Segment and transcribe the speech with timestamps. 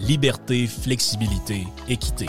[0.00, 2.26] liberté, flexibilité, équité.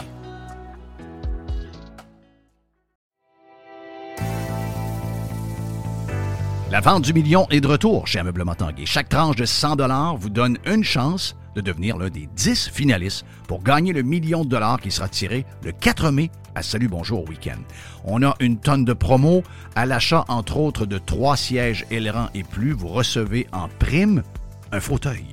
[6.69, 8.85] La vente du million est de retour chez Ameublement Tanguay.
[8.85, 13.61] Chaque tranche de 100 vous donne une chance de devenir l'un des 10 finalistes pour
[13.61, 17.59] gagner le million de dollars qui sera tiré le 4 mai à Salut Bonjour Week-end.
[18.05, 19.43] On a une tonne de promos.
[19.75, 24.23] À l'achat, entre autres, de trois sièges ailerons et plus, vous recevez en prime
[24.71, 25.25] un fauteuil.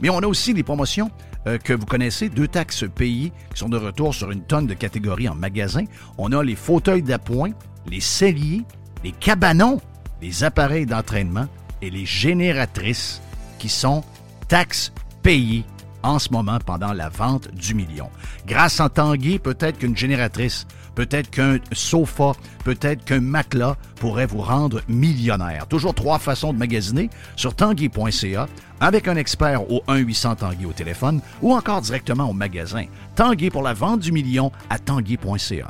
[0.00, 1.10] Mais on a aussi des promotions
[1.46, 4.74] euh, que vous connaissez, deux taxes payées qui sont de retour sur une tonne de
[4.74, 5.84] catégories en magasin.
[6.18, 7.50] On a les fauteuils d'appoint,
[7.86, 8.62] les celliers,
[9.04, 9.80] les cabanons
[10.20, 11.46] les appareils d'entraînement
[11.82, 13.20] et les génératrices
[13.58, 14.02] qui sont
[14.48, 15.64] taxes payées
[16.02, 18.08] en ce moment pendant la vente du million.
[18.46, 22.32] Grâce à Tanguy, peut-être qu'une génératrice, peut-être qu'un sofa,
[22.64, 25.66] peut-être qu'un matelas pourrait vous rendre millionnaire.
[25.68, 28.48] Toujours trois façons de magasiner sur tanguy.ca
[28.80, 32.86] avec un expert au 1-800 Tanguy au téléphone ou encore directement au magasin.
[33.14, 35.68] Tanguy pour la vente du million à tanguy.ca.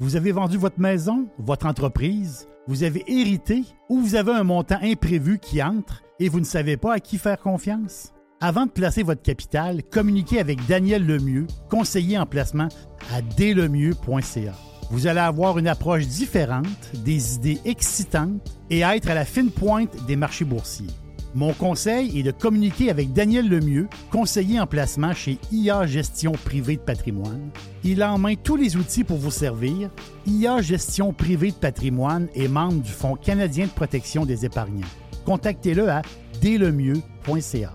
[0.00, 4.78] Vous avez vendu votre maison, votre entreprise, vous avez hérité ou vous avez un montant
[4.80, 8.12] imprévu qui entre et vous ne savez pas à qui faire confiance?
[8.40, 12.68] Avant de placer votre capital, communiquez avec Daniel Lemieux, conseiller en placement
[13.12, 14.52] à dlemieux.ca.
[14.90, 16.66] Vous allez avoir une approche différente,
[17.04, 20.90] des idées excitantes et être à la fine pointe des marchés boursiers.
[21.34, 26.76] Mon conseil est de communiquer avec Daniel Lemieux, conseiller en placement chez IA Gestion Privée
[26.76, 27.50] de Patrimoine.
[27.82, 29.90] Il a en main tous les outils pour vous servir.
[30.26, 34.86] IA Gestion Privée de Patrimoine est membre du Fonds canadien de protection des épargnants.
[35.24, 36.02] Contactez-le à
[36.40, 37.74] dlemieux.ca.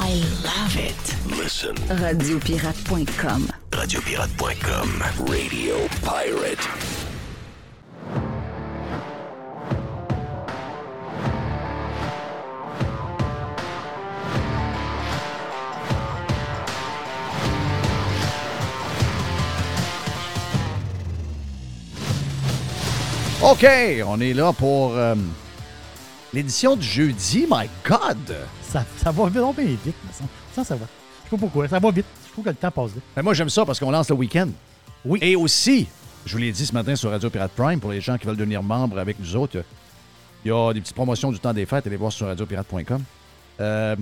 [0.00, 1.36] I love it.
[1.38, 1.76] Listen.
[1.76, 3.50] Radiopirate.com.
[3.70, 5.02] Radiopirate.com.
[5.30, 6.97] Radio Pirate.
[23.40, 23.64] OK,
[24.04, 25.14] on est là pour euh,
[26.34, 27.46] l'édition du jeudi.
[27.48, 28.36] My God!
[28.62, 30.86] Ça, ça va vraiment bien vite, mais ça, ça, ça va.
[31.24, 32.04] Je sais pas pourquoi, ça va vite.
[32.26, 33.02] Je trouve que le temps passe vite.
[33.14, 34.48] Ben, moi, j'aime ça parce qu'on lance le week-end.
[35.04, 35.20] Oui.
[35.22, 35.86] Et aussi,
[36.26, 38.36] je vous l'ai dit ce matin sur Radio Pirate Prime, pour les gens qui veulent
[38.36, 39.62] devenir membres avec nous autres,
[40.44, 41.86] il y a des petites promotions du temps des fêtes.
[41.86, 43.02] Allez voir sur radiopirate.com.
[43.60, 43.96] Euh,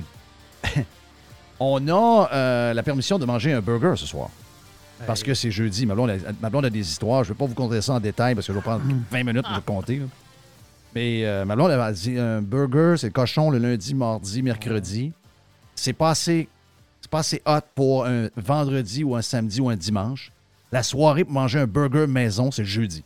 [1.60, 4.30] on a euh, la permission de manger un burger ce soir.
[5.06, 5.84] Parce que c'est jeudi.
[5.84, 7.24] Ma blonde, a, ma blonde a des histoires.
[7.24, 9.24] Je ne vais pas vous conter ça en détail parce que je vais prendre 20
[9.24, 9.96] minutes pour vous compter.
[9.98, 10.06] là.
[10.94, 15.12] Mais euh, ma blonde elle a dit un burger, c'est cochon le lundi, mardi, mercredi.
[15.74, 16.48] C'est pas assez,
[17.02, 20.32] c'est pas assez hot pour un vendredi ou un samedi ou un dimanche.
[20.72, 23.04] La soirée pour manger un burger maison, c'est le jeudi.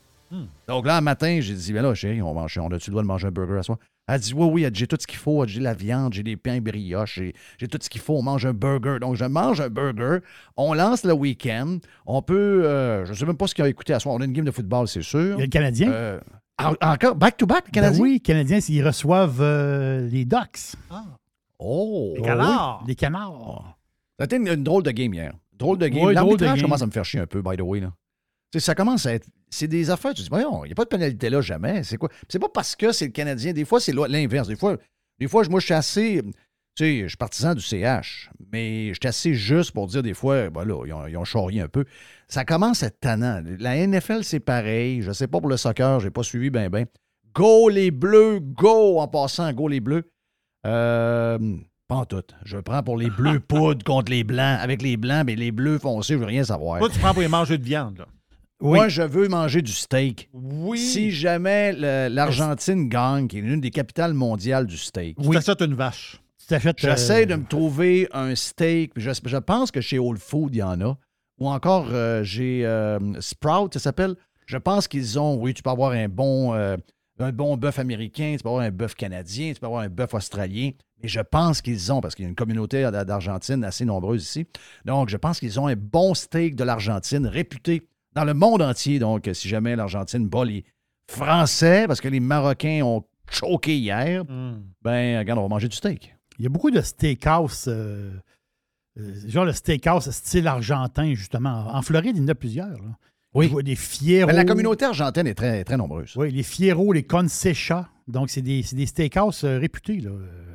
[0.68, 3.02] Donc là, un matin, j'ai dit, ben là, chérie, on, mange, on a-tu le droit
[3.02, 3.78] de manger un burger à soir?
[4.10, 5.46] Elle a dit, oui, oui, j'ai tout ce qu'il faut.
[5.46, 7.20] J'ai la viande, j'ai des pains brioches,
[7.58, 8.16] j'ai, tout ce qu'il faut.
[8.16, 8.98] On mange un burger.
[9.00, 10.18] Donc, je mange un burger.
[10.56, 11.78] On lance le week-end.
[12.06, 14.16] On peut, euh, je ne sais même pas ce qu'il a écouté à soir.
[14.16, 15.36] On a une game de football, c'est sûr.
[15.36, 15.92] Il y a le Canadien.
[15.92, 16.20] Euh,
[16.60, 18.02] en- encore, back-to-back, le Ben Canadien?
[18.02, 20.74] oui, les Canadiens, ils reçoivent euh, les Ducks.
[21.60, 22.14] Oh!
[22.16, 22.84] Les canards.
[22.88, 23.76] Les canards.
[24.20, 25.34] Été une, une drôle de game hier.
[25.52, 26.04] Drôle de game.
[26.04, 27.78] Oui, L'arbitrage commence à me faire chier un peu, by the way.
[27.78, 27.92] Là.
[28.52, 29.26] Tu sais, ça commence à être.
[29.48, 30.14] C'est des affaires.
[30.14, 31.84] Tu dis, voyons, il n'y a pas de pénalité là, jamais.
[31.84, 32.08] C'est quoi?
[32.28, 33.52] C'est pas parce que c'est le Canadien.
[33.52, 34.48] Des fois, c'est l'inverse.
[34.48, 34.76] Des fois,
[35.18, 36.22] des fois, moi, je suis assez.
[36.76, 40.14] Tu sais, je suis partisan du CH, mais je suis assez juste pour dire des
[40.14, 41.84] fois, ben là, ils ont, ils ont charrié un peu.
[42.28, 43.42] Ça commence à être tannant.
[43.58, 45.02] La NFL, c'est pareil.
[45.02, 46.86] Je sais pas pour le soccer, j'ai pas suivi ben ben.
[47.34, 50.10] Go les bleus, go en passant, go les bleus.
[50.66, 51.38] Euh,
[51.88, 52.22] pas en tout.
[52.44, 54.58] Je prends pour les bleus poudres contre les blancs.
[54.60, 56.78] Avec les blancs, mais les bleus foncés, je veux rien savoir.
[56.78, 58.06] Toi, tu prends pour les mangeurs de viande, là.
[58.60, 58.78] Oui.
[58.78, 60.28] Moi, je veux manger du steak.
[60.34, 60.78] Oui.
[60.78, 61.72] Si jamais
[62.08, 66.20] l'Argentine gagne, qui est l'une des capitales mondiales du steak, Tu t'achètes une vache.
[66.38, 68.92] Tu t'achètes, j'essaie euh, de me trouver un steak.
[68.96, 70.96] Je, je pense que chez Whole Food, il y en a.
[71.38, 74.14] Ou encore, euh, j'ai euh, Sprout, ça s'appelle.
[74.46, 76.76] Je pense qu'ils ont, oui, tu peux avoir un bon, euh,
[77.18, 80.12] un bon bœuf américain, tu peux avoir un bœuf canadien, tu peux avoir un bœuf
[80.12, 80.72] australien.
[81.02, 84.22] Mais je pense qu'ils ont, parce qu'il y a une communauté d'A- d'Argentine assez nombreuse
[84.22, 84.46] ici.
[84.84, 88.98] Donc, je pense qu'ils ont un bon steak de l'Argentine réputé dans le monde entier.
[88.98, 90.64] Donc, si jamais l'Argentine bat les
[91.10, 94.24] Français, parce que les Marocains ont choqué hier,
[94.82, 96.14] ben, regarde, on va manger du steak.
[96.38, 98.12] Il y a beaucoup de steakhouse, euh,
[98.98, 101.66] euh, genre le steakhouse style argentin, justement.
[101.74, 102.68] En Floride, il y en a plusieurs.
[102.70, 102.96] là.
[103.34, 103.46] Oui.
[103.46, 104.26] Je vois des fieros.
[104.26, 106.14] Mais la communauté argentine est très, très nombreuse.
[106.16, 107.88] Oui, les fieros, les concechas.
[108.08, 110.10] Donc, c'est des, c'est des steakhouse euh, réputés là,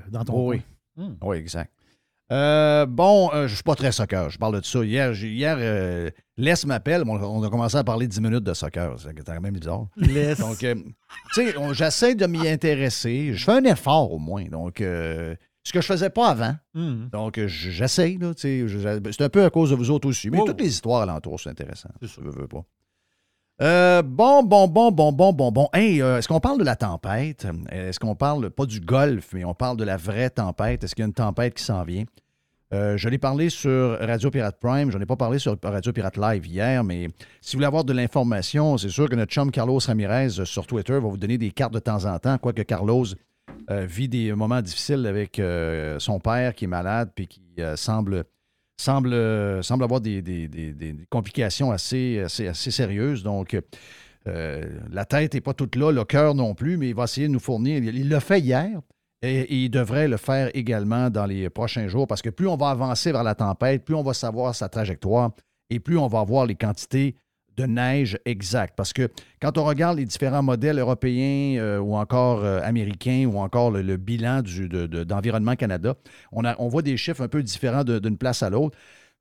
[0.09, 0.61] dans ton Oh oui.
[0.95, 1.15] coin.
[1.21, 1.71] Oui, exact.
[2.31, 4.29] Euh, bon, euh, je ne suis pas très soccer.
[4.29, 4.83] Je parle de ça.
[4.83, 7.03] Hier, hier euh, Les m'appelle.
[7.05, 8.95] On, on a commencé à parler 10 minutes de soccer.
[8.99, 9.87] C'est quand même bizarre.
[9.97, 10.73] Les- Donc, euh,
[11.33, 13.33] tu sais, j'essaie de m'y intéresser.
[13.33, 14.45] Je fais un effort au moins.
[14.45, 16.55] Donc, ce que je faisais pas avant.
[16.75, 17.09] Hum.
[17.11, 18.17] Donc, j'essaie.
[18.37, 20.29] C'est un peu à cause de vous autres aussi.
[20.29, 20.45] Mais Oh.
[20.45, 21.89] toutes les histoires alentour, c'est intéressant.
[22.01, 22.63] C'est Je veux, veux pas.
[23.61, 25.69] Euh, bon, bon, bon, bon, bon, bon, bon.
[25.75, 27.47] Euh, est-ce qu'on parle de la tempête?
[27.71, 30.83] Est-ce qu'on parle pas du golfe, mais on parle de la vraie tempête?
[30.83, 32.03] Est-ce qu'il y a une tempête qui s'en vient?
[32.73, 35.93] Euh, je l'ai parlé sur Radio Pirate Prime, je n'en ai pas parlé sur Radio
[35.93, 37.07] Pirate Live hier, mais
[37.39, 40.93] si vous voulez avoir de l'information, c'est sûr que notre chum Carlos Ramirez sur Twitter
[40.93, 43.05] va vous donner des cartes de temps en temps, quoique Carlos
[43.69, 45.39] vit des moments difficiles avec
[45.99, 47.43] son père qui est malade puis qui
[47.75, 48.25] semble,
[48.77, 50.23] semble, euh, semble avoir des,
[51.09, 53.23] complications assez, sérieuses.
[53.23, 53.57] Donc,
[54.27, 57.27] euh, la tête n'est pas toute là, le cœur non plus, mais il va essayer
[57.27, 57.83] de nous fournir.
[57.83, 58.79] Il il l'a fait hier.
[59.21, 62.57] Et, et il devrait le faire également dans les prochains jours parce que plus on
[62.57, 65.31] va avancer vers la tempête, plus on va savoir sa trajectoire
[65.69, 67.15] et plus on va avoir les quantités
[67.57, 68.75] de neige exactes.
[68.75, 69.09] Parce que
[69.41, 73.97] quand on regarde les différents modèles européens euh, ou encore euh, américains ou encore le,
[73.97, 75.95] bilan d'Environnement Canada,
[76.31, 78.77] on, voit des chiffres un peu différents d'une place à l'autre.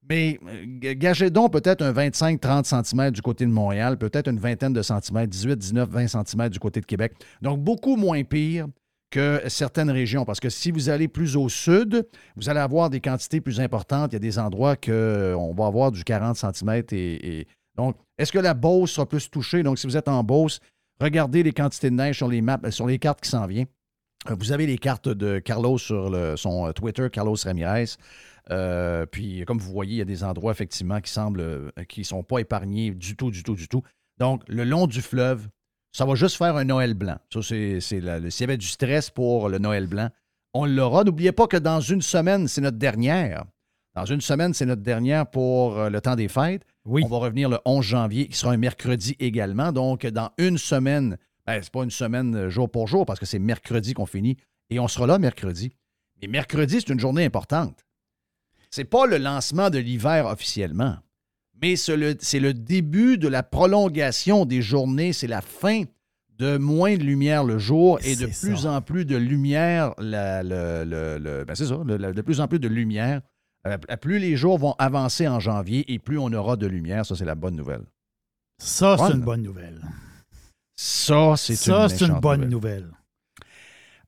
[0.08, 4.72] Mais euh, gagez donc peut-être un 25-30 cm du côté de Montréal, peut-être une vingtaine
[4.72, 7.12] de centimètres, 18, 19, 20 cm du côté de Québec.
[7.40, 8.66] Donc beaucoup moins pire
[9.10, 10.24] que certaines régions.
[10.24, 14.12] Parce que si vous allez plus au sud, vous allez avoir des quantités plus importantes.
[14.12, 16.82] Il y a des endroits qu'on va avoir du 40 cm.
[16.90, 19.62] Et- donc, est-ce que la Beauce sera plus touchée?
[19.62, 20.60] Donc, si vous êtes en Beauce,
[21.00, 23.66] regardez les quantités de neige sur les maps, sur les cartes qui s'en viennent.
[24.30, 27.96] Euh, Vous avez les cartes de Carlos sur son euh, Twitter, Carlos Ramirez.
[28.50, 32.00] Euh, puis, comme vous voyez, il y a des endroits, effectivement, qui semblent euh, qui
[32.00, 33.82] ne sont pas épargnés du tout, du tout, du tout.
[34.18, 35.48] Donc, le long du fleuve,
[35.92, 37.16] ça va juste faire un Noël blanc.
[37.32, 40.10] Ça, c'est, s'il y avait du stress pour le Noël blanc,
[40.52, 41.04] on l'aura.
[41.04, 43.44] N'oubliez pas que dans une semaine, c'est notre dernière.
[43.94, 46.64] Dans une semaine, c'est notre dernière pour euh, le temps des fêtes.
[46.86, 47.02] Oui.
[47.04, 49.72] On va revenir le 11 janvier, qui sera un mercredi également.
[49.72, 51.16] Donc, dans une semaine,
[51.46, 54.36] ben, c'est pas une semaine euh, jour pour jour parce que c'est mercredi qu'on finit
[54.70, 55.72] et on sera là mercredi.
[56.20, 57.84] Mais mercredi, c'est une journée importante.
[58.70, 60.96] C'est pas le lancement de l'hiver officiellement,
[61.62, 65.84] mais c'est le, début de la prolongation des journées, c'est la fin
[66.38, 68.72] de moins de lumière le jour et de plus ça.
[68.72, 72.58] en plus de lumière, la- le- le- le- ben, c'est ça, de plus en plus
[72.58, 73.20] de lumière.
[73.66, 77.16] Euh, plus les jours vont avancer en janvier et plus on aura de lumière, ça
[77.16, 77.84] c'est la bonne nouvelle.
[78.58, 79.80] Ça, c'est une bonne nouvelle.
[80.76, 82.82] Ça, c'est Ça, une, c'est une bonne nouvelle.
[82.84, 82.90] nouvelle.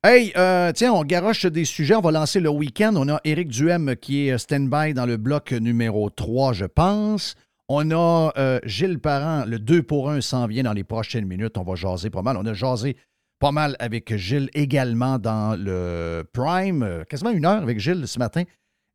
[0.05, 1.97] Hey, euh, tiens, on garoche des sujets.
[1.97, 2.95] On va lancer le week-end.
[2.97, 7.35] On a Éric Duhem qui est stand-by dans le bloc numéro 3, je pense.
[7.69, 11.59] On a euh, Gilles Parent, le 2 pour 1 s'en vient dans les prochaines minutes.
[11.59, 12.37] On va jaser pas mal.
[12.37, 12.97] On a jasé
[13.41, 18.45] pas mal avec Gilles également dans le Prime, quasiment une heure avec Gilles ce matin.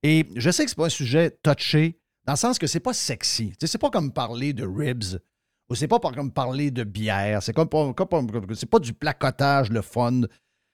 [0.03, 2.93] Et je sais que c'est pas un sujet touché, dans le sens que c'est pas
[2.93, 3.53] sexy.
[3.61, 5.19] C'est pas comme parler de ribs
[5.69, 7.41] ou c'est pas comme parler de bière.
[7.43, 7.93] C'est comme, pas-
[8.79, 10.21] du placotage, le fun.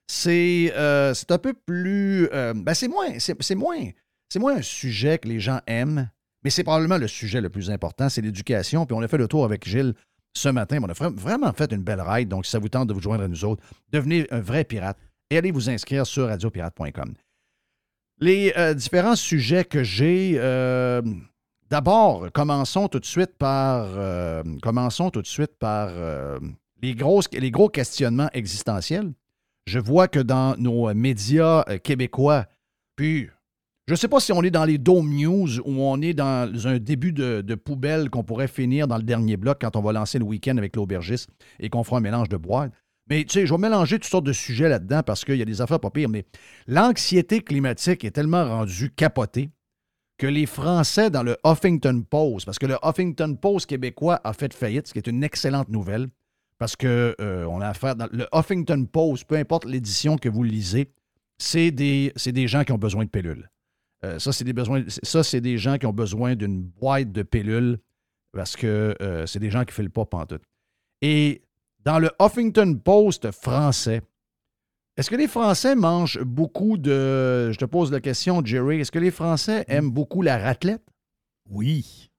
[0.10, 2.29] C'est euh, un peu plus.
[2.31, 3.89] euh, ben c'est moins, c'est moins,
[4.39, 6.10] moins un sujet que les gens aiment,
[6.43, 8.86] mais c'est probablement le sujet le plus important, c'est l'éducation.
[8.86, 9.93] Puis on a fait le tour avec Gilles
[10.34, 10.79] ce matin.
[10.81, 12.29] On a vra- vraiment fait une belle ride.
[12.29, 14.98] Donc, si ça vous tente de vous joindre à nous autres, devenez un vrai pirate
[15.29, 17.13] et allez vous inscrire sur radiopirate.com.
[18.20, 20.34] Les euh, différents sujets que j'ai.
[20.38, 21.02] euh,
[21.70, 23.86] D'abord, commençons tout de suite par.
[23.96, 25.90] euh, commençons tout de suite par
[26.82, 29.12] les, gros questionnements existentiels.
[29.66, 32.46] Je vois que dans nos médias québécois,
[32.96, 33.28] puis
[33.86, 36.68] je ne sais pas si on est dans les Dome News ou on est dans
[36.68, 39.92] un début de, de poubelle qu'on pourrait finir dans le dernier bloc quand on va
[39.92, 42.72] lancer le week-end avec l'aubergiste et qu'on fera un mélange de boîtes.
[43.10, 45.46] Mais tu sais, je vais mélanger toutes sortes de sujets là-dedans parce qu'il y a
[45.46, 46.10] des affaires pas pires.
[46.10, 46.26] Mais
[46.68, 49.50] l'anxiété climatique est tellement rendue capotée
[50.18, 54.54] que les Français dans le Huffington Post, parce que le Huffington Post québécois a fait
[54.54, 56.08] faillite, ce qui est une excellente nouvelle,
[56.58, 60.44] parce que euh, on a affaire dans le Huffington Post, peu importe l'édition que vous
[60.44, 60.92] lisez,
[61.38, 63.48] c'est des, des gens qui ont besoin de pilules.
[64.04, 67.24] Euh, ça, c'est des besoins, ça, c'est des gens qui ont besoin d'une boîte de
[67.24, 67.78] pilules
[68.32, 70.44] parce que euh, c'est des gens qui ne filent pas pantoute.
[71.02, 71.42] Et
[71.88, 74.01] dans le Huffington Post français,
[74.98, 77.50] est-ce que les Français mangent beaucoup de.
[77.53, 78.82] Je te pose la question, Jerry.
[78.82, 80.84] Est-ce que les Français aiment beaucoup la raclette?
[81.50, 82.10] Oui.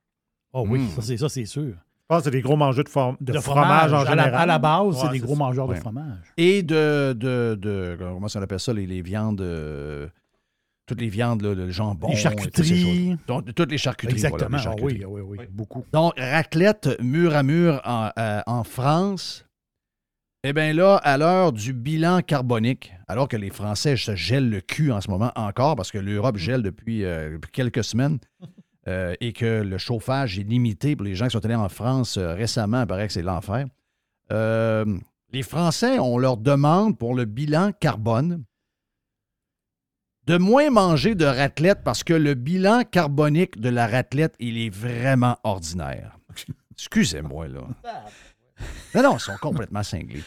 [0.54, 0.88] Oh oui, Mm.
[0.96, 1.74] ça, c'est, ça, c'est sûr.
[1.74, 4.10] Je pense que c'est des gros mangeurs de, form- de De fromage, en à la-
[4.10, 4.34] général.
[4.34, 5.38] À la, base, c'est des gros ça.
[5.40, 5.74] mangeurs Ouais.
[5.74, 6.32] de fromage.
[6.38, 7.12] Et de.
[7.12, 8.72] de, de- comment ça on appelle ça?
[8.72, 9.42] Les, les viandes.
[9.42, 10.08] euh,
[10.86, 12.08] toutes les viandes, là, le jambon.
[12.08, 13.08] les et toutes charcuteries.
[13.10, 13.18] choses.
[13.26, 14.18] Donc, toutes les charcuteries.
[14.20, 14.56] voilà, Exactement.
[14.56, 15.04] les Ah charcuteries.
[15.04, 15.84] oui, oui, oui, beaucoup.
[15.92, 19.44] Donc, raclette mur à mur en, euh, en France.
[20.44, 24.60] Eh bien là, à l'heure du bilan carbonique, alors que les Français se gèlent le
[24.60, 28.20] cul en ce moment encore, parce que l'Europe gèle depuis, euh, depuis quelques semaines,
[28.88, 32.18] euh, et que le chauffage est limité pour les gens qui sont allés en France
[32.18, 33.66] euh, récemment, il paraît que c'est l'enfer.
[34.30, 38.44] Les Français, on leur demande pour le bilan carbone
[40.26, 44.70] de moins manger de raclette parce que le bilan carbonique de la raclette, il est
[44.70, 46.16] vraiment ordinaire.
[46.72, 47.62] Excusez-moi, là.
[48.94, 50.22] Non, non, ils sont complètement cinglés.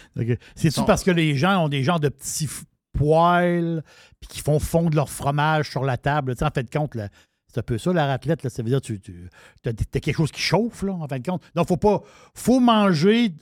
[0.55, 0.85] C'est-tu Bon.
[0.85, 2.63] parce que les gens ont des genres de petits f-
[2.97, 3.83] poêles
[4.19, 6.33] puis qui font fondre leur fromage sur la table?
[6.35, 7.09] Tu sais, en fait de compte, là,
[7.47, 8.43] c'est un peu ça, la raclette.
[8.43, 9.29] Là, ça veut dire que tu,
[9.65, 11.41] as, quelque chose qui chauffe, là, en fin de compte.
[11.55, 12.01] Donc, faut pas.
[12.33, 13.33] faut manger.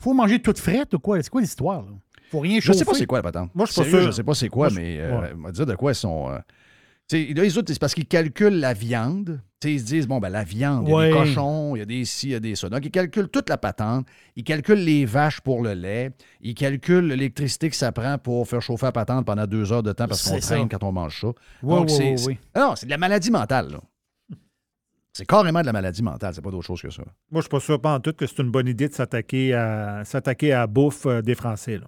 [0.00, 1.22] faut manger toute frette ou quoi?
[1.22, 1.82] C'est quoi l'histoire?
[1.82, 1.88] là?
[2.30, 2.78] faut rien Je chauffer.
[2.78, 3.50] sais pas c'est quoi la patente.
[3.54, 4.00] Moi, je suis pas sûr.
[4.02, 5.32] Je sais pas c'est quoi, Moi, je- mais euh, ouais.
[5.36, 6.30] on va dire de quoi ils sont.
[6.30, 6.38] euh,
[7.08, 9.40] tu sais, là, les autres, c'est parce qu'ils calculent la viande.
[9.66, 11.86] Ils se disent, bon, ben, la viande, il y a des cochons, il y a
[11.86, 12.68] des ci, il y a des ça.
[12.68, 14.06] Donc, ils calculent toute la patente.
[14.36, 16.10] Ils calculent les vaches pour le lait.
[16.42, 19.92] Ils calculent l'électricité que ça prend pour faire chauffer la patente pendant deux heures de
[19.92, 21.28] temps parce qu'on traîne quand on mange ça.
[21.62, 22.38] Oui, Donc, oui, c'est-.
[22.52, 23.80] Ah Non, c'est de la maladie mentale, là.
[25.14, 27.02] C'est carrément de la maladie mentale, c'est pas d'autre chose que ça.
[27.30, 29.54] Moi, je suis pas sûr pas en tout que c'est une bonne idée de s'attaquer
[29.54, 31.78] à s'attaquer à la bouffe euh, des Français.
[31.78, 31.86] Là.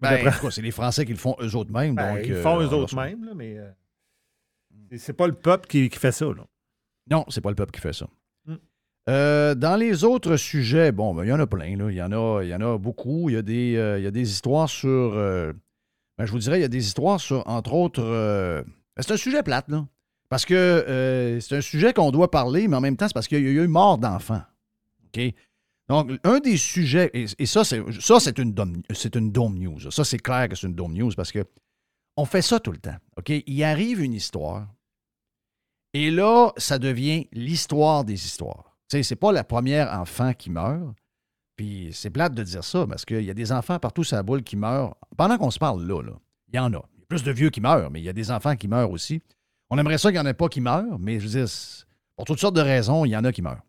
[0.00, 1.94] Ben, D'après- en tout cas, c'est les Français qui le font eux autres mêmes.
[1.94, 3.68] Ben, donc, ils euh, font on eux va autres se- mêmes, là, mais euh,
[4.96, 6.26] c'est- pas le peuple qui, qui fait ça.
[6.26, 6.46] Là.
[7.10, 8.06] Non, c'est pas le peuple qui fait ça.
[8.46, 8.54] Mm.
[9.08, 11.76] Euh, dans les autres sujets, bon, ben, il y en a plein.
[11.76, 11.90] Là.
[11.90, 13.28] Il, y en a, il y en a beaucoup.
[13.30, 14.88] Il y a des, euh, il y a des histoires sur.
[14.88, 15.52] euh,
[16.16, 18.02] ben, je vous dirais, il y a des histoires sur, entre autres.
[18.02, 18.64] ben,
[19.02, 19.86] c'est un sujet plate, là.
[20.28, 23.42] Parce que c'est un sujet qu'on doit parler, mais en même temps, c'est parce qu'il
[23.42, 24.42] y a eu mort d'enfants.
[25.06, 25.32] OK?
[25.88, 29.58] Donc, un des sujets, et, et ça, c'est, ça, c'est une dome, c'est une dome
[29.58, 29.90] news.
[29.90, 31.42] Ça, c'est clair que c'est une dome news parce que
[32.18, 32.96] on fait ça tout le temps.
[33.16, 33.30] OK?
[33.46, 34.66] Il arrive une histoire.
[35.94, 38.76] Et là, ça devient l'histoire des histoires.
[38.88, 40.94] Tu sais, c'est pas la première enfant qui meurt.
[41.56, 44.22] Puis c'est plate de dire ça parce qu'il y a des enfants partout sur la
[44.22, 44.96] boule qui meurent.
[45.16, 46.12] Pendant qu'on se parle là, là,
[46.52, 46.82] il y en a.
[46.94, 48.68] Il y a plus de vieux qui meurent, mais il y a des enfants qui
[48.68, 49.20] meurent aussi.
[49.70, 51.48] On aimerait ça qu'il n'y en ait pas qui meurent, mais je veux dire,
[52.16, 53.62] pour toutes sortes de raisons, il y en a qui meurent.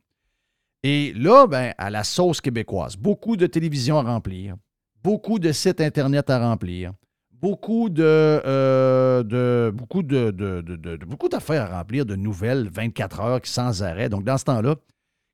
[0.83, 4.55] Et là, ben, à la sauce québécoise, beaucoup de télévisions à remplir,
[5.03, 6.93] beaucoup de sites Internet à remplir,
[7.41, 10.31] beaucoup de, euh, beaucoup de,
[11.05, 14.09] beaucoup d'affaires à remplir, de nouvelles 24 heures qui sans arrêt.
[14.09, 14.75] Donc, dans ce temps-là,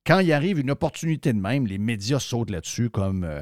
[0.05, 3.41] quand il arrive une opportunité de même, les médias sautent là-dessus comme, euh,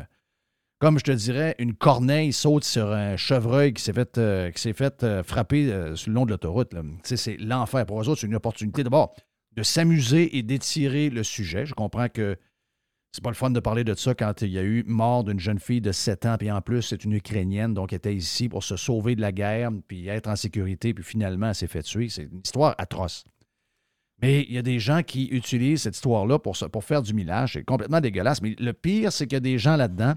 [0.79, 4.61] comme je te dirais, une corneille saute sur un chevreuil qui s'est fait, euh, qui
[4.61, 6.73] s'est fait frapper sur le long de l'autoroute.
[7.03, 7.85] c'est l'enfer.
[7.85, 9.15] Pour eux autres, c'est une opportunité d'abord
[9.55, 11.65] de s'amuser et d'étirer le sujet.
[11.65, 12.37] Je comprends que
[13.13, 15.39] c'est pas le fun de parler de ça quand il y a eu mort d'une
[15.39, 18.49] jeune fille de 7 ans, puis en plus, c'est une Ukrainienne, donc elle était ici
[18.49, 21.83] pour se sauver de la guerre, puis être en sécurité, puis finalement, elle s'est fait
[21.83, 22.09] tuer.
[22.09, 23.23] C'est une histoire atroce.
[24.19, 27.53] Mais il y a des gens qui utilisent cette histoire-là pour, pour faire du millage.
[27.53, 28.41] C'est complètement dégueulasse.
[28.41, 30.15] Mais le pire, c'est qu'il y a des gens là-dedans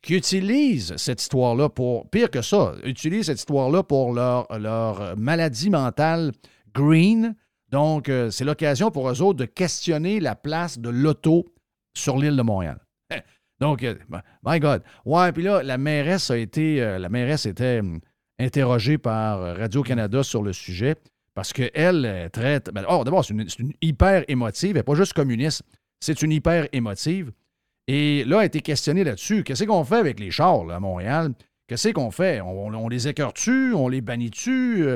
[0.00, 5.68] qui utilisent cette histoire-là pour, pire que ça, utilisent cette histoire-là pour leur, leur maladie
[5.68, 6.32] mentale
[6.74, 7.34] green.
[7.68, 11.44] Donc, euh, c'est l'occasion pour eux autres de questionner la place de l'auto
[12.00, 12.78] sur l'île de Montréal.
[13.60, 13.94] Donc, euh,
[14.44, 14.82] my God.
[15.04, 18.00] Ouais, puis là, la mairesse a été, euh, la mairesse était hum,
[18.38, 20.96] interrogée par euh, Radio-Canada sur le sujet
[21.34, 22.70] parce qu'elle traite.
[22.72, 24.70] ben, oh, d'abord, c'est une, hyper émotive.
[24.70, 25.62] Elle n'est pas juste communiste,
[26.00, 27.30] c'est une hyper émotive.
[27.86, 29.44] Et là, elle a été questionnée là-dessus.
[29.44, 31.32] Qu'est-ce qu'on fait avec les chars là, à Montréal?
[31.68, 32.40] Qu'est-ce qu'on fait?
[32.40, 33.74] On, les écœure-tu?
[33.74, 34.86] On les bannit-tu?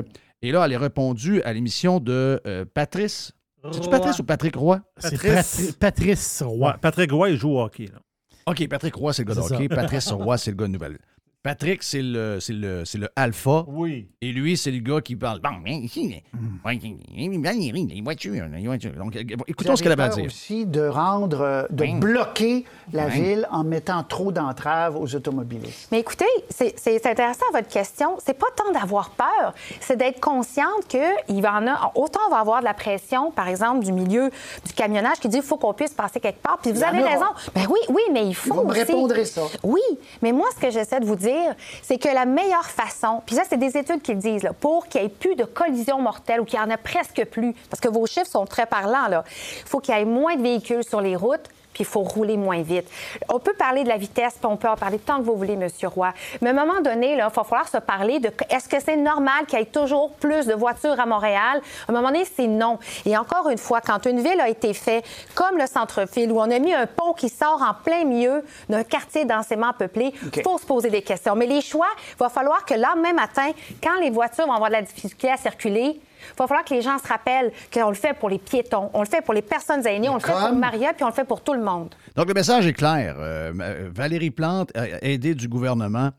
[0.41, 2.41] Et là, elle a répondu à l'émission de
[2.73, 3.34] Patrice.
[3.71, 4.81] C'est-tu Patrice ou Patrick Roy?
[4.97, 5.31] C'est Patrice.
[5.33, 6.67] Patri- Patrice Roy.
[6.71, 7.85] Ouais, Patrick Roy, il joue au hockey.
[7.91, 7.99] Là.
[8.47, 9.67] OK, Patrick Roy, c'est le gars de hockey.
[9.69, 10.97] Patrice Roy, c'est le gars de nouvelle.
[11.45, 13.65] Patrick, c'est le, c'est le, c'est le alpha.
[13.67, 14.07] Oui.
[14.19, 15.41] Et lui, c'est le gars qui parle.
[15.41, 16.23] Bon, mais ici,
[16.65, 18.91] les voitures, les voitures.
[18.97, 19.15] Donc,
[19.47, 20.15] écoutons ce qu'elle avait à dire.
[20.17, 21.93] peur aussi de rendre, euh, de Oui.
[21.99, 23.11] bloquer la Oui.
[23.21, 25.87] ville en mettant trop d'entraves aux automobilistes.
[25.91, 28.17] Mais écoutez, c'est c'est intéressant votre question.
[28.25, 31.91] C'est pas tant d'avoir peur, c'est d'être consciente qu'il va en a.
[31.93, 34.31] Autant on va avoir de la pression, par exemple, du milieu
[34.65, 36.57] du camionnage qui dit qu'il faut qu'on puisse passer quelque part.
[36.59, 37.25] Puis vous y avez raison.
[37.53, 38.55] Ben oui, oui, mais il faut.
[38.55, 39.43] Vous me aussi- répondrez ça.
[39.61, 39.81] Oui,
[40.23, 41.34] mais moi, ce que j'essaie de vous dire,
[41.81, 45.01] c'est que la meilleure façon, puis ça, c'est des études qui le disent, pour qu'il
[45.01, 47.89] n'y ait plus de collisions mortelles ou qu'il n'y en ait presque plus, parce que
[47.89, 51.15] vos chiffres sont très parlants, il faut qu'il y ait moins de véhicules sur les
[51.15, 51.49] routes.
[51.75, 52.89] Puis il faut rouler moins vite.
[53.27, 55.57] On peut parler de la vitesse, puis on peut en parler tant que vous voulez,
[55.57, 56.13] Monsieur Roy.
[56.41, 58.95] Mais à un moment donné, là, il va falloir se parler de est-ce que c'est
[58.95, 61.61] normal qu'il y ait toujours plus de voitures à Montréal?
[61.85, 62.79] À un moment donné, c'est non.
[63.05, 66.49] Et encore une fois, quand une ville a été faite comme le centre-ville, où on
[66.49, 70.57] a mis un pont qui sort en plein milieu d'un quartier densément peuplé, il faut
[70.57, 71.35] se poser des questions.
[71.35, 73.51] Mais les choix, il va falloir que là, même matin,
[73.83, 75.99] quand les voitures vont avoir de la difficulté à circuler,
[76.33, 79.01] il va falloir que les gens se rappellent qu'on le fait pour les piétons, on
[79.01, 81.25] le fait pour les personnes aînées, on le fait pour Maria, puis on le fait
[81.25, 81.93] pour tout le monde.
[82.15, 83.15] Donc, le message est clair.
[83.17, 86.11] Euh, euh, Valérie Plante, euh, aidée du gouvernement,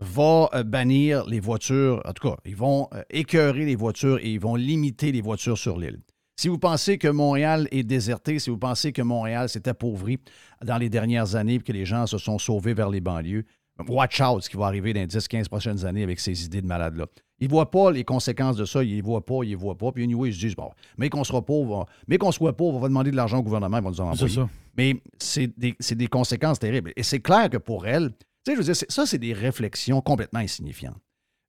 [0.00, 2.02] va bannir les voitures.
[2.04, 5.78] En tout cas, ils vont écœurer les voitures et ils vont limiter les voitures sur
[5.78, 6.00] l'île.
[6.36, 10.18] Si vous pensez que Montréal est déserté, si vous pensez que Montréal s'est appauvri
[10.64, 13.44] dans les dernières années et que les gens se sont sauvés vers les banlieues,
[13.88, 16.66] watch out ce qui va arriver dans les 10-15 prochaines années avec ces idées de
[16.66, 17.06] malades-là.
[17.44, 19.50] Ils ne voient pas les conséquences de ça, ils ne les voient pas, ils ne
[19.50, 19.92] les voient pas.
[19.92, 22.80] Puis anyway, ils se disent, bon, mais qu'on sera pauvre, mais qu'on soit pauvre, on
[22.80, 24.34] va demander de l'argent au gouvernement, ils vont nous en C'est envoyer.
[24.34, 24.48] ça.
[24.78, 26.92] Mais c'est des, c'est des conséquences terribles.
[26.96, 29.32] Et c'est clair que pour elle, tu sais, je veux dire, c'est- ça, c'est des
[29.34, 30.96] réflexions complètement insignifiantes.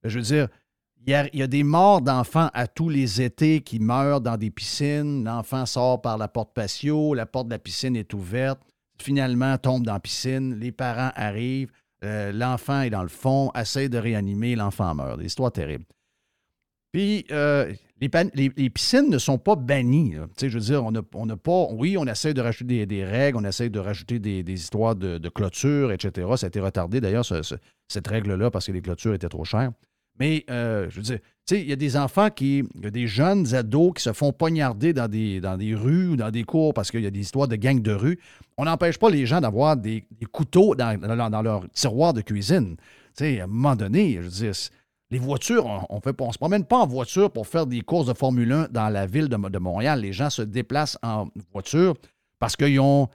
[0.04, 0.48] Je veux dire,
[1.06, 4.20] il y a, il y a des morts d'enfants à tous les étés qui meurent
[4.20, 5.24] dans des piscines.
[5.24, 8.60] L'enfant sort par la porte patio, la porte de la piscine est ouverte,
[9.00, 11.70] finalement tombe dans la piscine, les parents arrivent,
[12.04, 15.18] euh, l'enfant est dans le fond, essaie de réanimer, l'enfant meurt.
[15.18, 15.84] Des histoires terribles.
[16.92, 20.14] Puis, euh, les, piscines ne sont pas bannies.
[20.40, 20.92] je veux dire, on
[21.26, 21.66] n'a pas.
[21.72, 25.28] Oui, on essaie de rajouter des, règles, on essaie de rajouter des, histoires de, de
[25.28, 26.26] clôture, etc.
[26.36, 27.54] Ça a été retardé d'ailleurs, ce- ce-
[27.88, 29.72] cette règle-là, parce que les clôtures étaient trop chères.
[30.18, 32.64] Mais, euh, je veux dire, tu il y a des enfants qui.
[32.82, 36.44] Y a des jeunes ados qui se font poignarder dans des, rues ou dans des
[36.44, 38.18] cours parce qu'il y a des histoires de gangs de rue.
[38.58, 42.76] On n'empêche pas les gens d'avoir des, couteaux dans, leur tiroir de cuisine.
[43.16, 44.70] Tu à un moment donné, je c'est-
[45.10, 48.50] les voitures, on ne se promène pas en voiture pour faire des courses de Formule
[48.50, 50.00] 1 dans la ville de, Montréal.
[50.00, 51.94] Les gens se déplacent en voiture
[52.40, 53.08] parce qu'ils ont,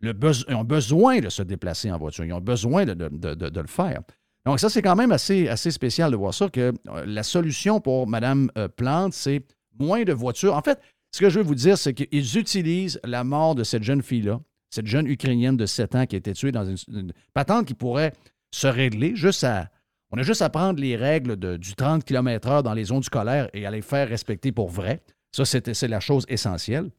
[0.00, 2.24] besoin de se déplacer en voiture.
[2.24, 4.02] Ils ont besoin de le faire.
[4.44, 7.80] Donc, ça, c'est quand même assez, assez spécial de voir ça, que euh, la solution
[7.80, 9.44] pour Mme euh, Plante, c'est
[9.78, 10.54] moins de voitures.
[10.54, 10.80] En fait,
[11.12, 14.40] ce que je veux vous dire, c'est qu'ils utilisent la mort de cette jeune fille-là,
[14.70, 18.12] cette jeune Ukrainienne de 7 ans qui a été tuée dans une, patente qui pourrait
[18.50, 19.70] se régler juste à.
[20.10, 23.48] On a juste à prendre les règles de- du 30 km/h dans les zones scolaires
[23.54, 25.00] et à les faire respecter pour vrai.
[25.34, 26.90] Ça, c'est la chose essentielle.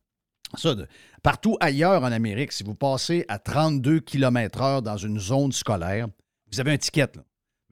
[0.56, 0.76] Ça,
[1.22, 6.08] partout ailleurs en Amérique, si vous passez à 32 km/h dans une zone scolaire,
[6.52, 7.10] vous avez un ticket.
[7.16, 7.24] Là.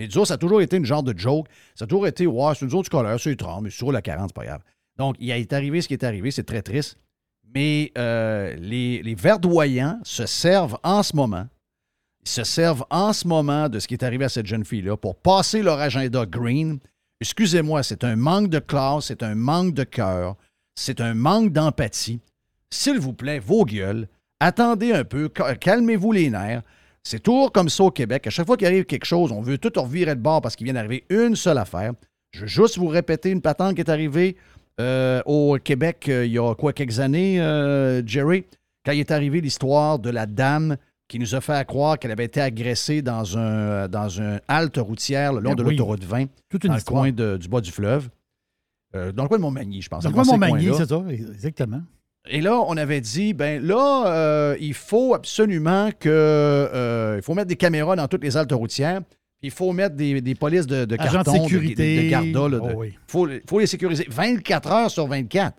[0.01, 1.45] Mais disons, ça a toujours été une genre de joke.
[1.75, 4.29] Ça a toujours été, ouais, c'est une zone scolaire, c'est 30, mais sur la 40,
[4.29, 4.61] c'est pas grave.
[4.97, 6.97] Donc, il est arrivé ce qui est arrivé, c'est très triste.
[7.53, 11.45] Mais euh, les, les verdoyants se servent en ce moment,
[12.23, 14.97] ils se servent en ce moment de ce qui est arrivé à cette jeune fille-là
[14.97, 16.79] pour passer leur agenda green.
[17.19, 20.35] Excusez-moi, c'est un manque de classe, c'est un manque de cœur,
[20.75, 22.19] c'est un manque d'empathie.
[22.71, 24.07] S'il vous plaît, vos gueules,
[24.39, 26.63] attendez un peu, ca- calmez-vous les nerfs.
[27.03, 28.27] C'est toujours comme ça au Québec.
[28.27, 30.65] À chaque fois qu'il arrive quelque chose, on veut tout revirer de bord parce qu'il
[30.65, 31.93] vient d'arriver une seule affaire.
[32.31, 34.37] Je veux juste vous répéter une patente qui est arrivée
[34.79, 38.45] euh, au Québec euh, il y a quoi, quelques années, euh, Jerry,
[38.85, 42.25] quand il est arrivé l'histoire de la dame qui nous a fait croire qu'elle avait
[42.25, 45.71] été agressée dans un, dans un halte routière le long Ben de oui.
[45.75, 48.09] l'autoroute 20, Toute une dans le coin de- du bas du fleuve.
[48.93, 50.03] Dans le coin de Montmagny, je pense.
[50.03, 51.81] Dans le coin ces Montmagny, c'est ça, exactement.
[52.29, 57.33] Et là, on avait dit, ben là, euh, il faut absolument que euh, il faut
[57.33, 59.01] mettre des caméras dans toutes les haltes routières.
[59.41, 61.97] Il faut mettre des, des polices de, de carton, sécurité.
[61.97, 62.93] de, de garda, Oh oui.
[63.07, 65.57] faut, faut les sécuriser 24 heures sur 24.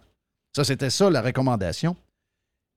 [0.54, 1.96] Ça, c'était ça la recommandation.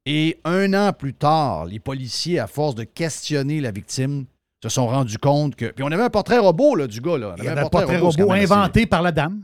[0.07, 4.25] Et un an plus tard, les policiers, à force de questionner la victime,
[4.63, 5.65] se sont rendus compte que.
[5.65, 7.17] Puis on avait un portrait robot là, du gars.
[7.19, 7.35] Là.
[7.37, 9.43] On Il y avait un portrait robot assez- inventé par la dame.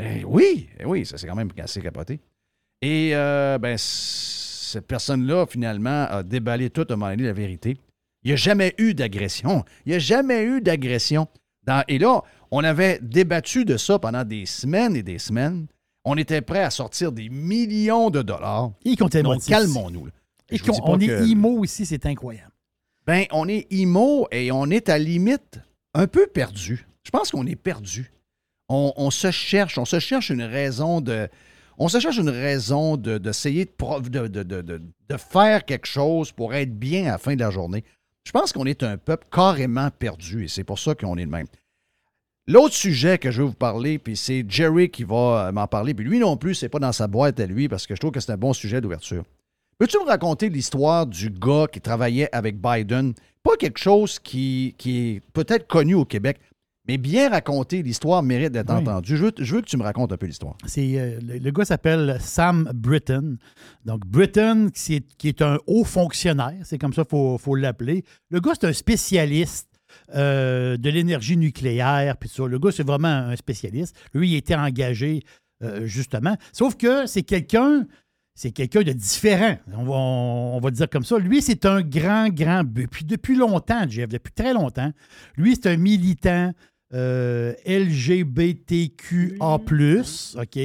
[0.00, 2.20] eh oui, eh oui, ça c'est quand même assez capoté.
[2.82, 7.76] Et euh, ben, cette personne-là, finalement, a déballé tout à un moment donné la vérité.
[8.24, 9.64] Il n'y a jamais eu d'agression.
[9.86, 11.26] Il n'y a jamais eu d'agression.
[11.64, 15.66] Dans- Et là, on avait débattu de ça pendant des semaines et des semaines.
[16.04, 18.72] On était prêt à sortir des millions de dollars.
[18.84, 20.08] Et Donc, calmons-nous.
[20.50, 22.50] Et qu'on- on est que- IMO ici, c'est incroyable.
[23.06, 25.60] Ben, on est IMO et on est à limite
[25.94, 26.86] un peu perdu.
[27.04, 28.10] Je pense qu'on est perdu.
[28.68, 31.28] On, on se cherche, on se cherche une raison de.
[31.84, 37.12] On se cherche une raison de- d'essayer de, faire quelque chose pour être bien à
[37.12, 37.82] la fin de la journée.
[38.22, 41.30] Je pense qu'on est un peuple carrément perdu et c'est pour ça qu'on est le
[41.30, 41.48] même.
[42.46, 45.92] L'autre sujet que je veux vous parler, puis c'est Jerry qui va euh, m'en parler,
[45.92, 48.12] puis lui non plus, c'est pas dans sa boîte à lui parce que je trouve
[48.12, 49.24] que c'est un bon sujet d'ouverture.
[49.76, 53.12] Peux-tu me raconter l'histoire du gars qui travaillait avec Biden?
[53.42, 56.38] Pas quelque chose qui est peut-être connu au Québec,
[56.88, 58.80] mais bien raconté, l'histoire mérite d'être Oui.
[58.80, 59.16] entendue.
[59.16, 60.56] Je veux, je veux que tu me racontes un peu l'histoire.
[60.66, 63.36] C'est, euh, le, le gars s'appelle Sam Britton.
[63.84, 67.54] Donc, Britton, qui est, qui est un haut fonctionnaire, c'est comme ça qu'il faut, faut
[67.54, 68.04] l'appeler.
[68.30, 69.68] Le gars, c'est un spécialiste
[70.14, 72.16] euh, de l'énergie nucléaire.
[72.16, 72.46] Puis ça.
[72.46, 73.94] Le gars, c'est vraiment un spécialiste.
[74.14, 75.22] Lui, il était engagé,
[75.62, 76.36] euh, justement.
[76.52, 77.86] Sauf que c'est quelqu'un.
[78.34, 79.56] C'est quelqu'un de différent.
[79.76, 81.18] On va, on va dire comme ça.
[81.18, 82.88] Lui, c'est un grand, grand but.
[82.90, 84.90] Puis depuis longtemps, Jeff, depuis très longtemps,
[85.36, 86.50] lui, c'est un militant
[86.94, 89.40] euh, LGBTQA+,
[90.40, 90.56] OK?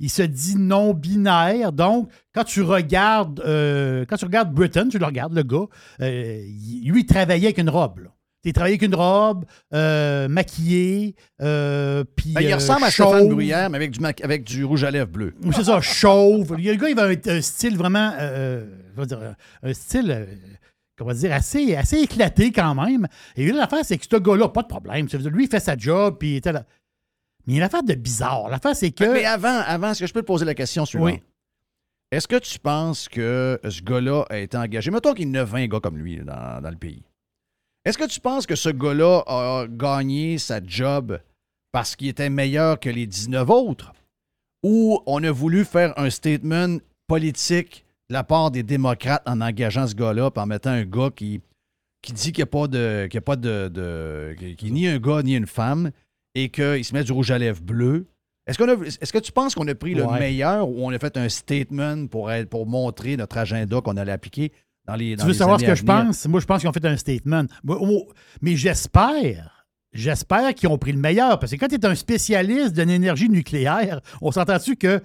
[0.00, 1.72] Il se dit non-binaire.
[1.72, 5.66] Donc, quand tu regardes euh, quand tu regardes Britain, tu le regardes, le gars,
[6.00, 6.42] euh,
[6.84, 8.10] lui, il travaillait avec une robe, là.
[8.44, 13.08] Il travaillait avec une robe, euh, maquillé, euh, puis Ben, il euh, ressemble à chauve.
[13.08, 15.34] Stéphane Bruyère, mais avec du, mac- avec du rouge à lèvres bleu.
[15.42, 16.54] Oui, C'est ça, chauve.
[16.56, 19.34] Le gars, il va avoir un style vraiment, euh, je vais dire,
[19.64, 20.26] un style, euh,
[20.96, 23.06] comment dire, assez, assez éclaté quand même.
[23.36, 25.06] Et l'affaire, c'est que ce gars-là, pas de problème.
[25.30, 26.64] Lui, il fait sa job, puis il était là.
[27.46, 28.48] Mais il y a une affaire de bizarre.
[28.48, 29.04] L'affaire, c'est que.
[29.04, 31.12] Mais avant, avant, est-ce que je peux te poser la question suivante?
[31.12, 31.22] Oui.
[32.10, 34.90] Est-ce que tu penses que ce gars-là a été engagé?
[34.90, 37.02] Mettons qu'il y en a 20 gars comme lui dans, dans le pays.
[37.84, 41.20] Est-ce que tu penses que ce gars-là a gagné sa job
[41.72, 43.92] parce qu'il était meilleur que les 19 autres?
[44.62, 49.86] Ou on a voulu faire un statement politique de la part des démocrates en engageant
[49.86, 51.40] ce gars-là, en mettant un gars qui,
[52.02, 53.06] qui dit qu'il n'y a pas de.
[53.10, 55.90] qu'il a pas de, de- qui- ni un gars ni une femme
[56.34, 58.06] et qu'il se met du rouge à lèvres bleu?
[58.46, 60.98] Est-ce, qu'on a- est-ce que tu penses qu'on a pris le meilleur ou on a
[61.00, 64.52] fait un statement pour, être- pour montrer notre agenda qu'on allait appliquer
[64.86, 66.26] dans les dans Tu veux les savoir ce que je pense?
[66.28, 67.42] Moi, je pense qu'ils ont fait un statement.
[68.40, 71.40] Mais j'espère, j'espère qu'ils ont pris le meilleur.
[71.40, 74.98] Parce que quand tu es un spécialiste d'une énergie nucléaire, on s'entend-tu que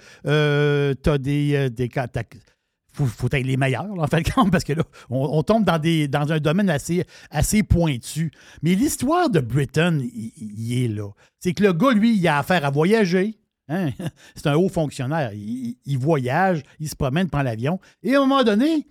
[1.02, 1.56] tu as des.
[1.56, 1.90] euh, des
[2.94, 6.08] faut, faut être les meilleurs, là, en compte, parce que là, on, tombe dans, des,
[6.08, 8.32] dans un domaine assez, assez pointu.
[8.62, 11.10] Mais l'histoire de Britain, il, est là.
[11.40, 13.38] C'est que le gars, lui, il a affaire à voyager.
[13.68, 13.92] hein?
[14.36, 15.32] C'est un haut fonctionnaire.
[15.34, 17.80] Il, voyage, il se promène, prend l'avion.
[18.04, 18.88] Et à un moment donné,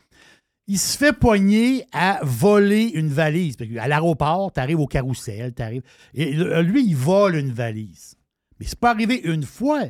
[0.67, 3.57] il se fait poigner à voler une valise.
[3.79, 5.83] À l'aéroport, tu arrives au carrousel, t'arrives-
[6.15, 6.33] Et
[6.63, 8.17] lui, il vole une valise.
[8.59, 9.83] Mais c'est pas arrivé une fois.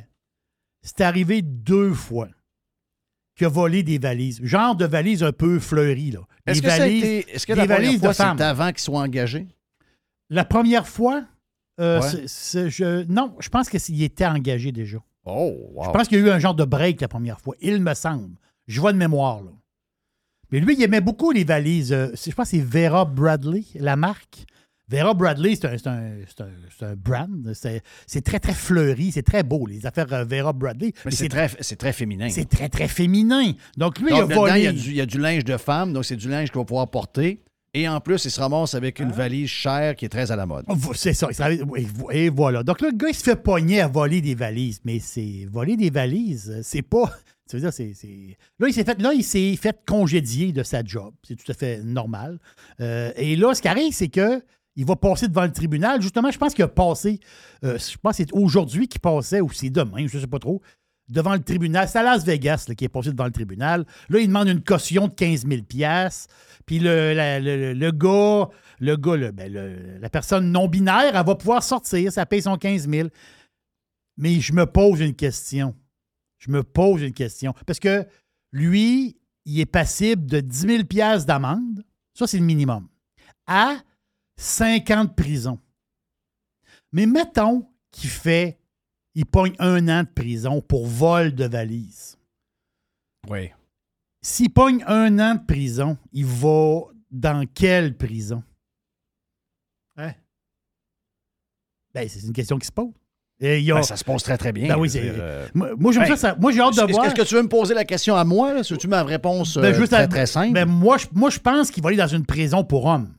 [0.83, 2.29] C'est arrivé deux fois
[3.41, 4.39] qu'il a volé des valises.
[4.43, 6.11] Genre de valises un peu fleuries.
[6.13, 6.21] Là.
[6.47, 8.37] Des Est-ce que, ça a valises, été- est-ce que la première valises fois, de femmes.
[8.39, 9.47] c'est avant qu'il soit engagé?
[10.29, 11.25] La première fois,
[11.81, 12.09] euh, Ouais.
[12.09, 14.99] c'est- c'est- je- non, je pense qu'il était engagé déjà.
[15.25, 15.85] Oh, wow.
[15.85, 17.55] Je pense qu'il y a eu un genre de break la première fois.
[17.61, 18.37] Il me semble.
[18.69, 19.51] Je vois de mémoire, là.
[20.53, 21.93] Mais lui, il aimait beaucoup les valises.
[21.93, 24.45] euh, je pense que c'est Vera Bradley, la marque.
[24.91, 27.53] Vera Bradley, c'est un, un- un- brand.
[28.07, 29.13] C'est très, très fleuri.
[29.13, 30.93] C'est très beau, les affaires euh, Vera Bradley.
[31.05, 32.29] Mais c'est très, très féminin.
[32.31, 33.53] c'est très, très féminin.
[33.77, 34.53] Donc, lui, Donc, il a volé.
[34.61, 36.51] il y, a du, il y a du linge de femme, donc c'est du linge
[36.51, 37.43] qu'il va pouvoir porter.
[37.73, 39.05] Et en plus, il se ramasse avec Ah.
[39.05, 40.65] une valise chère qui est très à la mode.
[40.95, 41.29] C'est ça.
[42.11, 42.65] Et voilà.
[42.65, 44.81] Donc là, le gars, il se fait pogner à voler des valises.
[44.85, 47.13] Mais c'est voler des valises, c'est pas.
[47.49, 47.95] Tu veux dire, c'est.
[47.95, 51.13] c'est- Là, il s'est fait, là, il s'est fait congédier de sa job.
[51.27, 52.39] C'est tout à fait normal.
[52.81, 54.41] Euh, et là, ce qui arrive, c'est que.
[54.77, 56.01] Il va passer devant le tribunal.
[56.01, 57.21] Justement, je pense qu'il a passé.
[57.65, 60.39] euh, je pense que c'est aujourd'hui qu'il passait, ou c'est demain, je ne sais pas
[60.39, 60.63] trop.
[61.09, 61.89] Devant le tribunal.
[61.89, 63.85] C'est à Las Vegas là, qui est passé devant le tribunal.
[64.09, 65.63] Là, il demande une caution de 15 000
[66.67, 72.13] Puis le, le- le gars, le gars, ben, la personne non-binaire, elle va pouvoir sortir,
[72.13, 73.09] ça paye son 15 000.
[74.19, 75.75] Mais je me pose une question.
[76.39, 77.55] Je me pose une question.
[77.67, 78.07] Parce que
[78.53, 81.85] lui, il est passible de 10 000 d'amende.
[82.15, 82.87] Ça, c'est le minimum.
[83.49, 83.77] À
[84.41, 85.59] 5 ans de prison.
[86.93, 88.59] Mais mettons qu'il fait,
[89.15, 92.17] il pogne un an de prison pour vol de valise.
[93.29, 93.51] Oui.
[94.23, 98.43] S'il pogne un an de prison, il va dans quelle prison?
[99.97, 100.13] Hein?
[101.93, 102.93] Ben, c'est une question qui se pose.
[103.41, 104.69] Et y a- Ben, ça se pose très, très bien.
[104.69, 107.05] Ben oui, euh, moi, moi, j'aime ben, ça, Moi, j'ai hâte de voir.
[107.07, 108.55] Est-ce que tu veux me poser la question à moi?
[108.55, 108.63] là?
[108.65, 110.65] tu ma réponse euh, Ben, juste très, à- très simple?
[110.67, 113.15] moi, je, moi, je pense qu'il va aller dans une prison pour hommes.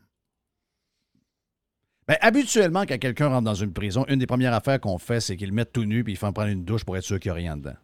[2.11, 5.37] Ben, habituellement, quand quelqu'un rentre dans une prison, une des premières affaires qu'on fait, c'est
[5.37, 7.31] qu'ils le mettent tout nu puis ils font prendre une douche pour être sûr qu'il
[7.31, 7.75] n'y a rien dedans.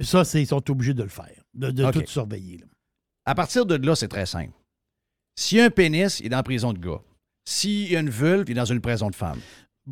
[0.00, 2.58] Ça, c'est- ils sont obligés de le faire, de, de tout surveiller.
[2.58, 2.66] là.
[3.24, 4.52] À partir de là, c'est très simple.
[5.34, 7.00] S'il y a un pénis, il est dans la prison de gars.
[7.46, 9.40] s'il y a une vulve, il est dans une prison de femmes.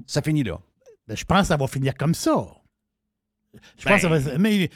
[0.07, 0.59] Ça finit là.
[1.07, 2.47] Ben, je pense que ça va finir comme ça.
[3.79, 4.39] Je Ben, pense que ça va.
[4.39, 4.69] Mais,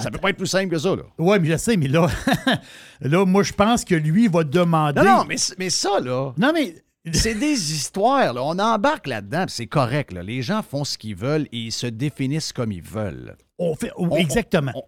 [0.00, 1.04] Ça peut pas être plus simple que ça, là.
[1.18, 2.08] Oui, mais je sais, mais là,
[3.00, 5.00] là, moi, je pense que lui va demander.
[5.02, 6.74] Non, non, mais, mais ça, là, Non, mais.
[7.12, 8.42] c'est des histoires, là.
[8.42, 10.22] On embarque là-dedans, c'est correct, là.
[10.22, 13.36] Les gens font ce qu'ils veulent et ils se définissent comme ils veulent.
[13.58, 14.72] On fait, On- exactement.
[14.74, 14.82] on-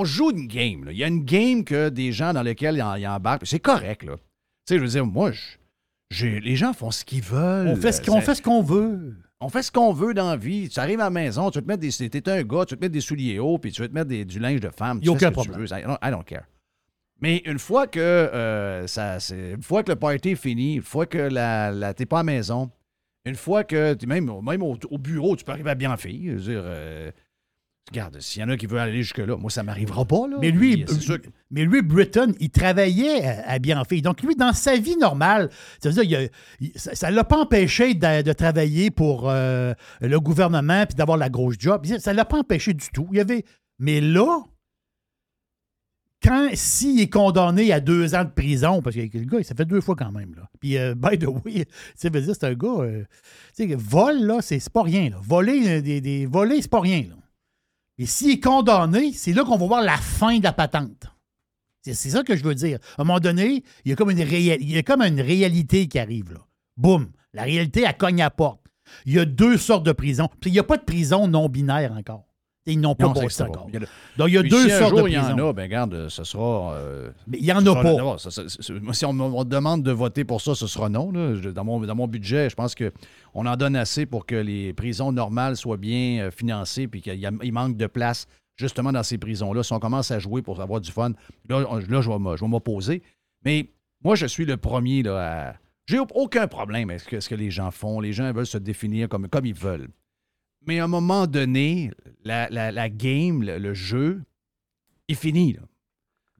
[0.00, 0.84] on joue une game.
[0.84, 0.92] là.
[0.92, 3.46] Il y a une game que des gens dans lesquels ils, en- ils embarquent.
[3.46, 4.16] C'est correct, là.
[4.66, 5.32] Tu sais, je veux dire, moi,
[6.10, 7.68] je- les gens font ce qu'ils veulent.
[7.68, 9.16] on fait ce qu'on fait ce qu'on veut.
[9.40, 10.70] On fait ce qu'on veut dans la vie.
[10.70, 12.08] Tu arrives à la maison, tu veux te mettre des.
[12.08, 14.08] T'es un gars, tu veux te mettre des souliers hauts, puis tu veux te mettre
[14.08, 15.00] des- du linge de femme.
[15.02, 15.64] Y a tu fais aucun problème.
[15.66, 16.44] I don't, I don't care.
[17.20, 20.82] Mais une fois que euh, ça, c'est- une fois que le party est fini, une
[20.82, 22.70] fois que la, la- t'es pas à la maison,
[23.24, 26.26] une fois que t'es même, même au, au bureau, tu peux arriver à bien fille.
[26.26, 27.10] Je veux dire, euh,
[27.90, 30.36] regarde, s'il y en a qui veulent aller jusque-là, moi ça m'arrivera pas là.
[30.40, 34.00] Mais lui, Puis, c'est sûr que- mais lui, Britton, il travaillait à, à Bienfait.
[34.02, 35.48] Donc, lui, dans sa vie normale,
[35.82, 36.28] ça veut dire, il a-
[36.60, 39.72] il- ça ne l'a pas empêché de, de travailler pour euh,
[40.02, 41.86] le gouvernement puis d'avoir la grosse job.
[41.98, 43.08] Ça ne l'a pas empêché du tout.
[43.12, 43.44] Il y avait...
[43.78, 44.42] Mais là,
[46.24, 49.66] quand s'il est condamné à deux ans de prison, parce que le gars, ça fait
[49.66, 50.34] deux fois quand même.
[50.34, 50.48] Là.
[50.58, 52.68] Puis, euh, by the way, c'est un gars.
[52.68, 53.04] euh,
[53.54, 55.10] tu sais, vol, c'est pas rien.
[55.20, 57.04] Voler, euh, des, des, voler, c'est pas rien.
[57.98, 61.06] Et s'il est condamné, c'est là qu'on va voir la fin de la patente.
[61.82, 62.78] C'est ça que je veux dire.
[62.96, 66.32] À un moment donné, il y a comme une, il réalité qui arrive.
[66.32, 66.40] Là.
[66.78, 67.10] Boum!
[67.34, 68.62] La réalité, elle cogne à porte.
[69.04, 70.28] Il y a deux sortes de prisons.
[70.46, 72.24] Il n'y a pas de prison non binaire encore.
[72.66, 73.26] Ils n'ont pas Non, encore.
[74.16, 75.34] Donc, il y a Puis deux si sortes jour, de il y prisons.
[75.34, 76.72] en a, ben regarde, ce sera.
[76.74, 77.92] euh, Mais il n'y en a pas.
[77.92, 80.88] non, ça- ça- ça- moi, si on me demande de voter pour ça, ce sera
[80.88, 81.12] non.
[81.12, 81.34] là.
[81.34, 84.72] Je- Dans, mon, dans mon budget, je pense qu'on en donne assez pour que les
[84.72, 89.62] prisons normales soient bien euh, financées puis qu'il manque de place justement dans ces prisons-là.
[89.62, 91.10] Si on commence à jouer pour avoir du fun,
[91.50, 93.02] là, on- là, je vais m'a- je vais m'opposer.
[93.44, 93.68] Mais
[94.02, 95.54] moi, je suis le premier là, à.
[95.86, 98.00] J'ai aucun problème avec ce que, ce que les gens font.
[98.00, 99.88] Les gens veulent se définir comme, comme ils veulent.
[100.66, 101.90] Mais à un moment donné,
[102.24, 104.22] la, la- la game, le, le jeu,
[105.08, 105.52] est fini.
[105.54, 105.60] là.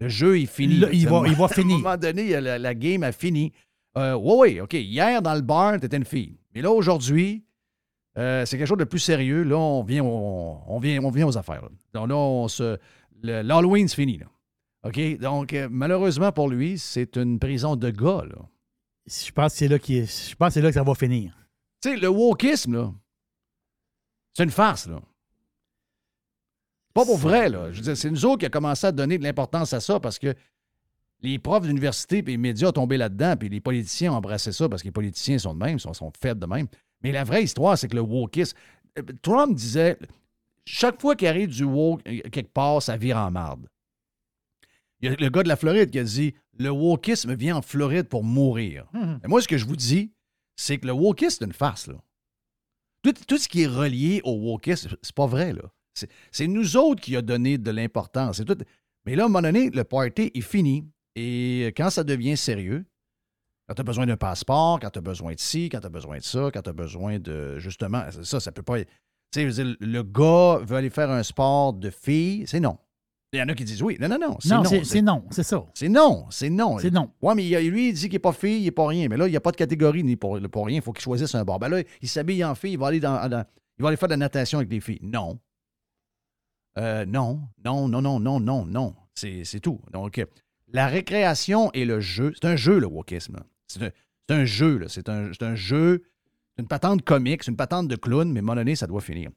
[0.00, 0.74] Le jeu est fini.
[0.92, 1.76] Il À va- il va À finir.
[1.76, 3.52] un moment donné, la, la game a fini.
[3.96, 4.72] Euh, oui, oui, OK.
[4.74, 6.36] Hier, dans le bar, t'étais une fille.
[6.54, 7.44] Mais là, aujourd'hui,
[8.18, 9.42] euh, c'est quelque chose de plus sérieux.
[9.44, 11.62] Là, on vient, on, on vient, on vient aux affaires.
[11.62, 11.68] là.
[11.92, 12.78] Donc là, on se,
[13.22, 14.18] l'Halloween, c'est fini.
[14.18, 14.26] Là.
[14.84, 15.18] OK?
[15.18, 18.24] Donc, euh, malheureusement pour lui, c'est une prison de gars.
[18.28, 18.36] Là.
[19.06, 21.36] Je pense que c'est là, est- je pense que c'est là que ça va finir.
[21.82, 22.92] Tu sais, le wokisme, là,
[24.34, 25.00] c'est une farce, là.
[26.92, 27.72] Pas pour vrai, là.
[27.72, 29.98] Je veux dire, c'est nous autres qui a commencé à donner de l'importance à ça
[29.98, 30.34] parce que
[31.22, 34.68] les profs d'université et les médias ont tombé là-dedans, puis les politiciens ont embrassé ça
[34.68, 36.66] parce que les politiciens sont de même, sont, sont faits de même.
[37.02, 38.56] Mais la vraie histoire, c'est que le wokisme.
[38.98, 39.98] euh, Trump disait
[40.66, 43.66] chaque fois qu'il arrive du woke euh, quelque part, ça vire en marde.
[45.00, 47.62] Il y a le gars de la Floride qui a dit le wokisme vient en
[47.62, 48.86] Floride pour mourir.
[49.24, 50.12] Et moi, ce que je vous dis,
[50.56, 51.88] c'est que le wokisme, c'est une farce.
[51.88, 51.96] Là.
[53.28, 55.52] Tout, ce qui est relié au wokisme, c'est pas vrai.
[55.52, 55.62] là.
[56.32, 58.42] C'est, nous autres qui a donné de l'importance.
[58.44, 58.56] Tout-
[59.06, 60.88] Mais là, à un moment donné, le party est fini.
[61.14, 62.84] Et quand ça devient sérieux,
[63.68, 65.90] quand tu as besoin d'un passeport, quand tu as besoin de ci, quand tu as
[65.90, 67.58] besoin de ça, quand tu as besoin de.
[67.58, 68.82] Justement, ça, ça peut pas.
[68.82, 72.78] Tu sais, le gars veut aller faire un sport de filles, c'est non.
[73.34, 73.96] Il y en a qui disent oui.
[74.00, 74.36] Non, non, non.
[74.40, 75.64] C'est Non, c'est non, c'est ça.
[75.74, 76.78] C'est non, c'est non.
[76.78, 77.10] C'est non.
[77.20, 79.08] Ouais, mais lui, il dit qu'il n'est pas fille, il n'est pas rien.
[79.08, 80.76] Mais là, il n'y a pas de catégorie ni pour, pour rien.
[80.76, 81.58] Il faut qu'il choisisse un bord.
[81.58, 83.44] Ben là, il s'habille en fille, il va aller dans, dans-
[83.78, 85.00] il va aller faire de la natation avec des filles.
[85.02, 85.38] Non.
[86.78, 88.94] Euh, non, non, non, non, non, non, non.
[89.14, 89.80] C'est tout.
[89.92, 90.24] Donc,
[90.72, 93.38] la récréation et le jeu, c'est un jeu, le wokisme.
[93.66, 93.92] C'est
[94.30, 94.86] un, jeu, là.
[94.88, 96.02] C'est un, un jeu,
[96.56, 98.86] c'est une patente comique, c'est une patente de clown, mais à un moment donné, ça
[98.86, 99.30] doit finir.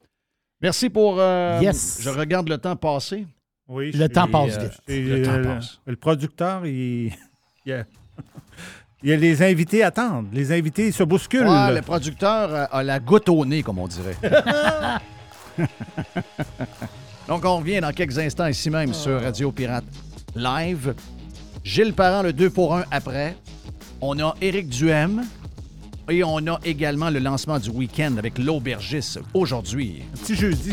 [0.61, 1.19] Merci pour.
[1.19, 1.99] euh, Yes.
[2.01, 3.27] Je regarde le temps passer.
[3.69, 5.79] Oui, Le temps passe euh, Le temps euh, passe.
[5.85, 7.07] Le producteur, il,
[7.65, 7.83] il, y a,
[9.03, 10.27] il y a les invités attendent.
[10.31, 11.47] Les invités se bousculent.
[11.47, 14.15] Ouais, le producteur a, a la goutte au nez, comme on dirait.
[17.27, 19.83] Donc, on revient dans quelques instants ici même sur Radio Pirate
[20.35, 20.95] Live.
[21.63, 23.35] Gilles Parent, le 2 pour 1 après.
[23.99, 25.25] On a Éric Duhem.
[26.09, 30.03] Et on a également le lancement du week-end avec l'aubergiste aujourd'hui.
[30.13, 30.71] Petit jeudi.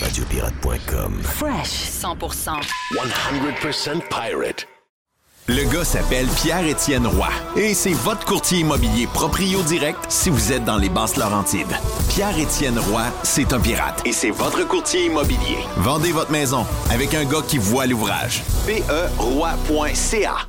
[0.00, 1.20] Radiopirate.com.
[1.22, 2.60] Fresh 100%.
[2.92, 4.66] 100% pirate.
[5.48, 10.64] Le gars s'appelle Pierre-Étienne Roy et c'est votre courtier immobilier proprio direct si vous êtes
[10.64, 11.76] dans les basses Laurentides.
[12.08, 15.58] Pierre-Étienne Roy, c'est un pirate et c'est votre courtier immobilier.
[15.78, 18.42] Vendez votre maison avec un gars qui voit l'ouvrage.
[18.68, 20.46] E PERoy.ca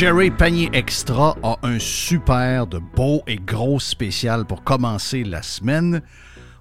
[0.00, 6.00] Jerry Panier Extra a un super de beau et gros spécial pour commencer la semaine.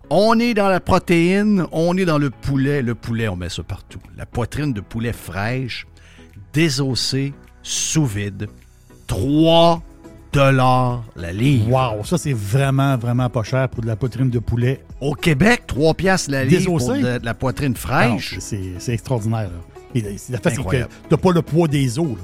[0.10, 2.82] On est dans la protéine, on est dans le poulet.
[2.82, 4.02] Le poulet, on met ça partout.
[4.18, 5.88] La poitrine de poulet fraîche,
[6.52, 8.50] désossée, sous vide.
[9.08, 9.82] 3
[10.34, 11.70] dollars la livre.
[11.72, 14.84] Wow, ça c'est vraiment, vraiment pas cher pour de la poitrine de poulet.
[15.00, 18.36] Au Québec, 3 piastres la livre pour de, de la poitrine Ah fraîche.
[18.40, 19.44] c'est extraordinaire.
[19.48, 19.80] là.
[19.96, 22.06] Et la- c'est- la c'est que t'as pas le poids des os.
[22.06, 22.24] là.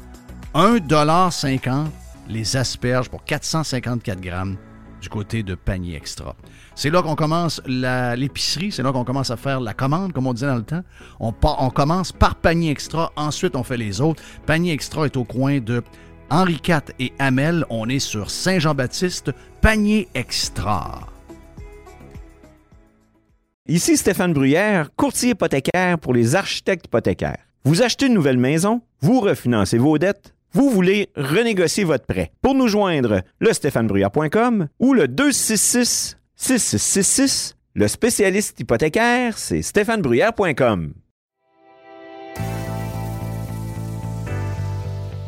[0.53, 1.87] 1,50
[2.27, 4.57] les asperges pour 454 grammes
[5.01, 6.35] du côté de panier extra.
[6.75, 10.33] C'est là qu'on commence l'épicerie, c'est là qu'on commence à faire la commande, comme on
[10.33, 10.83] disait dans le temps.
[11.19, 14.21] On commence par panier extra, ensuite on fait les autres.
[14.45, 15.81] Panier extra est au coin de
[16.29, 17.65] Henri IV et Hamel.
[17.69, 21.07] On est sur Saint-Jean-Baptiste, panier extra.
[23.67, 27.45] Ici Stéphane Bruyère, courtier hypothécaire pour les architectes hypothécaires.
[27.63, 32.31] Vous achetez une nouvelle maison, vous refinancez vos dettes, vous voulez renégocier votre prêt.
[32.41, 37.55] Pour nous joindre, le stéphanebruyère.com ou le 266 6666.
[37.73, 40.93] Le spécialiste hypothécaire, c'est stéphanebruyère.com.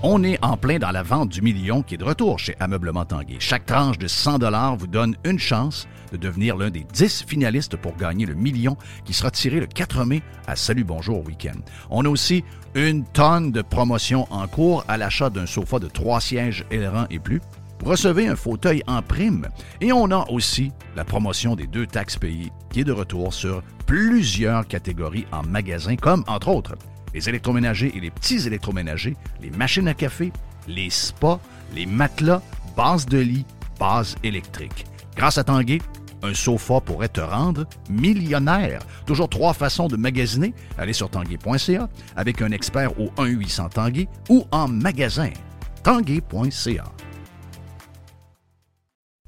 [0.05, 3.05] On est en plein dans la vente du million qui est de retour chez Ameublement
[3.05, 3.37] Tanguay.
[3.39, 7.97] Chaque tranche de 100 vous donne une chance de devenir l'un des 10 finalistes pour
[7.97, 11.59] gagner le million qui sera tiré le 4 mai à Salut Bonjour Week-end.
[11.89, 12.43] On a aussi
[12.75, 17.19] une tonne de promotions en cours à l'achat d'un sofa de 3 sièges ailerons et
[17.19, 17.41] plus.
[17.83, 19.49] Recevez un fauteuil en prime
[19.81, 23.61] et on a aussi la promotion des deux taxes payées qui est de retour sur
[23.87, 26.75] plusieurs catégories en magasin comme entre autres
[27.13, 30.31] les électroménagers et les petits électroménagers, les machines à café,
[30.67, 31.39] les spas,
[31.75, 32.41] les matelas,
[32.75, 33.45] bases de lit,
[33.79, 34.85] bases électriques.
[35.15, 35.79] Grâce à Tanguay,
[36.23, 38.79] un sofa pourrait te rendre millionnaire.
[39.05, 40.53] Toujours trois façons de magasiner.
[40.77, 45.31] Allez sur tanguay.ca avec un expert au 1-800 Tanguay ou en magasin.
[45.83, 46.85] Tanguay.ca.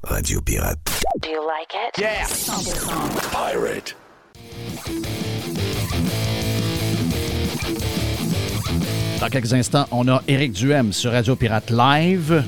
[0.04, 0.80] Radio Pirate.
[1.22, 2.00] Do you like it?
[2.00, 2.26] Yeah.
[2.26, 3.32] 100%.
[3.32, 3.96] Pirate.
[9.20, 12.44] Dans quelques instants, on a Éric Duhem sur Radio Pirate Live.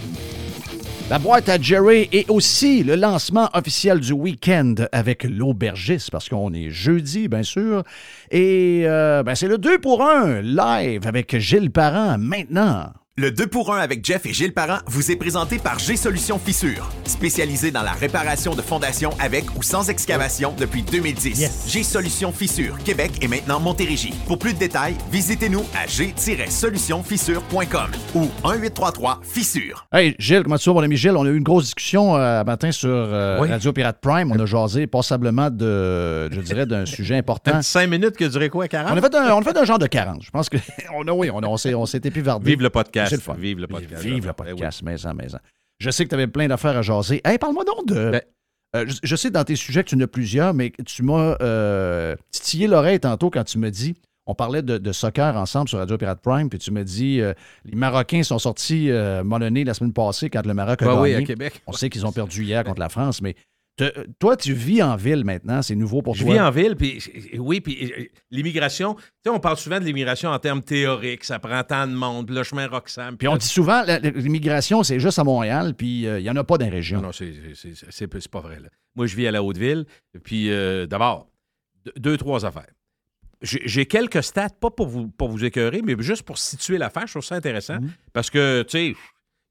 [1.09, 6.53] La boîte à Jerry et aussi le lancement officiel du week-end avec l'aubergiste, parce qu'on
[6.53, 7.83] est jeudi, bien sûr.
[8.29, 12.91] Et euh, ben, c'est le 2 pour 1 live avec Gilles Parent maintenant.
[13.19, 16.87] Le 2 pour 1 avec Jeff et Gilles Parent vous est présenté par G-Solutions Fissure,
[17.05, 21.39] spécialisé dans la réparation de fondations avec ou sans excavation depuis 2010.
[21.39, 21.65] Yes.
[21.67, 24.13] G-Solutions Fissure, Québec et maintenant Montérégie.
[24.27, 29.87] Pour plus de détails, visitez-nous à g-solutionfissure.com ou 1-833-Fissure.
[29.91, 31.17] Hey Gilles, comment tu vas, mon ami Gilles?
[31.17, 33.49] On a eu une grosse discussion euh, matin sur euh, Oui.
[33.49, 34.31] Radio Pirate Prime.
[34.31, 37.63] On a jasé passablement de, je dirais, d'un sujet important.
[37.63, 38.91] 5 minutes qui a duré quoi, 40?
[38.93, 40.21] On a fait un, on a fait un genre de 40.
[40.21, 40.57] Je pense que
[40.95, 42.51] on a, oui, on, a- on s'est, on s'est épivardé.
[42.51, 43.06] Vive le podcast.
[43.09, 43.35] C'est le fun.
[43.37, 44.03] Vive le podcast.
[44.03, 44.35] Vive le oui.
[44.55, 45.37] podcast, maison, maison.
[45.79, 47.21] Je sais que tu avais plein d'affaires à jaser.
[47.23, 48.11] Hey, parle-moi donc de.
[48.11, 48.21] Ben-
[48.75, 51.37] Euh, je, je sais dans tes sujets que tu en as plusieurs, mais tu m'as
[51.41, 53.95] euh, titillé l'oreille tantôt quand tu me dis.
[54.25, 57.33] On parlait de, de soccer ensemble sur Radio Pirate Prime, puis tu me dis euh,
[57.63, 60.99] les Marocains sont sortis euh, la semaine passée quand le Maroc a gagné.
[60.99, 61.61] oui, à Québec.
[61.65, 63.35] On sait qu'ils ont perdu hier contre la France, mais
[63.77, 66.33] te- toi, tu vis en ville maintenant, c'est nouveau pour Je toi.
[66.33, 67.01] vis en ville, puis
[67.37, 71.39] oui, puis euh, l'immigration, tu sais, on parle souvent de l'immigration en termes théoriques, ça
[71.39, 73.15] prend tant de monde, le chemin Roxham.
[73.17, 76.43] Puis on dit souvent, l'immigration, c'est juste à Montréal, puis euh, il n'y en a
[76.43, 76.97] pas dans les régions.
[77.01, 78.59] Non, non, c'est- pas vrai.
[78.59, 78.69] là.
[78.95, 79.85] Moi, je vis à la Haute-Ville,
[80.23, 81.29] puis euh, d'abord,
[81.95, 82.67] deux, trois affaires.
[83.43, 87.05] J'ai quelques stats, pas pour vous, pour vous écœurer, mais juste pour situer l'affaire.
[87.05, 87.91] Je trouve ça intéressant Mhm.
[88.11, 88.95] parce que, tu sais,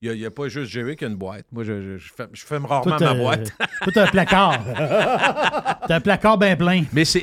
[0.03, 1.47] il n'y a, pas juste Jerry qui a une boîte.
[1.51, 3.53] Moi, je, je, je rarement Tout, ma euh, boîte.
[3.83, 4.63] Tout un placard.
[5.89, 6.85] T'as un placard bien plein.
[6.93, 7.23] Mais c'est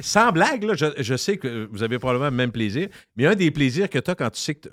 [0.00, 3.34] sans blague, là, je, je sais que vous avez probablement le même plaisir, mais un
[3.34, 4.68] des plaisirs que tu as quand tu sais que.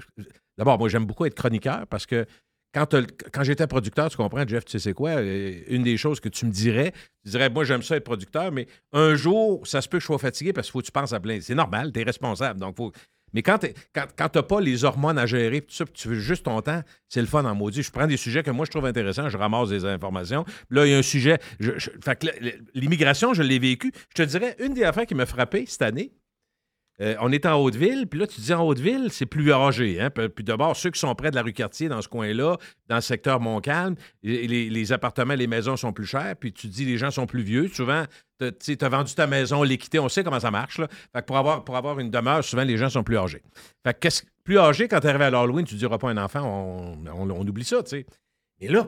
[0.57, 2.25] D'abord, moi, j'aime beaucoup être chroniqueur parce que
[2.73, 2.95] quand,
[3.31, 5.11] quand j'étais producteur, tu comprends, Jeff, tu sais c'est quoi?
[5.11, 6.91] euh, Une des choses que tu me dirais,
[7.23, 10.07] tu dirais, moi, j'aime ça être producteur, mais un jour, ça se peut que je
[10.07, 11.39] sois fatigué parce qu'il faut que tu penses à plein.
[11.39, 12.59] C'est normal, tu es responsable.
[12.59, 12.91] Donc, faut...
[13.33, 16.61] Mais quand tu quand, t'as pas les hormones à gérer, tout tu veux juste ton
[16.61, 17.83] temps, c'est le fun en maudit.
[17.83, 20.45] Je prends des sujets que moi, je trouve intéressants, je ramasse des informations.
[20.69, 21.39] Là, il y a un sujet.
[22.73, 23.91] l'immigration, je l'ai vécu.
[24.15, 26.11] Je te dirais, une des affaires qui m'a frappé cette année,
[27.01, 29.99] euh, on est en Haute-Ville, puis là, tu dis en Haute-Ville, c'est plus âgé.
[29.99, 30.09] Hein?
[30.11, 33.01] Puis d'abord, ceux qui sont près de la rue Cartier, dans ce coin-là, dans le
[33.01, 37.25] secteur Montcalm, les, appartements, les maisons sont plus chers, puis tu dis les gens sont
[37.25, 37.67] plus vieux.
[37.69, 38.05] Souvent,
[38.39, 40.79] tu as vendu ta maison, l'équité, on sait comment ça marche.
[41.25, 43.41] Pour avoir, une demeure, souvent, les gens sont plus âgés.
[43.83, 44.07] Fait que
[44.43, 47.47] plus âgé, quand tu arrives à l'Halloween, tu ne diras pas un enfant, on, on-
[47.47, 48.05] oublie ça, tu sais.
[48.59, 48.87] Et là,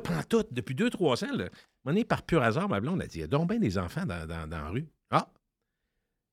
[0.52, 1.28] depuis deux, trois ans,
[1.86, 4.06] on est par pur hasard, ma a dit, il y a donc bien des enfants
[4.06, 4.88] dans, dans- dans la rue.
[5.10, 5.28] Ah!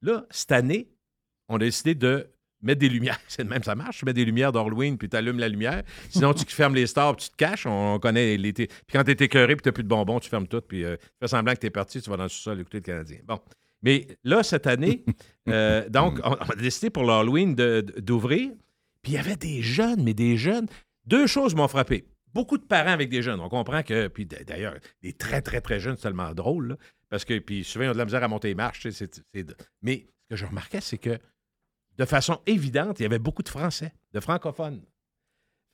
[0.03, 0.89] Là, cette année,
[1.49, 2.28] on a décidé de
[2.62, 3.20] mettre des lumières.
[3.28, 3.99] C'est même, ça marche.
[3.99, 5.82] Tu mets des lumières d'Halloween, puis tu allumes la lumière.
[6.11, 7.66] Sinon, tu fermes les stores, puis tu te caches.
[7.66, 8.66] On, on connaît l'été.
[8.66, 10.84] Puis quand tu es écœuré, puis tu n'as plus de bonbons, tu fermes tout, puis
[10.84, 12.82] euh, tu fais semblant que tu es parti, tu vas dans le sous-sol écouter le
[12.84, 13.18] Canadien.
[13.26, 13.40] Bon.
[13.82, 15.05] Mais là, cette année,
[15.49, 18.51] euh, donc, on, on a décidé pour l'Halloween d'ouvrir.
[19.03, 20.66] Puis il y avait des jeunes, mais des jeunes.
[21.07, 22.05] Deux choses m'ont frappé.
[22.32, 23.40] Beaucoup de parents avec des jeunes.
[23.40, 26.76] On comprend que, puis d'ailleurs, des très, très, très jeunes, c'est tellement drôle, là,
[27.11, 28.86] parce que, puis souvent, ils ont de la misère à monter les marches.
[29.82, 31.18] mais ce que je remarquais, c'est que
[31.99, 34.82] de façon évidente, il y avait beaucoup de Français, de francophones.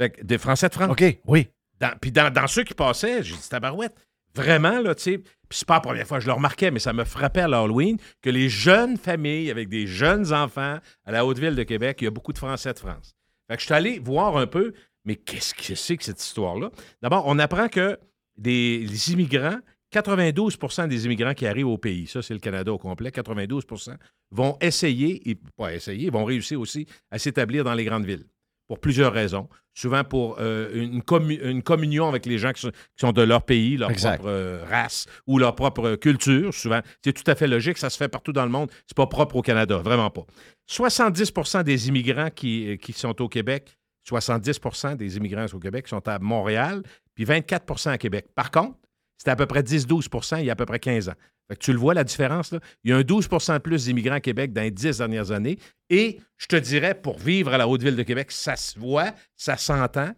[0.00, 0.90] Fait que des Français de France.
[0.90, 1.48] OK, oui.
[1.80, 3.94] Dans- puis dans, dans ceux qui passaient, j'ai dit tabarouette.
[4.34, 6.78] Vraiment, là, tu sais, puis c'est pas la première fois que je le remarquais, mais
[6.78, 11.24] ça me frappait à l'Halloween que les jeunes familles avec des jeunes enfants à la
[11.24, 13.14] Haute-Ville de Québec, il y a beaucoup de Français de France.
[13.48, 16.70] Fait que je suis allé voir un peu, mais qu'est-ce que c'est que cette histoire-là?
[17.02, 17.98] D'abord, on apprend que
[18.36, 19.58] des les immigrants,
[19.92, 23.94] 92% des immigrants qui arrivent au pays, ça c'est le Canada au complet, 92%
[24.30, 28.26] vont essayer, et pas essayer, vont réussir aussi à s'établir dans les grandes villes
[28.66, 29.48] pour plusieurs raisons.
[29.74, 33.22] Souvent pour euh, une, commu- une communion avec les gens qui sont, qui sont de
[33.22, 34.16] leur pays, leur Exact.
[34.18, 36.52] propre euh, race ou leur propre culture.
[36.52, 38.70] Souvent, c'est tout à fait logique, ça se fait partout dans le monde.
[38.86, 40.26] C'est pas propre au Canada, vraiment pas.
[40.68, 43.78] 70% des immigrants qui, qui sont au Québec,
[44.10, 46.82] 70% des immigrants au Québec sont à Montréal,
[47.14, 48.26] puis 24% à Québec.
[48.34, 48.76] Par contre,
[49.18, 51.14] c'était à peu près 10-12% il y a à peu près 15 ans.
[51.60, 52.54] Tu le vois, la différence?
[52.84, 55.58] Il y a un 12 de plus d'immigrants à Québec dans les 10 dernières années.
[55.88, 59.56] Et je te dirais, pour vivre à la Haute-Ville de Québec, ça se voit, ça
[59.56, 60.10] s'entend.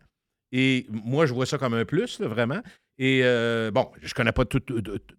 [0.52, 2.60] Et moi, je vois ça comme un plus, vraiment.
[2.98, 4.58] Et euh, bon, je connais pas tout-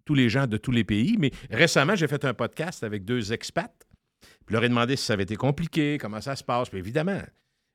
[0.04, 3.32] tous les gens de tous les pays, mais récemment, j'ai fait un podcast avec deux
[3.32, 3.72] expats.
[4.20, 6.68] Puis je leur ai demandé si ça avait été compliqué, comment ça se passe.
[6.68, 7.20] Puis évidemment,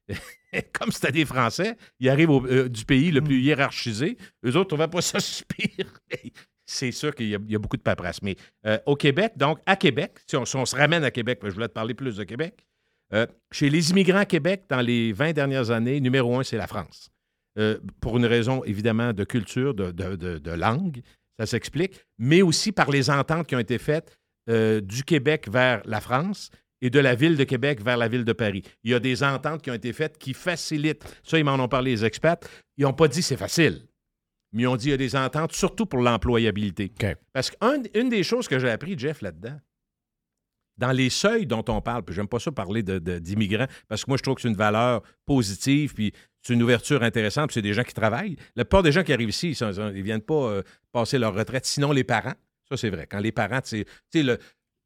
[0.74, 4.18] comme c'était des Français, ils arrivent au- euh, du pays le plus hiérarchisé.
[4.46, 5.94] Eux autres ne trouvaient pas ça pire.
[6.66, 8.22] C'est sûr qu'il y, a- il y a beaucoup de paperasse.
[8.22, 8.36] Mais
[8.66, 11.50] euh, au Québec, donc à Québec, si on, si on se ramène à Québec, je
[11.50, 12.66] voulais te parler plus de Québec,
[13.14, 16.68] euh, chez les immigrants à Québec, dans les 20 dernières années, numéro un, c'est la
[16.68, 17.10] France.
[18.02, 21.02] Pour une raison évidemment de culture, de, de- de- de langue,
[21.40, 24.16] ça s'explique, mais aussi par les ententes qui ont été faites
[24.48, 26.52] du Québec vers la France
[26.82, 28.64] et de la ville de Québec vers la ville de Paris.
[28.84, 31.04] Il y a des ententes qui ont été faites qui facilitent.
[31.24, 32.38] Ça, ils m'en ont parlé, les experts.
[32.78, 33.88] Ils n'ont pas dit c'est facile,
[34.54, 36.92] mais ils ont dit il y a des ententes, surtout pour l'employabilité.
[37.34, 39.60] Parce qu'une des choses que j'ai appris, Jeff, là-dedans,
[40.78, 44.06] dans les seuils dont on parle, puis j'aime pas ça parler de- de- d'immigrants, parce
[44.06, 46.14] que moi, je trouve que c'est une valeur positive, puis
[46.44, 48.36] c'est une ouverture intéressante, puis c'est des gens qui travaillent.
[48.56, 50.62] La plupart des gens qui arrivent ici, ils ne viennent pas euh,
[50.92, 52.36] passer leur retraite, sinon les parents.
[52.70, 53.08] Ça, c'est vrai.
[53.10, 54.38] Quand les parents, tu sais, tu sais, le-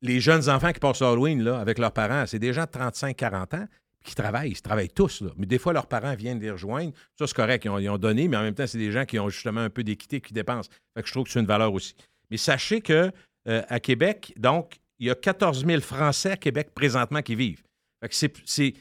[0.01, 3.55] les jeunes enfants qui passent l'Halloween là, avec leurs parents, c'est des gens de 35-40
[3.55, 3.67] ans
[4.03, 4.51] qui travaillent.
[4.51, 5.21] Ils travaillent tous.
[5.21, 5.29] là.
[5.37, 6.91] Mais des fois, leurs parents viennent les rejoindre.
[7.19, 7.65] Ça, c'est correct.
[7.65, 9.61] Ils ont, ils ont donné, mais en même temps, c'est des gens qui ont justement
[9.61, 10.69] un peu d'équité, qui dépensent.
[10.95, 11.93] Fait que je trouve que c'est une valeur aussi.
[12.31, 13.11] Mais sachez que
[13.47, 17.61] euh, à Québec, donc, il y a 14 000 Français à Québec présentement qui vivent.
[18.01, 18.73] Fait que c'est- c'est.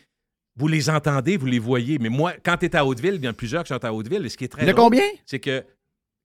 [0.57, 1.99] Vous les entendez, vous les voyez.
[1.99, 3.93] Mais moi, quand tu es à Hauteville, il y en a plusieurs qui sont à
[3.93, 4.25] Hauteville.
[4.27, 5.05] Et ce qui est très drôle, combien?
[5.27, 5.65] C'est que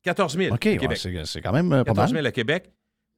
[0.03, 0.97] 14 000 OK, à Québec.
[0.97, 2.21] c'est c'est quand même euh, pas 14 mal.
[2.23, 2.69] 000 à Québec,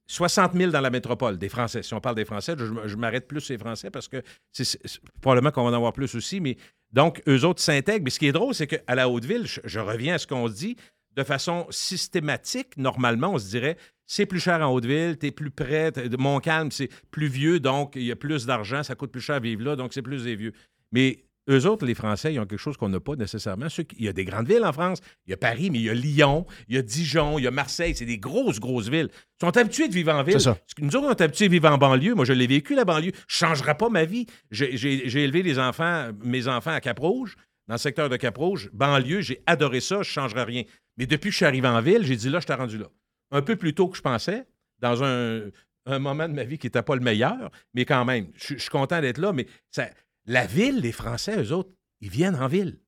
[0.07, 1.83] 60 000 dans la métropole, des Français.
[1.83, 4.79] Si on parle des Français, je, m'arrête plus sur les Français parce que c'est
[5.21, 6.39] probablement qu'on va en avoir plus aussi.
[6.39, 6.57] Mais
[6.93, 8.05] donc, eux autres s'intègrent.
[8.05, 10.47] Mais ce qui est drôle, c'est qu'à la Haute-Ville, je, je reviens à ce qu'on
[10.47, 10.77] dit,
[11.15, 13.77] de façon systématique, normalement, on se dirait
[14.07, 18.03] c'est plus cher en Haute-Ville, t'es plus près, t'es- Montcalm, c'est plus vieux, donc il
[18.03, 20.35] y a plus d'argent, ça coûte plus cher à vivre là, donc c'est plus des
[20.35, 20.53] vieux.
[20.93, 23.69] Mais eux autres, les Français, ils ont quelque chose qu'on n'a pas nécessairement.
[23.69, 24.99] Ceux qui- il y a des grandes villes en France.
[25.25, 27.47] Il y a Paris, mais il y a Lyon, il y a Dijon, il y
[27.47, 27.95] a Marseille.
[27.95, 29.09] C'est des grosses, grosses villes.
[29.41, 30.33] Ils sont habitués de vivre en ville.
[30.39, 30.57] C'est ça.
[30.79, 32.15] Nous autres, on est habitués de vivre en banlieue.
[32.15, 33.11] Moi, je l'ai vécu, la banlieue.
[33.27, 34.25] Je ne changerai pas ma vie.
[34.51, 37.35] J'ai élevé les enfants, mes enfants à Cap-Rouge,
[37.67, 38.69] dans le secteur de Cap-Rouge.
[38.73, 39.95] Banlieue, j'ai adoré ça.
[39.95, 40.63] Je ne changerai rien.
[40.97, 42.87] Mais depuis que je suis arrivé en ville, j'ai dit là, je t'ai rendu là.
[43.31, 44.45] Un peu plus tôt que je pensais,
[44.79, 45.41] dans un,
[45.85, 48.59] un moment de ma vie qui n'était pas le meilleur, mais quand même, je je
[48.59, 49.31] suis content d'être là.
[49.33, 49.89] Mais ça-
[50.28, 51.71] la ville, les Français, eux autres,
[52.01, 52.80] ils viennent en ville.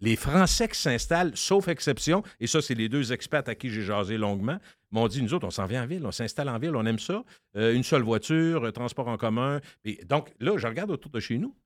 [0.00, 3.82] Les Français qui s'installent, sauf exception, et ça, c'est les deux experts à qui j'ai
[3.82, 4.58] jasé longuement,
[4.90, 6.98] m'ont dit, nous autres, on s'en vient en ville, on s'installe en ville, on aime
[6.98, 7.24] ça.
[7.56, 9.60] Euh, une seule voiture, transport en commun.
[9.84, 11.56] Et donc, là, je regarde autour de chez nous,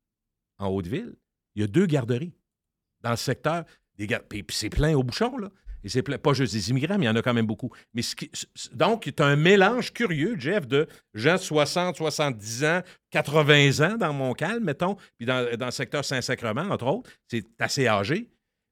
[0.58, 1.16] en Haute-Ville,
[1.54, 2.34] il y a deux garderies
[3.00, 3.64] dans le secteur.
[3.96, 5.50] Des puis c'est plein au bouchon, là.
[5.86, 7.70] Et c'est pas juste des immigrants, mais il y en a quand même beaucoup.
[7.94, 8.28] Mais ce qui-
[8.74, 12.80] donc, tu as un mélange curieux, Jeff, de gens de 60, 70 ans,
[13.12, 17.08] 80 ans dans Montcalm, mettons, puis dans, dans le secteur Saint-Sacrement, entre autres.
[17.28, 18.28] C'est assez âgé.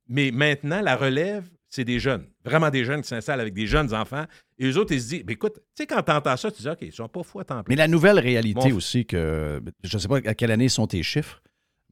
[0.08, 2.26] Mais maintenant, la relève, c'est des jeunes.
[2.44, 4.24] Vraiment des jeunes qui s'installent avec des jeunes enfants.
[4.58, 6.68] Et eux autres, ils se disent, écoute, tu sais, quand tu entends ça, tu dis,
[6.68, 7.64] OK, ils sont pas fous à temps plein.
[7.68, 10.86] Mais la nouvelle réalité Mon- aussi, que je ne sais pas à quelle année sont
[10.88, 11.40] tes chiffres,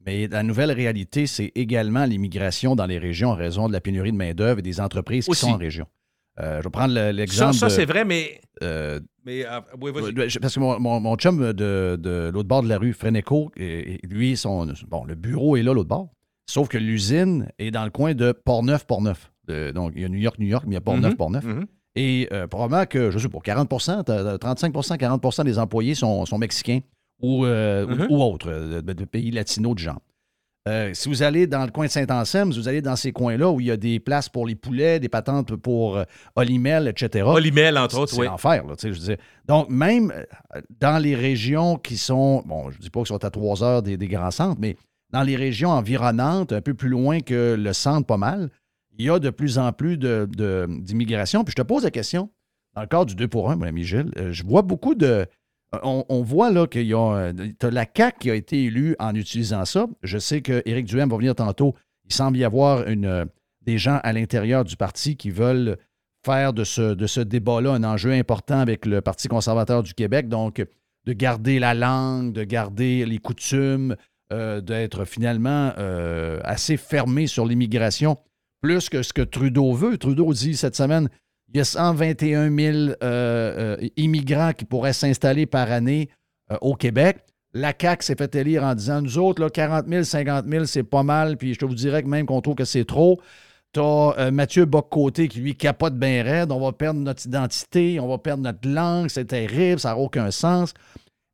[0.05, 4.11] mais la nouvelle réalité, c'est également l'immigration dans les régions en raison de la pénurie
[4.11, 5.41] de main-d'œuvre et des entreprises qui Aussi.
[5.45, 5.85] sont en région.
[6.39, 7.53] Euh, je vais prendre le- Ça, l'exemple.
[7.53, 8.41] ça de- c'est vrai, mais.
[8.63, 9.91] euh, mais euh, oui,
[10.41, 13.95] Parce que mon, mon- mon chum de, de l'autre bord de la rue, Freneco, et-
[14.03, 16.09] et lui, son, bon, le bureau est là, l'autre bord.
[16.49, 19.31] Sauf que l'usine est dans le coin de Port-Neuf, Port-Neuf.
[19.49, 21.17] Euh, donc, il y a New York, New York, mais il y a Port-Neuf, Mhm,
[21.17, 21.43] Port-Neuf.
[21.45, 21.65] mhm.
[21.95, 23.69] Et euh, probablement que, je sais pas, 40
[24.03, 26.79] t'as- t'as 35% 40% des employés sont, sont mexicains
[27.23, 29.99] ou, euh, ou- ou autres, euh, de, de pays latinos de genre.
[30.65, 33.49] Euh, si vous allez dans le coin de Saint-Anselme, si vous allez dans ces coins-là
[33.51, 36.03] où il y a des places pour les poulets, des patentes pour euh,
[36.37, 37.25] Olimel, etc.
[37.27, 38.27] Olimel, entre autres, C'est oui.
[38.27, 39.17] l'enfer, là, tu sais, je veux.
[39.45, 40.13] Donc, même
[40.55, 43.61] euh, dans les régions qui sont, bon, je ne dis pas qu'ils sont à trois
[43.61, 44.77] heures des, des grands centres, mais
[45.11, 48.49] dans les régions environnantes, un peu plus loin que le centre, pas mal,
[48.97, 51.43] il y a de plus en plus de- de- d'immigration.
[51.43, 52.29] Puis je te pose la question,
[52.73, 55.25] dans le cadre du 2 pour 1, mon ami Gilles, euh, je vois beaucoup de.
[55.81, 57.31] On, on voit là qu'il y a.
[57.33, 59.87] euh, la CAQ qui a été élue en utilisant ça.
[60.03, 61.73] Je sais qu'Éric Duhem va venir tantôt.
[62.05, 63.25] Il semble y avoir euh,
[63.61, 65.77] des gens à l'intérieur du parti qui veulent
[66.25, 70.29] faire de ce, débat-là un enjeu important avec le Parti conservateur du Québec.
[70.29, 70.63] Donc,
[71.05, 73.95] de garder la langue, de garder les coutumes,
[74.31, 78.17] euh, d'être finalement euh, assez fermé sur l'immigration,
[78.61, 79.97] plus que ce que Trudeau veut.
[79.97, 81.09] Trudeau dit cette semaine,
[81.53, 86.09] il y a 121 000 euh, euh, immigrants qui pourraient s'installer par année
[86.51, 87.17] euh, au Québec.
[87.53, 90.83] La CAQ s'est fait élire en disant, nous autres, là, 40 000, 50 000, c'est
[90.83, 93.21] pas mal, puis je te vous dirais que même qu'on trouve que c'est trop.
[93.71, 96.51] T'as euh, Mathieu Boccoté qui, lui, capote bien raide.
[96.51, 100.31] On va perdre notre identité, on va perdre notre langue, c'est terrible, ça n'a aucun
[100.31, 100.73] sens.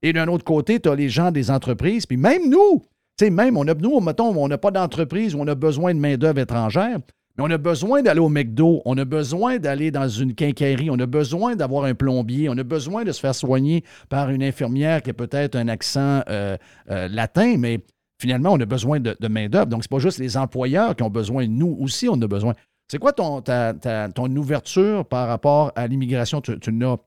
[0.02, 2.84] Et d'un autre côté, tu as les gens des entreprises, puis même nous,
[3.18, 6.00] tu sais, même, on a, nous, mettons, on n'a pas d'entreprise on a besoin de
[6.00, 7.00] main-d'œuvre étrangère,
[7.40, 11.00] mais on a besoin d'aller au McDo, on a besoin d'aller dans une quincaillerie, on
[11.00, 15.02] a besoin d'avoir un plombier, on a besoin de se faire soigner par une infirmière
[15.02, 16.58] qui a peut-être un accent euh,
[16.92, 17.80] euh, latin, mais
[18.22, 19.68] finalement, on a besoin de, de main-d'œuvre.
[19.68, 22.56] Donc, c'est pas juste les employeurs qui ont besoin, nous aussi, on a besoin.
[22.92, 26.42] C'est quoi ton, ta- ta- ton ouverture par rapport à l'immigration?
[26.42, 26.98] Tu, tu l'as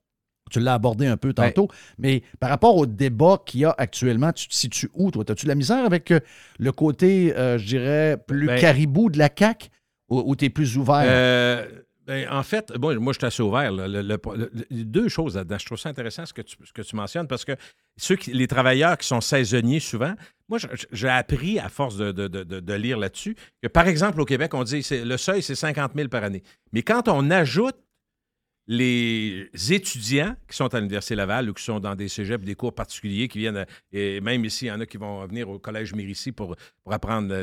[0.51, 1.69] tu l'as abordé un peu tantôt,
[1.99, 5.25] mais par rapport au débat qu'il y a actuellement, tu te situes où, toi?
[5.27, 6.21] As-tu de la misère avec euh,
[6.59, 9.69] le côté, euh, je dirais, plus Ben- caribou de la CAQ?
[10.09, 11.03] Ou, tu es plus ouvert?
[11.05, 11.67] Euh,
[12.07, 13.71] ben, en fait, bon, moi, je suis assez ouvert.
[13.71, 13.87] là.
[13.87, 15.59] Le- le- deux choses là-dedans.
[15.59, 17.53] Je trouve ça intéressant ce que tu, que mentionnes parce que
[17.97, 20.15] ceux qui, les travailleurs qui sont saisonniers souvent,
[20.49, 20.59] moi,
[20.91, 22.29] j'ai appris à force de, de-
[22.75, 26.09] lire là-dessus que, par exemple, au Québec, on dit c'est le seuil, c'est 50 000
[26.09, 26.43] par année.
[26.73, 27.77] Mais quand on ajoute
[28.69, 32.75] les étudiants qui sont à l'Université Laval ou qui sont dans des cégeps, des cours
[32.75, 35.59] particuliers, qui viennent, à- et même ici, il y en a qui vont venir au
[35.59, 36.55] Collège Mérissi pour,
[36.91, 37.35] apprendre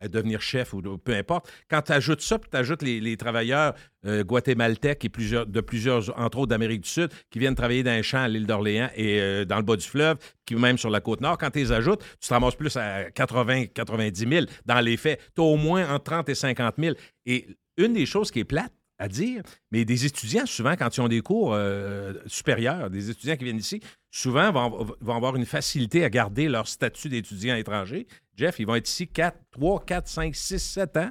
[0.00, 1.50] à devenir chef ou peu importe.
[1.70, 3.74] Quand tu ajoutes ça, tu ajoutes les, travailleurs
[4.06, 8.02] euh, guatémaltèques et de plusieurs, entre autres d'Amérique du Sud, qui viennent travailler dans les
[8.02, 11.00] champs à l'île d'Orléans et euh, dans le bas du fleuve, qui même sur la
[11.00, 14.80] côte nord, quand tu les ajoutes, tu te ramasses plus à 80, 90 000 dans
[14.80, 15.20] les faits.
[15.34, 16.94] Tu as au moins entre 30 et 50 000.
[17.26, 17.46] Et
[17.76, 21.08] une des choses qui est plate, à dire, mais des étudiants, souvent, quand ils ont
[21.08, 23.80] des cours euh, supérieurs, des étudiants qui viennent ici,
[24.10, 28.06] souvent vont, avoir une facilité à garder leur statut d'étudiant étranger.
[28.36, 31.10] Jeff, ils vont être ici 4, 3, 4, 5, 6, 7 ans.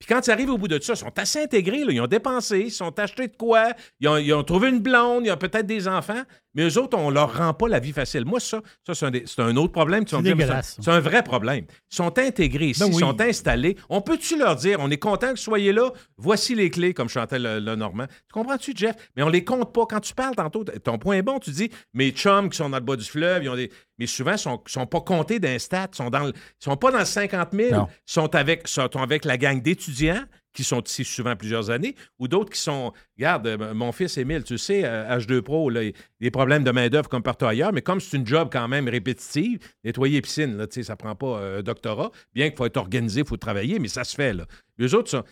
[0.00, 1.84] Puis quand ils arrivent au bout de ça, ils sont assez intégrés.
[1.88, 5.24] Ils ont dépensé, ils sont achetés de quoi, ils ont, ils ont trouvé une blonde,
[5.24, 6.22] ils ont peut-être des enfants,
[6.54, 8.24] mais eux autres, on leur rend pas la vie facile.
[8.24, 10.04] Moi, ça, ça c'est un, des- c'est un autre problème.
[10.04, 10.60] Tu C'est dire.
[10.62, 11.64] C'est un, vrai problème.
[11.90, 13.76] Ils sont intégrés ici, Ben ils sont installés.
[13.88, 17.08] On peut-tu leur dire, on est content que vous soyez là, voici les clés, comme
[17.08, 18.06] chantait le, le Normand.
[18.06, 18.96] Tu comprends-tu, Jeff?
[19.16, 19.86] Mais on les compte pas.
[19.88, 22.78] Quand tu parles tantôt, ton point est bon, tu dis, mes chums qui sont dans
[22.78, 23.70] le bas du fleuve, ils ont des.
[23.98, 26.76] Mais souvent, ils sont, sont pas comptés d'un stat, ils sont, dans le- ils sont
[26.76, 27.86] pas dans le 50 000, Non.
[27.90, 30.22] ils sont avec, sont avec la gang d'étudiants
[30.52, 32.92] qui sont ici souvent plusieurs années, ou d'autres qui sont.
[33.16, 35.80] Regarde, euh, mon fils Émile, tu sais, euh, H2 Pro, là,
[36.20, 39.58] des problèmes de main-d'œuvre comme partout ailleurs, mais comme c'est une job quand même répétitive,
[39.84, 43.20] nettoyer les piscines, là, ça prend pas euh, un doctorat, bien qu'il faut être organisé,
[43.20, 44.34] il faut travailler, mais ça se fait.
[44.34, 44.46] Là.
[44.78, 45.24] Les autres sont.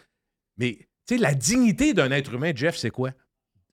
[0.56, 3.10] Mais, tu sais, la dignité d'un être humain, Jeff, c'est quoi?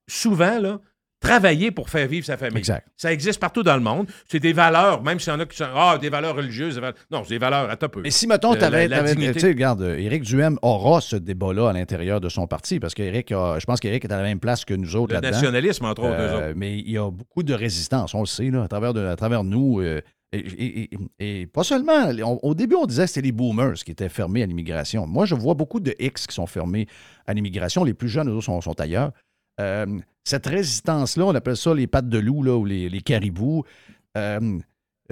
[0.08, 0.82] Souvent, là,
[1.20, 2.60] travailler pour faire vivre sa famille.
[2.60, 2.88] Exact.
[2.96, 4.08] Ça existe partout dans le monde.
[4.30, 6.76] C'est des valeurs, même s'il y en a qui sont Ah, des valeurs religieuses.
[6.76, 8.02] des valeurs- Non, c'est des valeurs à top peu.
[8.02, 8.88] Mais si, mettons, Euh, tu avais.
[8.88, 9.04] la-.
[9.16, 12.94] Tu sais, regarde, euh, Éric Duhem aura ce débat-là à l'intérieur de son parti parce
[12.94, 15.32] qu'Éric, je pense qu'Éric est à la même place que nous autres Le là-dedans.
[15.32, 16.54] nationalisme, entre autres, autres.
[16.56, 19.16] Mais il y a beaucoup de résistance, on le sait, là, à, travers de- à
[19.16, 19.80] travers nous.
[19.82, 20.02] euh,
[20.34, 20.90] et, et-
[21.20, 22.12] et- et pas seulement.
[22.26, 25.08] on- au début, on disait que c'était les boomers qui étaient fermés à l'immigration.
[25.08, 26.86] Moi, je vois beaucoup de X qui sont fermés
[27.26, 27.86] à l'immigration.
[27.86, 29.12] Les plus jeunes, eux autres, sont, sont ailleurs.
[29.60, 33.64] Euh, cette résistance-là, on appelle ça les pattes de loup ou les, caribous.
[34.18, 34.60] Euh,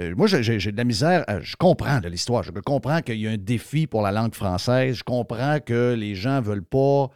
[0.00, 1.24] euh, moi, j'ai- de la misère.
[1.40, 2.42] je comprends de l'histoire.
[2.42, 4.96] Je comprends qu'il y a un défi pour la langue française.
[4.96, 7.10] Je comprends que les gens ne veulent pas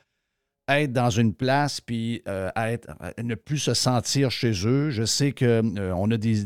[0.69, 2.89] être dans une place puis être,
[3.23, 4.91] ne plus se sentir chez eux.
[4.91, 5.61] Je sais que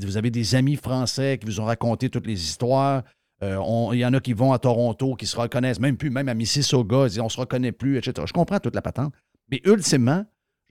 [0.05, 3.05] vous avez des amis français qui vous ont raconté toutes les histoires.
[3.43, 6.35] Il y en a qui vont à Toronto, qui se reconnaissent, même plus, même à
[6.35, 8.26] Mississauga, ils disent on se reconnaît plus, etc.
[8.26, 9.12] Je comprends toute la patente.
[9.51, 10.24] Mais ultimement,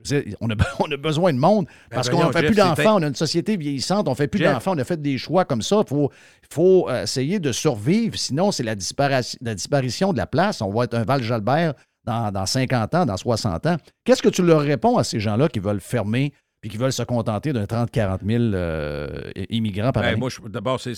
[0.03, 2.55] dire, on, a, on a besoin de monde Ben parce qu'on ne fait Jeff, plus
[2.55, 5.17] d'enfants, on a une société vieillissante, on ne fait plus d'enfants, on a fait des
[5.17, 5.81] choix comme ça.
[5.85, 6.11] Il faut,
[6.49, 10.61] faut euh, essayer de survivre, sinon c'est la, disparition- la disparition de la place.
[10.61, 11.73] On va être un Val-Jalbert
[12.05, 13.77] dans, dans 50 ans, dans 60 ans.
[14.03, 16.33] Qu'est-ce que tu leur réponds à ces gens-là qui veulent fermer
[16.63, 20.17] puis qui veulent se contenter d'un 30-40 000 euh, immigrants par Ben, année?
[20.17, 20.95] moi, d'abord, c'est,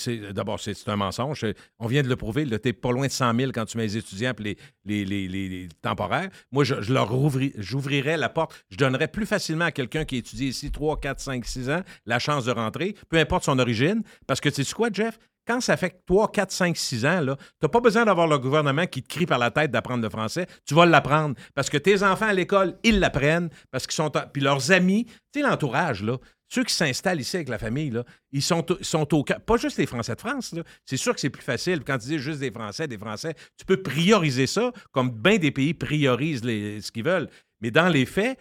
[0.88, 1.43] un mensonge.
[1.80, 2.45] On vient de le prouver.
[2.45, 5.05] Tu n'es pas loin de 100 000 quand tu mets les étudiants et les, les,
[5.05, 6.30] les- les- les temporaires.
[6.51, 8.63] Moi, je, je leur ouvri- j'ouvrirais la porte.
[8.70, 12.20] Je donnerais plus facilement à quelqu'un qui étudie ici 3, 4, 5, 6 ans la
[12.20, 14.03] chance de rentrer, peu importe son origine.
[14.28, 15.18] Parce que tu sais quoi, Jeff?
[15.48, 18.86] Quand ça fait 3, 4, 5, 6 ans, tu n'as pas besoin d'avoir le gouvernement
[18.88, 20.48] qui te crie par la tête d'apprendre le français.
[20.66, 21.36] Tu vas l'apprendre.
[21.54, 23.50] Parce que tes enfants à l'école, ils l'apprennent.
[23.72, 24.12] Parce qu'ils sont.
[24.34, 26.18] Puis leurs amis, tu sais, l'entourage, là,
[26.48, 27.91] ceux qui s'installent ici avec la famille,
[28.32, 29.39] ils sont, sont au cœur.
[29.41, 30.54] Pas juste les Français de France.
[30.86, 31.84] C'est sûr que c'est plus facile.
[31.86, 35.52] Quand tu dis juste des Français, des Français, tu peux prioriser ça comme bien des
[35.52, 37.30] pays priorisent les- ce qu'ils veulent.
[37.62, 38.38] Mais dans les faits,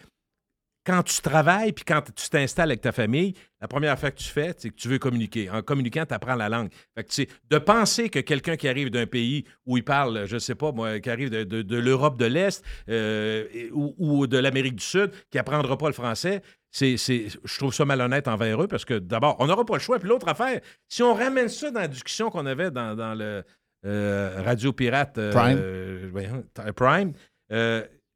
[0.84, 4.28] quand tu travailles puis quand tu t'installes avec ta famille, la première affaire que tu
[4.28, 5.48] fais, c'est que tu veux communiquer.
[5.48, 6.70] En communiquant, tu apprends la langue.
[6.94, 10.54] Fait que, de penser que quelqu'un qui arrive d'un pays où il parle, je sais
[10.54, 15.10] pas, moi, qui arrive de, l'Europe de l'Est euh, ou, ou de l'Amérique du Sud,
[15.30, 19.36] qui apprendra pas le français, c'est, je trouve ça malhonnête envers eux parce que d'abord,
[19.38, 19.98] on n'aura pas le choix.
[19.98, 23.44] Puis l'autre affaire, si on ramène ça dans la discussion qu'on avait dans, dans le
[23.86, 26.44] euh, Radio Pirate euh, Prime.
[26.74, 27.12] Prime,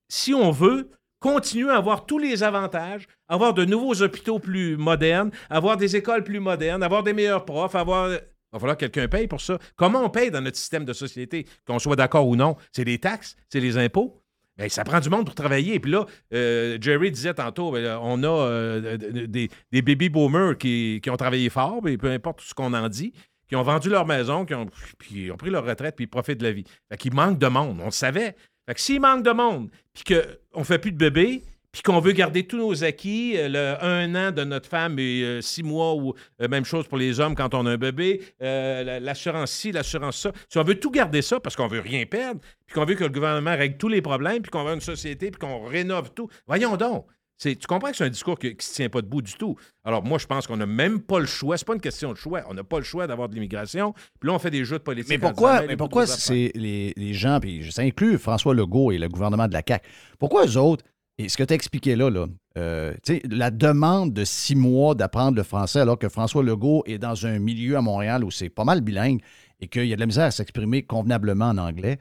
[0.08, 0.90] si on veut
[1.20, 6.24] continuer à avoir tous les avantages, avoir de nouveaux hôpitaux plus modernes, avoir des écoles
[6.24, 8.10] plus modernes, avoir des meilleurs profs, avoir.
[8.10, 9.58] Il va falloir que quelqu'un paye pour ça.
[9.76, 12.56] Comment on paye dans notre système de société, qu'on soit d'accord ou non?
[12.72, 14.22] C'est les taxes, c'est les impôts.
[14.56, 15.74] Bien, ça prend du monde pour travailler.
[15.74, 20.56] Et puis là, euh, Jerry disait tantôt, ben, on a euh, des, des baby boomers
[20.58, 23.12] qui, ont travaillé fort, mais peu importe ce qu'on en dit,
[23.48, 26.44] qui ont vendu leur maison, qui ont, ont pris leur retraite, puis ils profitent de
[26.44, 26.64] la vie.
[26.90, 28.34] Fait qu'il manque de monde, on le savait.
[28.68, 31.42] Fait que s'il manque de monde, puis qu'on ne fait plus de bébés,
[31.72, 35.22] puis qu'on veut garder tous nos acquis, euh, le un an de notre femme et
[35.22, 38.22] euh, six mois, ou euh, même chose pour les hommes quand on a un bébé,
[38.40, 40.32] la- l'assurance ci, l'assurance ça.
[40.48, 43.04] Si on veut tout garder ça parce qu'on veut rien perdre, puis qu'on veut que
[43.04, 46.28] le gouvernement règle tous les problèmes, puis qu'on veut une société, puis qu'on rénove tout,
[46.46, 47.06] voyons donc.
[47.38, 49.56] Tu comprends que c'est un discours qui ne se tient pas debout du tout.
[49.84, 51.56] Alors, moi, je pense qu'on n'a même pas le choix.
[51.56, 52.42] C'est pas une question de choix.
[52.48, 53.92] On n'a pas le choix d'avoir de l'immigration.
[54.18, 55.10] Puis là, on fait des jeux de politique.
[55.10, 59.08] Mais pourquoi, mais pourquoi c'est les, les gens, puis ça inclut François Legault et le
[59.08, 59.86] gouvernement de la CAQ,
[60.18, 60.84] pourquoi eux autres,
[61.18, 62.26] et ce que tu as expliqué là, là
[62.56, 66.84] euh, tu sais, la demande de six mois d'apprendre le français alors que François Legault
[66.86, 69.20] est dans un milieu à Montréal où c'est pas mal bilingue
[69.60, 71.98] et qu'il y a de la misère à s'exprimer convenablement en anglais,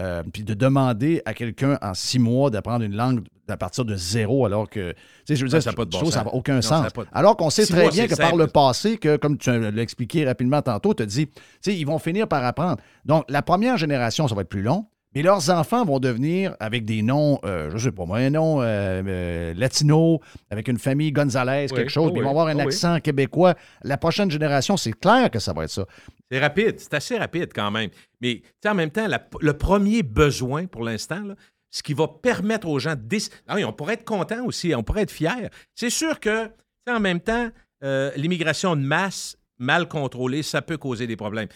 [0.00, 3.94] euh, puis de demander à quelqu'un en six mois d'apprendre une langue à partir de
[3.96, 6.62] zéro alors que, tu sais, je veux Ça, dire, ça bon ça n'a aucun Non,
[6.62, 6.92] ça sens.
[6.92, 9.38] pas de- Alors qu'on sait Six très mois, bien que par le passé, que comme
[9.38, 12.78] tu l'as expliqué rapidement tantôt, tu as dit, tu sais, ils vont finir par apprendre.
[13.04, 14.86] Donc, la première génération, ça va être plus long,
[15.16, 18.60] mais leurs enfants vont devenir avec des noms, euh, je sais pas moi, un nom
[18.60, 22.48] euh, euh, latino, avec une famille Gonzalez, Oui, quelque chose, oh puis ils vont avoir
[22.48, 22.64] un oh oui.
[22.66, 23.54] accent québécois.
[23.82, 25.86] La prochaine génération, c'est clair que ça va être ça.
[26.30, 27.88] C'est rapide, c'est assez rapide quand même.
[28.20, 31.22] Mais en même temps, la- le premier besoin pour l'instant,
[31.70, 34.74] ce qui va permettre aux gens de déc- Ah oui, on pourrait être content aussi,
[34.74, 35.48] on pourrait être fier.
[35.74, 36.50] C'est sûr que,
[36.90, 37.48] en même temps,
[37.82, 41.48] euh, l'immigration de masse mal contrôlée, ça peut causer des problèmes.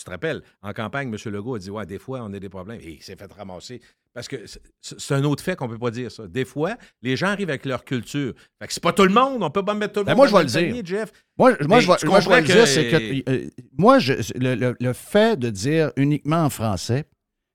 [0.00, 1.32] Tu te rappelles, en campagne, M.
[1.32, 2.80] Legault a dit Ouais, des fois, on a des problèmes.
[2.82, 3.82] Et il s'est fait ramasser.
[4.14, 4.36] Parce que
[4.80, 6.26] c'est- un autre fait qu'on ne peut pas dire ça.
[6.26, 8.32] Des fois, les gens arrivent avec leur culture.
[8.58, 9.42] Fait que c'est pas tout le monde.
[9.42, 10.16] On peut pas mettre tout le Ben monde.
[10.16, 10.86] moi, je vais le dire.
[10.86, 11.12] Jeff.
[11.38, 14.54] Moi, moi, je tu moi, je vais le dire, c'est que euh, moi, je- le,
[14.54, 17.04] le- le fait de dire uniquement en français,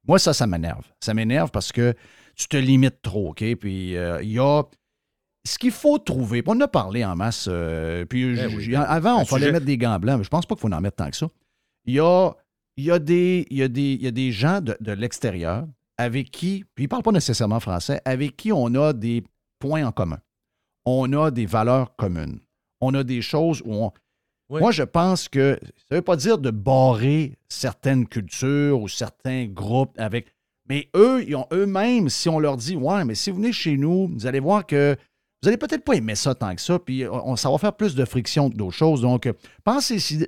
[0.08, 0.86] moi, ça, ça m'énerve.
[1.04, 1.96] Ça m'énerve parce que
[2.36, 3.44] tu te limites trop, OK?
[3.56, 4.64] Puis euh, il y a.
[5.48, 8.76] Ce qu'il faut trouver, on en a parlé en masse, euh, puis Ben oui.
[8.76, 10.82] avant, on fallait sujet- mettre des gants blancs, mais je pense pas qu'il faut en
[10.82, 11.28] mettre tant que ça.
[11.86, 12.32] Il y a,
[12.78, 14.92] il y a, des, il y a, des, il y a des gens de, de
[14.92, 15.68] l'extérieur
[15.98, 19.24] avec qui, puis ils ne parlent pas nécessairement français, avec qui on a des
[19.60, 20.20] points en commun.
[20.86, 22.40] on a des valeurs communes.
[22.82, 23.92] On a des choses où on.
[24.50, 24.62] Oui.
[24.62, 29.46] Moi, je pense que ça ne veut pas dire de barrer certaines cultures ou certains
[29.46, 30.28] groupes avec.
[30.70, 33.78] Mais eux, ils ont eux-mêmes, si on leur dit Ouais, mais si vous venez chez
[33.78, 34.96] nous, vous allez voir que
[35.44, 37.94] vous allez peut-être pas aimer ça tant que ça, puis on, ça va faire plus
[37.94, 39.02] de friction que d'autres choses.
[39.02, 39.34] Donc, euh,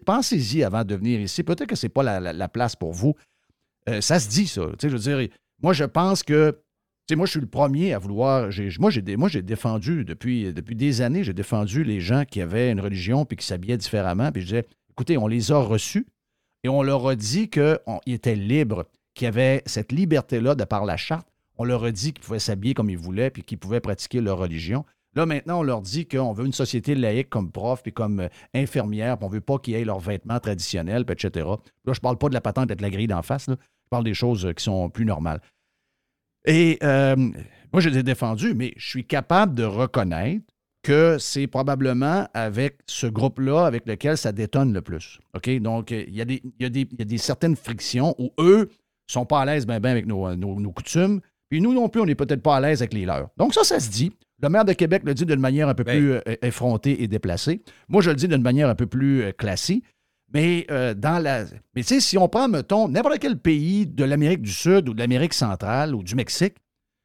[0.06, 1.44] pensez-y avant de venir ici.
[1.44, 3.16] Peut-être que ce n'est pas la, la- la place pour vous.
[3.90, 4.64] Euh, ça se dit, ça.
[4.82, 5.28] Je veux dire,
[5.62, 6.60] moi, je pense que.
[7.16, 8.50] Moi, je suis le premier à vouloir.
[8.80, 8.90] moi,
[9.30, 13.38] j'ai défendu depuis, depuis des années, j'ai défendu les gens qui avaient une religion puis
[13.38, 14.30] qui s'habillaient différemment.
[14.34, 16.06] Puis je disais, écoutez, on les a reçus
[16.66, 18.84] et on leur a dit qu'ils étaient libres,
[19.14, 21.26] qu'il y avait cette liberté-là de par la charte.
[21.58, 24.38] On leur a dit qu'ils pouvaient s'habiller comme ils voulaient puis qu'ils pouvaient pratiquer leur
[24.40, 24.84] religion.
[25.18, 28.28] Là, maintenant, on leur dit qu'on veut une société laïque comme prof puis comme euh,
[28.54, 31.46] infirmière, puis on veut pas qu'ils aient leurs vêtements traditionnels, etc.
[31.86, 33.56] Là, je parle pas de la patente d'être la grille d'en face, là.
[33.60, 35.42] je parle des choses euh, qui sont plus normales.
[36.46, 37.16] Et euh,
[37.74, 40.46] moi, je les ai défendus, mais je suis capable de reconnaître
[40.84, 45.20] que c'est probablement avec ce groupe-là avec lequel ça détonne le plus.
[45.36, 45.50] OK?
[45.60, 48.70] Donc, il y, a des- il y y a des certaines frictions où eux
[49.08, 52.06] sont pas à l'aise ben, ben avec nos- nos coutumes, puis nous non plus, on
[52.06, 53.30] n'est peut-être pas à l'aise avec les leurs.
[53.38, 54.12] Donc, ça, ça se dit.
[54.42, 55.98] Le maire de Québec le dit d'une manière un peu Ben.
[55.98, 57.64] plus euh, effrontée et déplacée.
[57.88, 59.84] Moi, je le dis d'une manière un peu plus euh, classique.
[60.34, 61.46] Mais euh, dans la.
[61.74, 64.94] Mais tu sais, si on prend, mettons, n'importe quel pays de l'Amérique du Sud ou
[64.94, 66.56] de l'Amérique centrale ou du Mexique,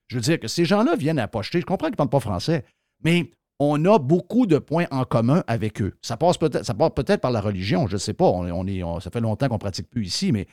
[0.09, 1.61] je veux dire que ces gens-là viennent à pocheter.
[1.61, 2.65] Je comprends qu'ils ne parlent pas français,
[3.05, 3.31] mais
[3.61, 5.95] on a beaucoup de points en commun avec eux.
[6.03, 8.25] Ça passe peut-être, ça passe peut-être par la religion, je ne sais pas.
[8.27, 10.49] On, on est, on- ça fait longtemps qu'on ne pratique plus ici, mais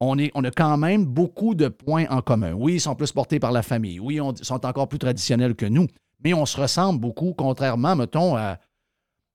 [0.00, 2.52] on, est, on a quand même beaucoup de points en commun.
[2.54, 4.00] Oui, ils sont plus portés par la famille.
[4.00, 5.86] Oui, ils sont encore plus traditionnels que nous.
[6.24, 8.58] Mais on se ressemble beaucoup, contrairement, mettons, à.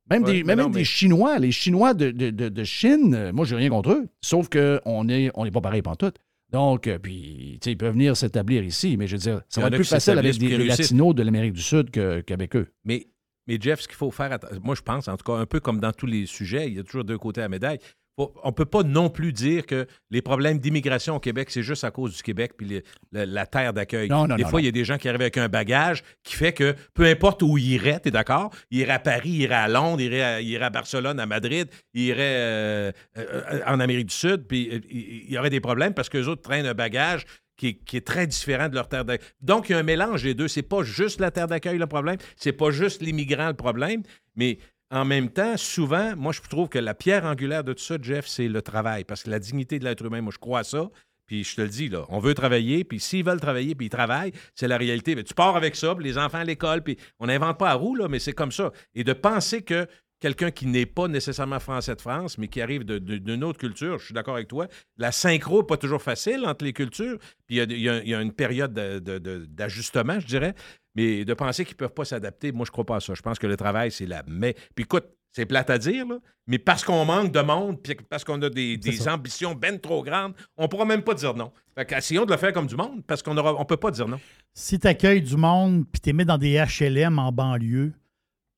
[0.09, 3.15] Même, Ouais, des, même non, des mais- Chinois, les Chinois de, de- de- de Chine,
[3.15, 4.07] euh, moi, j'ai rien contre eux.
[4.21, 6.17] Sauf qu'on n'est on est pas pareil pantoute.
[6.51, 9.61] Donc, euh, puis, tu sais, ils peuvent venir s'établir ici, mais je veux dire, ça
[9.61, 10.57] va être plus facile avec des.
[10.59, 12.67] Latinos de l'Amérique du Sud qu'avec eux.
[12.83, 13.07] Mais,
[13.47, 15.79] mais Jeff, ce qu'il faut faire, moi je pense, en tout cas, un peu comme
[15.79, 17.79] dans tous les sujets, il y a toujours deux côtés à la médaille.
[18.17, 21.83] On ne peut pas non plus dire que les problèmes d'immigration au Québec, c'est juste
[21.83, 24.07] à cause du Québec puis les- la, la terre d'accueil.
[24.07, 26.01] Non, non, Des non, fois, il y a des gens qui arrivent avec un bagage
[26.23, 28.51] qui fait que peu importe où ils iraient, tu es d'accord?
[28.71, 31.19] Ils iraient à Paris, ils iraient à Londres, ils iraient à, ils iraient à Barcelone,
[31.19, 35.49] à Madrid, ils iraient euh, euh, en Amérique du Sud, puis euh, il y aurait
[35.49, 37.25] des problèmes parce qu'eux autres traînent un bagage
[37.57, 39.27] qui est, qui est très différent de leur terre d'accueil.
[39.41, 40.47] Donc, il y a un mélange des deux.
[40.49, 44.03] C'est pas juste la terre d'accueil le problème, c'est pas juste l'immigrant le problème,
[44.35, 44.57] mais
[44.91, 48.27] en même temps, souvent, moi, je trouve que la pierre angulaire de tout ça, Jeff,
[48.27, 49.03] c'est le travail.
[49.03, 50.89] Parce que la dignité de l'être humain, moi, je crois à ça.
[51.25, 53.89] Puis je te le dis, là, on veut travailler, puis s'ils veulent travailler, puis ils
[53.89, 55.15] travaillent, c'est la réalité.
[55.23, 57.95] Tu pars avec ça, puis les enfants à l'école, puis on n'invente pas à roue,
[57.95, 58.71] là, mais c'est comme ça.
[58.93, 59.87] Et de penser que
[60.25, 64.05] quelqu'un qui n'est pas nécessairement français de France, mais qui arrive d'une autre culture, je
[64.05, 64.65] suis d'accord avec toi,
[64.97, 68.15] la synchro n'est pas toujours facile entre les cultures, puis il y a, y y
[68.15, 70.55] une période de- de- de- d'ajustement, je dirais,
[70.95, 73.13] mais de penser qu'ils ne peuvent pas s'adapter, moi, je crois pas à ça.
[73.13, 74.55] Je pense que le travail, c'est la mais.
[74.73, 76.17] Puis écoute, c'est plate à dire, là,
[76.47, 80.01] mais parce qu'on manque de monde, puis parce qu'on a des, des ambitions ben trop
[80.03, 81.51] grandes, on ne pourra même pas dire non.
[81.77, 84.07] Fait qu'essayons de le faire comme du monde, parce qu'on ne on peut pas dire
[84.07, 84.19] non.
[84.55, 87.93] Si tu accueilles du monde puis tu mets dans des HLM en banlieue,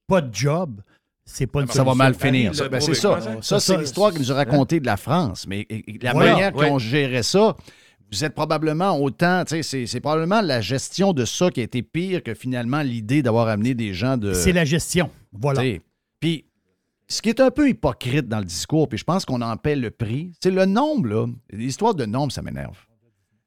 [0.07, 0.81] pas de job,
[1.29, 2.55] c'est pas une Ça va mal finir.
[2.55, 3.19] Ça, ben, c'est ça.
[3.41, 5.45] Ça, c'est l'histoire qu'il nous a racontée de la France.
[5.47, 6.31] Mais et- et la Voilà.
[6.31, 6.69] manière Ouais.
[6.69, 7.55] qu'on gérait ça,
[8.11, 11.83] vous êtes probablement autant, tu sais, c'est- probablement la gestion de ça qui a été
[11.83, 14.33] pire que finalement l'idée d'avoir amené des gens de.
[14.33, 15.09] C'est la gestion.
[15.33, 15.61] Voilà.
[16.19, 16.45] Puis,
[17.09, 19.75] ce qui est un peu hypocrite dans le discours, puis je pense qu'on en paie
[19.75, 21.27] le prix, c'est le nombre, là.
[21.51, 22.77] L'histoire de nombre, ça m'énerve.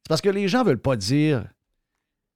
[0.02, 1.44] C'est parce que les gens veulent pas dire.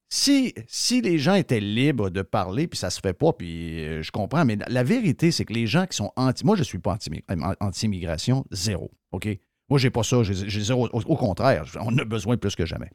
[0.07, 0.53] Si,
[1.01, 4.45] les gens étaient libres de parler, puis ça se fait pas, puis euh, je comprends,
[4.45, 6.45] mais la vérité, c'est que les gens qui sont anti.
[6.45, 8.91] Moi, je suis pas euh, anti-immigration, zéro.
[9.11, 9.27] OK?
[9.69, 10.21] Moi, j'ai pas ça.
[10.23, 10.87] J'ai zéro.
[10.93, 12.91] Au, contraire, on a besoin plus que jamais.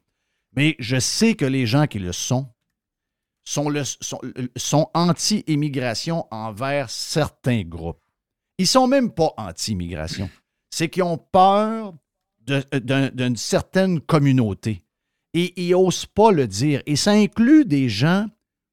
[0.54, 2.48] Mais je sais que les gens qui le sont
[3.44, 3.72] sont,
[4.56, 8.00] sont anti-immigration envers certains groupes.
[8.58, 10.30] Ils sont même pas anti-immigration.
[10.70, 11.94] C'est qu'ils ont peur
[12.46, 14.84] d'une certaine communauté.
[15.34, 16.82] Et ils n'osent pas le dire.
[16.86, 18.26] Et ça inclut des gens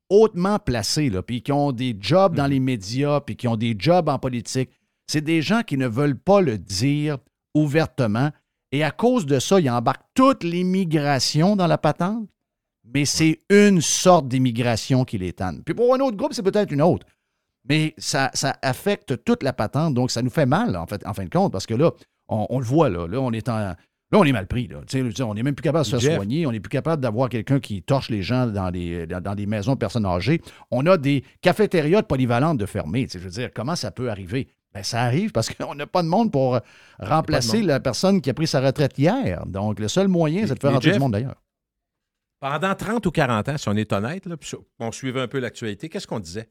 [0.10, 3.76] hautement placés, là, puis qui ont des jobs dans les médias, puis qui ont des
[3.78, 4.70] jobs en politique.
[5.08, 7.18] C'est des gens qui ne veulent pas le dire
[7.54, 8.32] ouvertement.
[8.72, 12.28] Et à cause de ça, ils embarquent toute l'immigration dans la patente
[12.94, 15.62] mais c'est une sorte d'immigration qui les tanne.
[15.64, 17.06] Puis pour un autre groupe, c'est peut-être une autre.
[17.70, 21.14] Mais ça, ça affecte toute la patente, donc ça nous fait mal, en fait, en
[21.14, 21.92] fin de compte, parce que là,
[22.30, 23.74] on, on le voit, là, là, on est en.
[24.12, 24.68] Là, on est mal pris.
[24.68, 24.80] Là.
[25.26, 26.46] On n'est même plus capable de se faire soigner.
[26.48, 29.46] On n'est plus capable d'avoir quelqu'un qui torche les gens dans des, dans, dans des
[29.46, 30.42] maisons de personnes âgées.
[30.72, 33.08] On a des cafétérias de polyvalentes de fermées.
[33.12, 34.48] Je veux dire, comment ça peut arriver?
[34.74, 36.60] Ben, ça arrive parce qu'on n'a pas de monde pour
[37.00, 37.66] remplacer monde.
[37.68, 39.46] la personne qui a pris sa retraite hier.
[39.46, 41.42] Donc, le seul moyen, c'est de faire rentrer Jeff, du monde d'ailleurs.
[42.40, 44.36] Pendant 30 ou 40 ans, si on est honnête, là,
[44.80, 46.48] on suivait un peu l'actualité, qu'est-ce qu'on disait?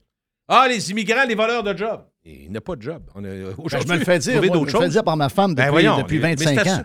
[0.48, 2.02] Ah, les immigrants, les voleurs de job.
[2.24, 3.02] Il n'a pas de job.
[3.14, 4.88] On a, Ben, je me le fais dire, moi, je me le fais choses.
[4.90, 6.84] dire par ma femme Ben depuis, voyons, depuis mais 25 c'est ans.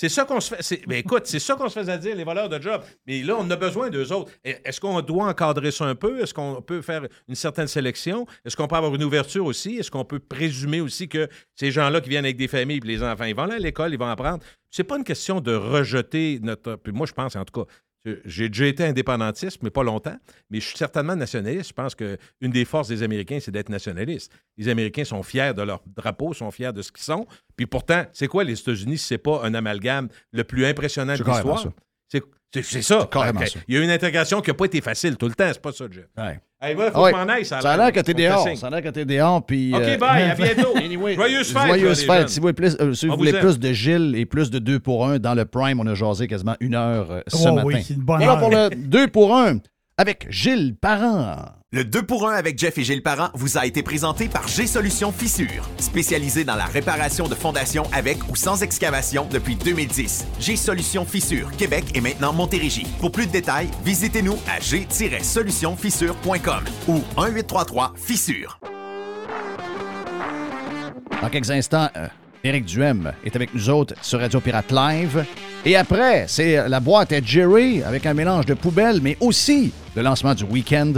[0.00, 0.80] C'est ça qu'on se fait.
[0.92, 2.80] écoute, c'est ça qu'on se faisait dire, les voleurs de job.
[3.06, 4.32] Mais là, on a besoin d'eux autres.
[4.42, 6.22] Et- Est-ce qu'on doit encadrer ça un peu?
[6.22, 8.26] Est-ce qu'on peut faire une certaine sélection?
[8.46, 9.76] Est-ce qu'on peut avoir une ouverture aussi?
[9.76, 13.02] Est-ce qu'on peut présumer aussi que ces gens-là qui viennent avec des familles, puis les
[13.02, 14.42] enfants, ils vont là à l'école, ils vont apprendre?
[14.70, 16.76] C'est pas une question de rejeter notre.
[16.76, 17.70] Puis moi, je pense, en tout cas,
[18.24, 20.16] j'ai déjà été indépendantiste, mais pas longtemps,
[20.48, 21.68] mais je suis certainement nationaliste.
[21.68, 24.32] Je pense qu'une des forces des Américains, c'est d'être nationaliste.
[24.56, 27.26] Les Américains sont fiers de leur drapeau, sont fiers de ce qu'ils sont.
[27.56, 31.22] Puis pourtant, c'est quoi les États-Unis si c'est pas un amalgame le plus impressionnant de
[31.22, 31.64] l'histoire?
[32.52, 33.08] C'est ça.
[33.12, 33.48] carrément Ok.
[33.48, 33.60] ça.
[33.68, 35.62] Il y a eu une intégration qui n'a pas été facile tout le temps, c'est
[35.62, 36.06] pas ça, Jeff.
[36.16, 36.40] Ouais.
[36.62, 37.12] Hey, voilà, faut Ah ouais.
[37.12, 37.44] que je m'en aille.
[37.46, 38.46] Ça a Ça a l'air que t'es dehors.
[38.56, 39.42] Ça a l'air que t'es dehors.
[39.46, 40.76] Puis, OK, euh, bye, à bientôt.
[40.76, 42.28] Anyway, Joyeuses fêtes, Joyeuses fêtes.
[42.28, 43.42] Si vous voulez, plus, euh, si vous On voulez vous aime.
[43.44, 46.26] plus de Gilles et plus de 2 pour 1 dans le Prime, on a jasé
[46.28, 47.66] quasiment une heure euh, ce Oh matin.
[47.66, 48.38] oui, c'est une bonne voilà heure.
[48.40, 49.56] pour le 2 pour 1
[50.00, 51.36] avec Gilles Parent.
[51.72, 55.12] Le 2 pour 1 avec Jeff et Gilles Parent vous a été présenté par G-Solutions
[55.12, 60.26] Fissure, spécialisé dans la réparation de fondations avec ou sans excavation depuis 2010.
[60.40, 62.86] G-Solutions Fissure, Québec et maintenant Montérégie.
[62.98, 68.58] Pour plus de détails, visitez-nous à g-solutionfissure.com ou 1-833-Fissure.
[71.20, 72.08] Dans quelques instants, euh,
[72.42, 75.24] Éric Duhem est avec nous autres sur Radio Pirate Live.
[75.64, 80.02] Et après, c'est la boîte à Jerry avec un mélange de poubelles, mais aussi le
[80.02, 80.92] lancement du week-end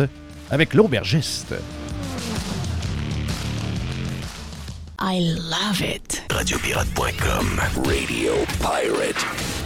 [0.51, 1.55] avec l'aubergiste.
[5.01, 6.23] I love it.
[6.31, 7.61] Radiopirate.com.
[7.85, 9.62] Radio Pirate.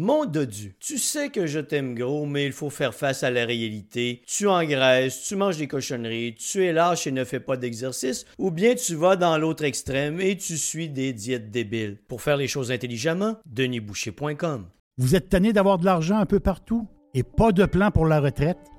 [0.00, 3.44] Mon dodu, tu sais que je t'aime gros, mais il faut faire face à la
[3.44, 4.22] réalité.
[4.28, 8.52] Tu engraisses, tu manges des cochonneries, tu es lâche et ne fais pas d'exercice, ou
[8.52, 11.98] bien tu vas dans l'autre extrême et tu suis des diètes débiles.
[12.06, 14.66] Pour faire les choses intelligemment, denisboucher.com.
[14.98, 18.20] Vous êtes tanné d'avoir de l'argent un peu partout et pas de plan pour la
[18.20, 18.58] retraite?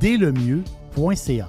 [0.00, 1.48] delemieux.ca.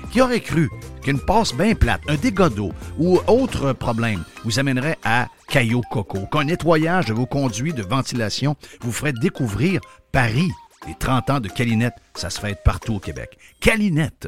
[0.11, 0.69] Qui aurait cru
[1.01, 6.25] qu'une passe bien plate, un dégât d'eau ou autre problème vous amènerait à Caillou Coco,
[6.25, 9.79] qu'un nettoyage de vos conduits de ventilation vous ferait découvrir
[10.11, 10.49] Paris.
[10.87, 13.37] Les 30 ans de Calinette, ça se fait partout au Québec.
[13.61, 14.27] Calinette.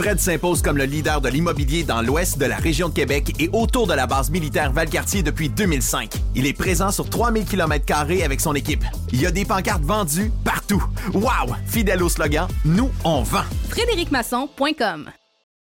[0.00, 3.50] Fred s'impose comme le leader de l'immobilier dans l'ouest de la région de Québec et
[3.52, 6.14] autour de la base militaire Valcartier depuis 2005.
[6.34, 7.84] Il est présent sur 3000 km
[8.24, 8.82] avec son équipe.
[9.12, 10.82] Il y a des pancartes vendues partout.
[11.12, 11.54] Wow!
[11.66, 13.42] Fidèle au slogan, nous, on vend.
[13.68, 15.10] FrédéricMasson.com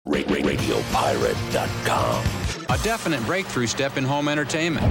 [0.05, 2.19] RadioPirate.com.
[2.69, 4.83] A definite breakthrough step in home entertainment.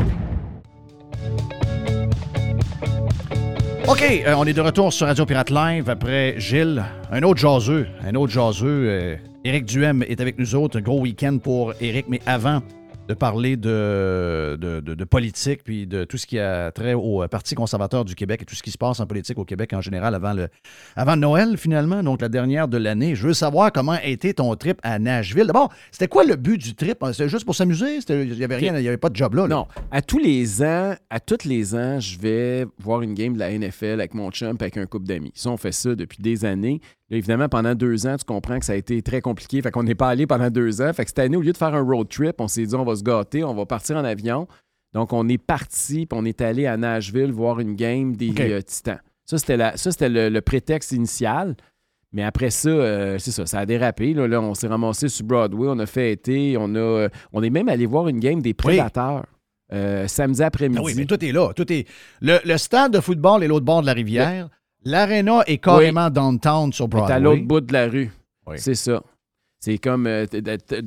[3.87, 6.83] OK, euh, on est de retour sur Radio Pirate Live après Gilles.
[7.11, 8.89] Un autre jaseux, un autre jaseux.
[8.89, 9.15] euh,
[9.47, 10.77] Éric Duhem est avec nous autres.
[10.77, 12.61] Un gros week-end pour Éric, mais avant
[13.07, 17.55] de parler de, de, politique puis de tout ce qui a trait au euh, Parti
[17.55, 20.13] conservateur du Québec et tout ce qui se passe en politique au Québec en général
[20.15, 20.49] avant, le,
[20.97, 23.15] avant Noël, finalement, donc la dernière de l'année.
[23.15, 25.47] Je veux savoir comment a été ton trip à Nashville.
[25.47, 26.97] D'abord, c'était quoi le but du trip?
[27.13, 27.99] C'était juste pour s'amuser?
[28.09, 29.47] Il n'y avait rien, il n'y avait pas de job là.
[29.47, 33.39] Non, à tous les ans, à tous les ans, je vais voir une game de
[33.39, 35.31] la NFL avec mon chum et avec un couple d'amis.
[35.33, 36.81] Ça, on fait ça depuis des années.
[37.09, 39.61] Là, évidemment, pendant deux ans, tu comprends que ça a été très compliqué.
[39.61, 40.91] Fait qu'on n'est pas allé pendant deux ans.
[40.93, 42.83] Fait que cette année, au lieu de faire un road trip, on s'est dit on
[42.83, 44.47] va se gâter, on va partir en avion.
[44.93, 48.61] Donc, on est parti, puis on est allé à Nashville voir une game des euh,
[48.61, 48.99] Titans.
[49.25, 51.55] Ça, c'était la- ça, c'était le, le prétexte initial.
[52.13, 54.13] Mais après ça, euh, c'est ça, ça a dérapé.
[54.13, 57.49] Là, Là, on s'est ramassé sur Broadway, on a fait été, on, a, on est
[57.49, 59.25] même allé voir une game des Prédateurs.
[59.73, 60.79] euh, samedi après-midi.
[60.81, 61.51] Ah oui, mais tout est là.
[61.53, 61.85] Tout est...
[62.21, 64.49] Le, le stade de football est l'autre bord de la rivière.
[64.87, 67.13] L'aréna est carrément downtown sur T'es Broadway.
[67.13, 68.09] à l'autre bout de la rue.
[68.55, 69.03] C'est ça.
[69.59, 70.25] C'est comme euh,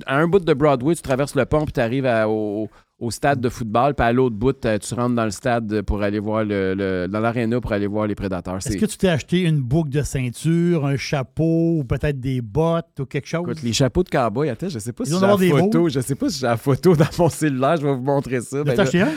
[0.06, 2.68] à un bout de Broadway, tu traverses le pont puis tu arrives au,
[3.00, 6.02] au stade de football, puis à l'autre bout, t'as- tu rentres dans le stade pour
[6.02, 8.58] aller voir le, le- dans l'aréna pour aller voir les prédateurs.
[8.58, 13.00] Est-ce que tu t'es acheté une boucle de ceinture, un chapeau ou peut-être des bottes
[13.00, 13.40] ou quelque chose?
[13.48, 15.80] Écoute, les chapeaux de cowboy, attends, je sais pas Ils si j'ai la photo.
[15.80, 15.88] mots.
[15.88, 17.76] Je sais pas si j'ai la photo dans mon cellulaire.
[17.78, 18.58] Je vais vous montrer ça.
[18.64, 19.08] T'as acheté un?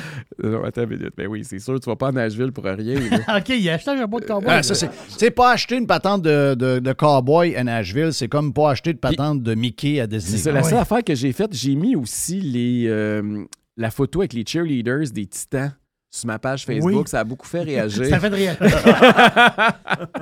[0.44, 1.14] Euh, Non, attends une minute.
[1.18, 2.96] Mais oui, c'est sûr, tu vas pas à Nashville pour rien.
[3.38, 4.46] OK, il a acheté un chapeau de cowboy.
[4.50, 4.76] Ah, ça,
[5.10, 8.94] c'est pas acheter une patente de, de, de cowboy à Nashville, c'est comme pas acheter
[8.94, 10.38] de patente de Mickey à Disney.
[10.38, 13.44] C'est la seule affaire que j'ai faite, j'ai mis aussi les, euh,
[13.78, 15.74] la photo avec les cheerleaders des Titans
[16.10, 16.92] sur ma page Facebook.
[16.94, 17.04] Oui.
[17.08, 18.06] Ça a beaucoup fait réagir.
[18.10, 18.60] Ça fait de réagir.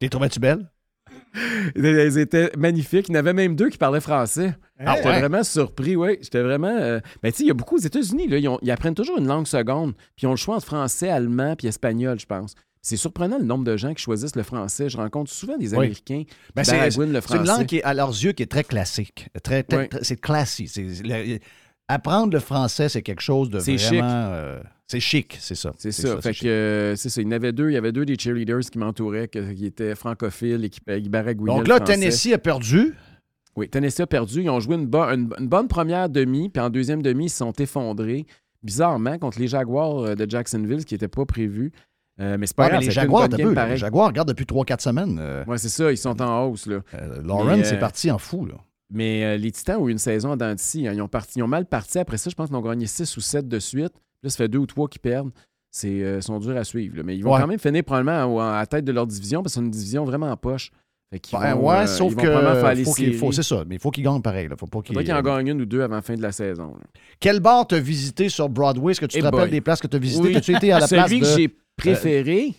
[0.00, 0.68] Les trouvais-tu belles?
[1.76, 3.06] Elles étaient magnifiques.
[3.08, 4.54] Il y en avait même deux qui parlaient français.
[4.78, 5.20] Ah J'étais ouais?
[5.20, 6.18] vraiment surpris, oui.
[6.20, 6.68] J'étais vraiment.
[6.76, 8.94] euh, Ben, tu sais, il y a beaucoup aux États-Unis, là, ils, ont- ils apprennent
[8.96, 9.94] toujours une langue seconde.
[10.16, 12.54] Puis ils ont le choix entre français, allemand, puis espagnol, je pense.
[12.82, 14.88] C'est surprenant le nombre de gens qui choisissent le français.
[14.90, 15.76] Je rencontre souvent des Oui.
[15.86, 17.58] Américains qui Ben, c'est baragouinent le c'est une français.
[17.60, 19.28] langue qui est, à leurs yeux, qui est très classique.
[19.44, 19.88] Très, très- Oui.
[19.88, 20.68] très- c'est classique.
[21.92, 23.88] C'est- apprendre le français, c'est quelque chose de C'est vraiment...
[23.88, 24.02] chic.
[24.04, 25.72] euh, c'est chic, c'est ça.
[25.78, 26.20] C'est ça.
[26.20, 27.20] Fait que euh, c'est ça.
[27.22, 27.70] Il y en avait deux.
[27.70, 31.56] Il y avait deux des cheerleaders qui m'entouraient, qui étaient francophiles et qui, qui baragouinaient
[31.58, 31.80] Donc là.
[31.80, 32.94] Tennessee a perdu.
[33.56, 34.42] Oui, Tennessee a perdu.
[34.42, 37.30] Ils ont joué une, bo- une- une bonne première demi, puis en deuxième demi, ils
[37.30, 38.26] se sont effondrés.
[38.62, 41.72] Bizarrement, contre les Jaguars euh, de Jacksonville, ce qui n'était pas prévu.
[42.20, 44.80] Euh, mais c'est pas Ouais, grave, mais les Jaguars, game les Jaguars regardent depuis 3-4
[44.82, 45.18] semaines.
[45.20, 46.66] euh, Ouais, c'est ça, ils sont en hausse.
[46.66, 46.80] Là.
[46.94, 48.44] Euh, est parti en fou.
[48.46, 48.54] Là.
[48.92, 50.56] Mais euh, les Titans ont eu une saison en dents hein.
[50.74, 51.98] Ils, ont parti, ils ont mal parti.
[51.98, 53.92] Après ça, je pense qu'ils ont gagné 6 ou 7 de suite.
[54.22, 55.30] Là, ça fait deux ou trois qui perdent.
[55.70, 56.96] C'est euh, sont durs à suivre.
[56.98, 57.02] là.
[57.02, 57.40] Mais ils vont Ouais.
[57.40, 60.04] quand même finir probablement à la tête de leur division parce que c'est une division
[60.04, 60.70] vraiment en poche.
[61.10, 63.42] Fait qu'ils Ben, vont, ouais, euh, sauf ils vont probablement faire que les faut c'est
[63.42, 64.48] ça, mais il faut qu'ils gagnent pareil.
[64.48, 64.56] Là.
[64.56, 66.68] Faut pas qu'ils, en euh, gagnent une ou deux avant la fin de la saison.
[66.68, 66.86] là.
[67.20, 68.92] Quel bar t'as visité sur Broadway?
[68.92, 70.28] Est-ce que tu te rappelles des places que tu as visitées?
[70.28, 70.32] Oui.
[70.34, 71.38] T'as-tu été à la Celui place que de...
[71.40, 72.54] j'ai préféré?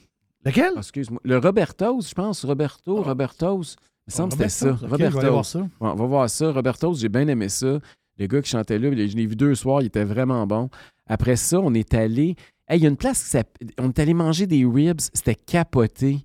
[0.46, 0.72] lequel?
[0.76, 1.20] Ah, Excuse-moi.
[1.24, 2.46] Le Roberto's, je pense.
[2.46, 3.76] Roberto, Roberto's.
[4.08, 4.72] Il me semble que c'était ça.
[4.74, 5.60] Roberto's, ok, je vais aller voir ça.
[5.60, 6.52] Ouais, on va voir ça.
[6.52, 7.80] Roberto's, j'ai bien aimé ça.
[8.20, 10.70] Le gars qui chantait là, je l'ai vu deux soirs, il était vraiment bon.
[11.10, 12.36] Après ça, on est allé.
[12.68, 13.70] Hey, il y a une place qui s'appelle.
[13.80, 15.00] On est allé manger des ribs.
[15.14, 16.20] C'était capoté.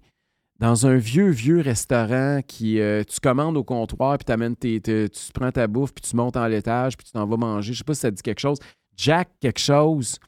[0.60, 2.80] Dans un vieux, vieux restaurant qui.
[2.80, 6.16] euh, tu commandes au comptoir, puis t'amènes tes, tes- tu prends ta bouffe, puis tu
[6.16, 7.72] montes en l'étage, puis tu t'en vas manger.
[7.72, 8.58] Je sais pas si ça dit quelque chose.
[8.96, 10.18] Jack, quelque chose.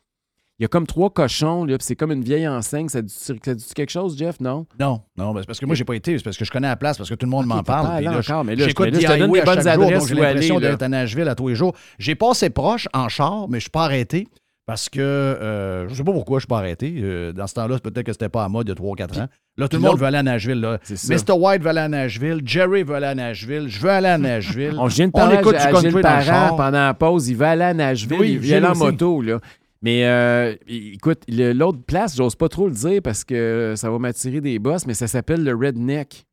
[0.60, 2.90] Il y a comme trois cochons, là, puis c'est comme une vieille enseigne.
[2.90, 4.38] Ça dit, ça dit quelque chose, Jeff?
[4.40, 4.66] Non?
[4.78, 6.18] Non, non, ben, c'est parce que moi, j'ai pas été.
[6.18, 8.04] C'est parce que je connais la place, parce que tout le monde m'en pas parle.
[8.04, 10.14] là, encore, mais là, j'écoute je- mais là, je te donne des bonnes adresses j'ai
[10.16, 11.74] l'impression d'être à Nashville à tous les jours.
[11.98, 14.28] J'ai passé proche en char, mais je suis pas arrêté.
[14.66, 16.94] Parce que euh, je sais pas pourquoi je suis pas arrêté.
[16.98, 19.26] Euh, dans ce temps-là, peut-être que c'était pas à mode a 3-4 ans.
[19.56, 20.60] Là, tout le monde veut aller à Nashville.
[20.60, 20.78] Là.
[20.88, 21.32] Mr.
[21.32, 22.40] White veut aller à Nashville.
[22.44, 23.66] Jerry veut aller à Nashville.
[23.68, 24.76] Je veux aller à Nashville.
[24.78, 27.28] On vient de parler écoute à, du country dans le pendant la pause.
[27.28, 28.20] Il va aller à Nashville.
[28.20, 29.20] Oui, il aller en moto.
[29.22, 29.40] Là.
[29.82, 33.98] Mais euh, écoute, le- l'autre place, j'ose pas trop le dire parce que ça va
[33.98, 36.26] m'attirer des bosses, mais ça s'appelle le Redneck.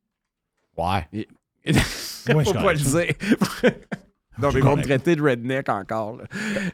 [0.78, 1.08] Ouais.
[1.14, 1.28] Et-
[1.66, 1.74] Ouais,
[2.44, 3.14] Faut je pas le dire.
[4.40, 6.18] non, mais ils vont me traiter de redneck encore.
[6.18, 6.24] là.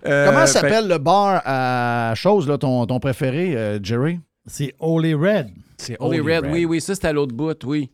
[0.05, 4.19] Euh, Comment fait- s'appelle le bar à chose, là, ton, ton préféré, euh, Jerry?
[4.47, 5.49] C'est Holy Red.
[5.77, 7.91] C'est Holy Red, oui, oui, ça, c'est à l'autre bout, oui.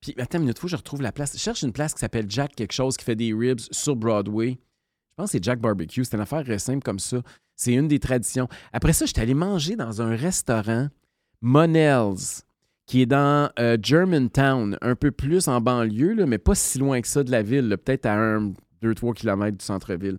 [0.00, 1.32] Puis, attends une minute, faut que je retrouve la place.
[1.34, 4.50] Je cherche une place qui s'appelle Jack quelque chose qui fait des ribs sur Broadway.
[4.52, 6.04] Je pense que c'est Jack Barbecue.
[6.04, 7.18] C'est une affaire euh, simple comme ça.
[7.60, 8.48] C'est une des traditions.
[8.72, 10.88] Après ça, j'étais allé manger dans un restaurant,
[11.42, 12.44] Monell's,
[12.86, 17.02] qui est dans euh, Germantown, un peu plus en banlieue, là, mais pas si loin
[17.02, 20.16] que ça de la ville, peut-être à un, deux, trois kilomètres du centre-ville.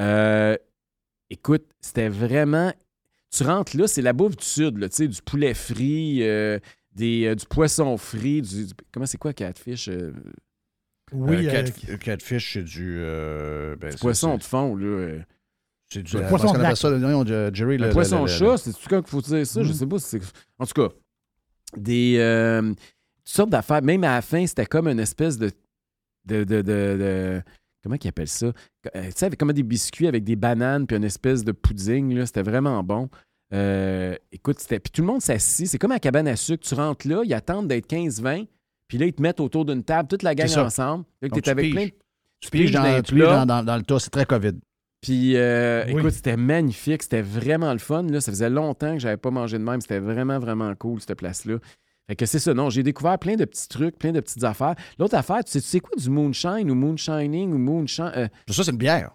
[0.00, 0.56] Euh,
[1.30, 2.72] écoute, c'était vraiment.
[3.32, 6.58] Tu rentres là, c'est la bouffe du sud, là, tu sais, du poulet frit, euh,
[6.96, 9.86] des, euh, du poisson frit, du, du- comment c'est quoi catfish?
[9.88, 10.12] euh,
[11.12, 12.96] Oui, Euh, euh, cat- Catfish, c'est du.
[12.98, 15.18] euh, ben, du poisson de fond, là.
[15.92, 16.16] C'est du.
[16.16, 17.76] Le poisson ça, le Jerry?
[17.78, 19.74] Le, le- poisson chat, c'est tout cas qu'il faut dire ça, je Mhm.
[19.74, 20.20] sais pas si c'est.
[20.58, 20.94] En tout cas,
[21.76, 22.16] des.
[22.18, 22.76] euh, toutes
[23.24, 23.82] sortes d'affaires.
[23.82, 25.50] Même à la fin, c'était comme une espèce de.
[26.26, 27.42] de, de, de- de-
[27.82, 28.46] comment ils appellent ça?
[28.46, 28.52] Euh,
[29.06, 32.26] tu sais, avec comme des biscuits avec des bananes puis une espèce de pudding, là.
[32.26, 33.08] C'était vraiment bon.
[33.52, 34.78] Euh, écoute, c'était.
[34.78, 35.66] Puis tout le monde s'assit.
[35.66, 36.62] C'est comme à la cabane à sucre.
[36.64, 38.46] Tu rentres là, ils attendent d'être 15-20.
[38.86, 41.04] Puis là, ils te mettent autour d'une table, toute la gang ensemble.
[41.22, 41.74] Là, Donc, t'es tu avec piges.
[41.74, 41.92] plein de-
[42.40, 42.82] Tu piges dans,
[43.36, 44.52] dans, dans- dans le tas, c'est très COVID.
[45.00, 45.98] Puis, euh, Oui.
[46.00, 47.02] écoute, c'était magnifique.
[47.02, 48.02] C'était vraiment le fun.
[48.04, 48.20] Là.
[48.20, 49.80] Ça faisait longtemps que j'avais pas mangé de même.
[49.80, 51.56] C'était vraiment, vraiment cool, cette place-là.
[52.06, 52.52] Fait que c'est ça.
[52.54, 54.74] Non, j'ai découvert plein de petits trucs, plein de petites affaires.
[54.98, 58.10] L'autre affaire, tu sais, tu sais quoi du moonshine ou moonshining ou moonshine?
[58.16, 59.12] euh, Ça, c'est une bière.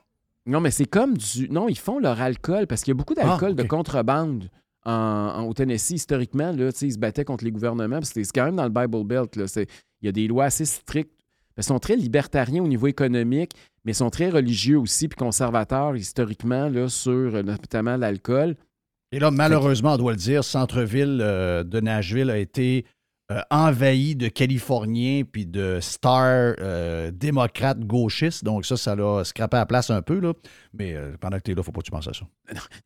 [0.48, 1.50] non, mais c'est comme du.
[1.50, 4.50] Non, ils font leur alcool parce qu'il y a beaucoup d'alcool Ah, de contrebande
[4.86, 5.92] en, en- au Tennessee.
[5.92, 8.00] Historiquement, là, ils se battaient contre les gouvernements.
[8.04, 9.36] C'est quand même dans le Bible Belt.
[9.36, 11.12] Il y a des lois assez strictes.
[11.58, 13.52] Ils sont très libertariens au niveau économique,
[13.86, 18.56] mais ils sont très religieux aussi, puis conservateurs historiquement, là, sur euh, notamment l'alcool.
[19.12, 22.86] Et là, malheureusement, on doit le dire, centre-ville euh, de Nashville a été
[23.32, 28.44] euh, envahi de Californiens puis de stars euh, démocrates gauchistes.
[28.44, 30.20] Donc ça, ça l'a scrappé à la place un peu.
[30.20, 30.34] Là.
[30.74, 32.26] Mais pendant que tu es là, faut pas que tu penses à ça.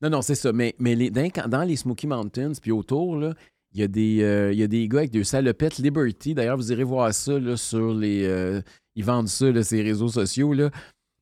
[0.02, 0.52] Non, non, c'est ça.
[0.54, 3.34] Mais, mais les- dans, dans les Smoky Mountains, puis autour, là,
[3.74, 6.34] il y, a des, il y a des gars avec des salopettes Liberty.
[6.36, 8.62] D'ailleurs, vous irez voir ça là, sur les.
[9.00, 10.54] Ils vendent ça, là, ces réseaux sociaux.
[10.54, 10.70] Là.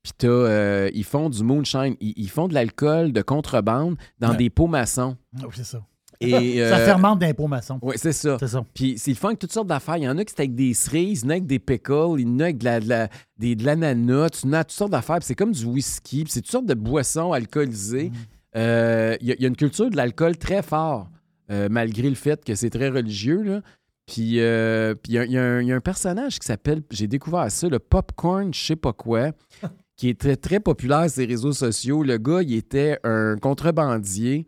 [0.04, 1.96] Puis t'as, euh, ils font du moonshine.
[2.02, 4.38] Ils, ils font de l'alcool de contrebande dans Ouais.
[4.38, 5.16] des pots maçons.
[5.38, 5.82] Ah oui, c'est ça.
[6.20, 6.32] Et,
[6.70, 7.78] ça euh, fermente d'impôts maçons.
[7.82, 8.38] Oui, c'est ça.
[8.40, 8.66] C'est ça.
[8.74, 9.98] Puis c'est le fun avec toutes sortes d'affaires.
[9.98, 11.60] Il y en a qui c'est avec des cerises, il y en a avec des
[11.60, 14.54] pickles, il y en a avec de la- de la- des- de l'ananas, tu en
[14.54, 15.18] as toutes sortes d'affaires.
[15.18, 18.12] Puis c'est comme du whisky, puis c'est toutes sortes de boissons alcoolisées.
[18.56, 21.10] Euh, Il y, a- il y a une culture de l'alcool très fort,
[21.52, 23.42] euh, malgré le fait que c'est très religieux.
[23.44, 23.62] Là.
[24.08, 26.82] Puis euh, il y, a- il y un- il y a un personnage qui s'appelle,
[26.92, 29.32] j'ai découvert ça, le Popcorn, je sais pas quoi,
[29.98, 32.04] qui est très, très populaire sur les réseaux sociaux.
[32.04, 34.48] Le gars, il était un contrebandier.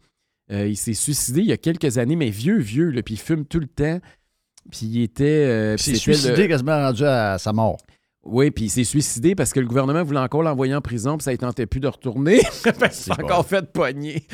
[0.51, 3.19] Euh, il s'est suicidé il y a quelques années, mais vieux, vieux, là, puis il
[3.19, 3.99] fume tout le temps.
[4.71, 5.25] Puis il était.
[5.25, 7.77] euh, Il s'est suicidé le- quasiment rendu à sa mort.
[8.23, 11.23] Oui, puis il s'est suicidé parce que le gouvernement voulait encore l'envoyer en prison, puis
[11.23, 12.39] ça ne tentait plus de retourner.
[12.63, 14.27] Parce qu'il s'est encore fait pogner.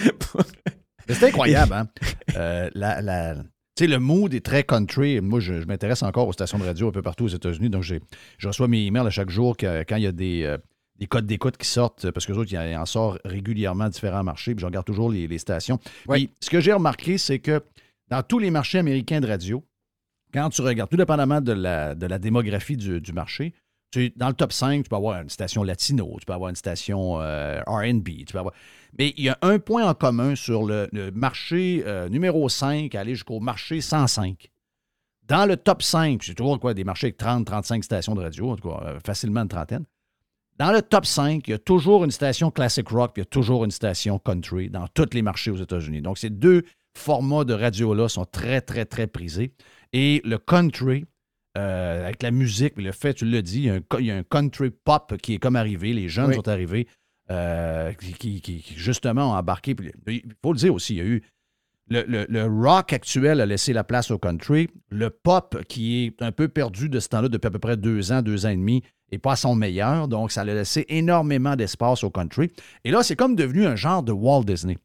[1.08, 1.88] C'est incroyable, hein?
[2.36, 3.36] Euh, la,
[3.84, 5.20] sais, le mood est très country.
[5.22, 7.70] Moi, je, je m'intéresse encore aux stations de radio un peu partout aux États-Unis.
[7.70, 8.02] Donc, j'ai-
[8.38, 10.58] je reçois mes emails à chaque jour que- quand il y a des, euh,
[10.98, 14.56] des codes d'écoute qui sortent, parce que autres, il en sort régulièrement à différents marchés.
[14.56, 15.78] Puis, je regarde toujours les, les stations.
[16.16, 17.62] Puis, ce que j'ai remarqué, c'est que
[18.10, 19.64] dans tous les marchés américains de radio,
[20.34, 23.54] quand tu regardes, tout dépendamment de la, de la démographie du, du marché,
[23.92, 26.56] tu, dans le top 5, tu peux avoir une station latino, tu peux avoir une
[26.56, 28.54] station euh, RB, tu peux avoir.
[28.98, 32.94] Mais il y a un point en commun sur le, le marché euh, numéro 5,
[32.96, 34.50] aller jusqu'au marché 105.
[35.28, 38.52] Dans le top 5, c'est toujours quoi, des marchés avec 30, 35 stations de radio,
[38.52, 39.86] en tout cas, euh, facilement une trentaine.
[40.58, 43.28] Dans le top 5, il y a toujours une station classic rock, puis il y
[43.28, 46.02] a toujours une station country dans tous les marchés aux États-Unis.
[46.02, 46.64] Donc, ces deux
[46.98, 49.52] formats de radio-là sont très, très, très prisés.
[49.92, 51.04] Et le country,
[51.58, 54.06] euh, avec la musique, le fait, tu l'as dit, il y, a un, co- il
[54.06, 56.36] y a un country pop qui est comme arrivé, les jeunes Oui.
[56.36, 56.88] sont arrivés,
[57.32, 59.76] euh, qui, qui- qui- qui, justement ont embarqué.
[60.08, 61.24] Il faut le dire aussi, il y a eu
[61.88, 64.68] le, le- le rock actuel a laissé la place au country.
[64.90, 68.12] Le pop, qui est un peu perdu de ce temps-là depuis à peu près deux
[68.12, 70.08] ans, deux ans et demi, n'est pas à son meilleur.
[70.08, 72.52] Donc, ça a laissé énormément d'espace au country.
[72.84, 74.78] Et là, c'est comme devenu un genre de Walt Disney.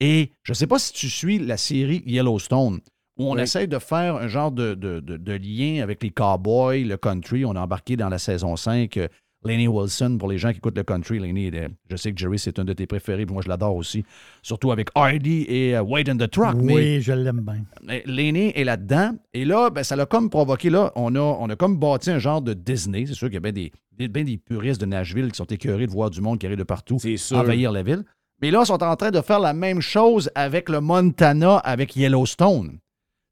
[0.00, 2.80] Et je ne sais pas si tu suis la série Yellowstone,
[3.18, 3.40] où on Oui.
[3.42, 7.46] essaye de faire un genre de, de- de- de lien avec les cowboys, le country.
[7.46, 9.08] On a embarqué dans la saison 5 euh,
[9.44, 11.18] Laney Wilson, pour les gens qui écoutent le country.
[11.18, 11.50] Laney,
[11.90, 14.04] je sais que Jerry, c'est un de tes préférés, puis moi, je l'adore aussi.
[14.42, 16.54] Surtout avec Hardy et euh, Wade in the Truck.
[16.56, 17.64] Oui, Mais- je l'aime bien.
[17.82, 19.12] mais L'aîné est là-dedans.
[19.34, 22.18] Et là, ben, ça l'a comme provoqué, là, on a, on a comme bâti un
[22.18, 23.04] genre de Disney.
[23.06, 25.44] C'est sûr qu'il y a bien des, des, bien des puristes de Nashville qui sont
[25.46, 27.36] écœurés de voir du monde qui arrive de partout sûr.
[27.36, 28.04] envahir la ville.
[28.40, 31.94] Mais là, ils sont en train de faire la même chose avec le Montana, avec
[31.96, 32.78] Yellowstone.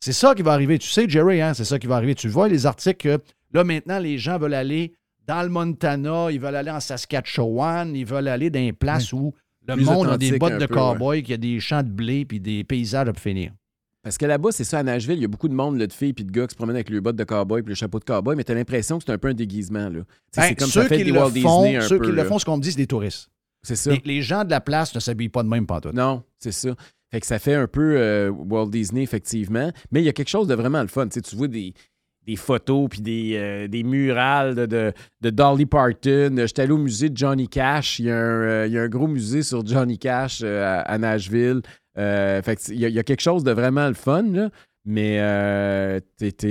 [0.00, 0.78] C'est ça qui va arriver.
[0.78, 2.14] Tu sais, Jerry, hein, c'est ça qui va arriver.
[2.14, 4.94] Tu vois les articles que là, maintenant, les gens veulent aller
[5.30, 9.32] dans le Montana, ils veulent aller en Saskatchewan, ils veulent aller dans des places où
[9.64, 11.88] le Plus monde a des bottes de peu, cow-boy, qu'il y a des champs de
[11.88, 13.52] blé puis des paysages à finir.
[14.02, 15.92] Parce que là-bas, c'est ça, à Nashville, il y a beaucoup de monde, là, de
[15.92, 18.00] filles et de gars qui se promènent avec les bottes de cowboy et le chapeau
[18.00, 19.88] de cowboy, mais t'as l'impression que c'est un peu un déguisement.
[19.88, 20.00] Là.
[20.36, 22.06] Ben, c'est comme ceux ça fait qui des le Walt font, Disney un ceux peu.
[22.06, 23.30] qui le font, ce qu'on me dit, c'est des touristes.
[23.62, 23.92] C'est ça.
[23.92, 25.92] Les, les gens de la place ne s'habillent pas de même pantoute.
[25.92, 26.74] Non, c'est ça.
[27.12, 29.70] Fait que ça fait un peu euh, Walt Disney, effectivement.
[29.90, 31.08] Mais il y a quelque chose de vraiment le fun.
[31.08, 31.74] Tu vois des,
[32.30, 36.34] des photos puis des, euh, des murales de, de, de Dolly Parton.
[36.36, 37.98] J'étais allé au musée de Johnny Cash.
[37.98, 40.64] Il y a un, euh, il y a un gros musée sur Johnny Cash euh,
[40.64, 41.60] à, à Nashville.
[41.96, 44.50] Fait il y, a, il y a quelque chose de vraiment le fun, là.
[44.86, 45.18] Mais
[46.18, 46.42] c'est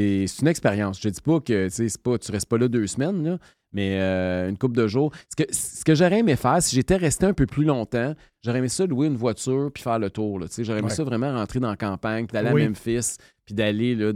[0.42, 1.02] une expérience.
[1.02, 1.68] Je dis pas que
[2.04, 3.38] pas, tu restes pas là deux semaines, là,
[3.74, 4.00] mais
[4.48, 5.12] une couple de jours.
[5.32, 8.14] Ce que, ce que j'aurais aimé faire, si j'étais resté un peu plus longtemps,
[8.44, 10.40] j'aurais aimé ça louer une voiture puis faire le tour.
[10.60, 10.94] J'aurais aimé Ouais.
[10.94, 12.64] ça vraiment rentrer dans la campagne, puis d'aller Oui.
[12.64, 14.14] à Memphis, puis d'aller dans,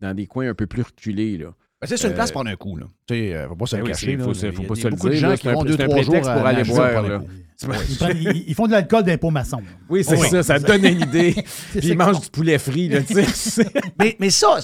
[0.00, 1.38] dans des coins un peu plus reculés.
[1.38, 1.46] Là.
[1.80, 2.76] Ben, c'est sur une Euh, place prendre un coup.
[2.76, 2.86] Là.
[3.06, 4.06] Tu sais, euh, faut pas se ben le cacher.
[4.12, 5.48] Il y a- faut il pas y a se le beaucoup de dire, gens qui
[5.48, 7.20] pré- deux, trois jours pour aller boire, là.
[7.62, 9.60] Ils, prennent- ils- ils font de l'alcool d'impôt maçon.
[9.88, 10.28] Oui, c'est Oui.
[10.28, 11.32] ça, ça te donne une idée.
[11.72, 13.64] Puis ils mangent du poulet frit, là, tu sais.
[13.98, 14.58] mais, mais ça,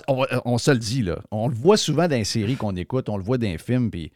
[0.45, 1.19] on se le dit, là.
[1.31, 3.91] On le voit souvent dans les séries qu'on écoute, on le voit dans les films,
[3.91, 4.13] puis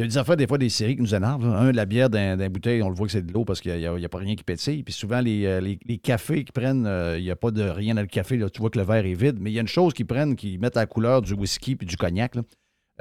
[0.00, 1.44] il y a des affaires, des fois, des séries qui nous énervent.
[1.44, 3.84] Un, la bière la bouteille, on le voit que c'est de l'eau parce qu'il n'y
[3.86, 4.82] a pas rien qui pétille.
[4.82, 7.62] Puis souvent, les, euh, les, les cafés qu'ils prennent, euh, il n'y a pas de
[7.62, 8.38] rien dans le café.
[8.38, 8.48] Là.
[8.48, 10.36] Tu vois que le verre est vide, mais il y a une chose qu'ils prennent,
[10.36, 12.34] qui mettent à la couleur du whisky puis du cognac.
[12.34, 12.42] là.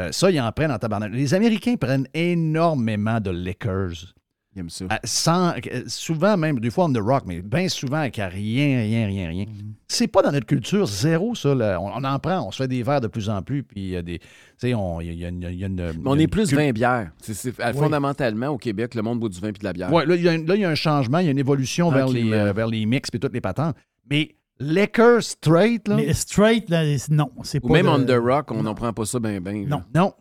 [0.02, 1.14] Euh, ça, ils en prennent en tabarnak.
[1.14, 4.14] Les Américains prennent énormément de liquors.
[4.56, 4.86] Il aime ça.
[4.90, 5.54] à- sans,
[5.86, 9.44] souvent même, des fois on the rock, mais bien souvent avec rien, rien, rien, rien.
[9.46, 9.74] Mm-hmm.
[9.88, 11.54] C'est pas dans notre culture zéro, ça.
[11.54, 11.80] là.
[11.80, 13.90] On, on en prend, on se fait des verres de plus en plus, puis il
[13.90, 14.18] y a des.
[14.20, 14.26] Tu
[14.58, 15.76] sais, on- il y a, y a une- il y a une.
[15.76, 17.12] Mais on y a est une plus cul- vin bière.
[17.22, 17.78] C'est- c'est- euh, Oui.
[17.80, 19.94] Fondamentalement, au Québec, le monde boit du vin puis de la bière.
[19.94, 21.32] Ouais, là, il y, a un- là, il y a un changement, il y a
[21.32, 23.76] une évolution vers les, euh, vers les mix et toutes les patentes.
[24.10, 25.96] Mais liquor straight, là?
[25.96, 27.74] Mais straight, là, non, c'est Ou pas.
[27.76, 29.66] même de- on the rock, on n'en prend pas ça bien, bien.
[29.68, 29.84] Non.
[29.94, 30.14] Non.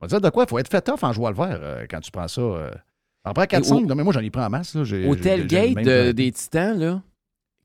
[0.00, 0.44] On va dire de quoi?
[0.44, 2.40] Il faut être fait tough en jouant le verre euh, quand tu prends ça.
[2.42, 2.70] euh.
[3.26, 4.74] Après 4-5, au- non, mais moi, j'en ai pris en masse.
[4.74, 4.84] Là.
[4.84, 7.02] J'ai- Au tailgate de- des Titans, là,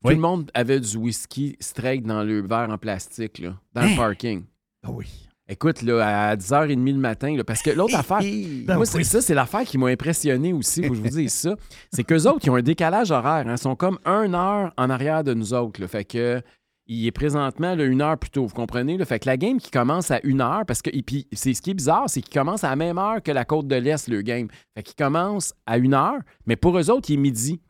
[0.04, 0.14] Oui.
[0.14, 3.90] tout le monde avait du whisky straight dans le verre en plastique, là, dans Hein?
[3.90, 4.42] le parking.
[4.84, 5.06] Ah oui.
[5.48, 9.20] Écoute, là, à 10h30 le matin, là, parce que l'autre affaire, Ben moi, c'est ça,
[9.20, 11.54] c'est l'affaire qui m'a impressionné aussi, faut que je vous dise ça.
[11.92, 13.46] C'est qu'eux autres, ils ont un décalage horaire.
[13.46, 15.80] hein, Ils sont comme une heure en arrière de nous autres.
[15.80, 15.88] là.
[15.88, 16.40] Fait que
[16.86, 18.96] il est présentement là, une heure plus tôt, vous comprenez?
[18.96, 19.04] là?
[19.04, 21.62] Fait que la game qui commence à une heure, parce que, et puis, c'est ce
[21.62, 24.08] qui est bizarre, c'est qu'il commence à la même heure que la côte de l'Est,
[24.08, 24.48] le game.
[24.76, 27.60] Fait qu'il commence à une heure, mais pour eux autres, il est midi.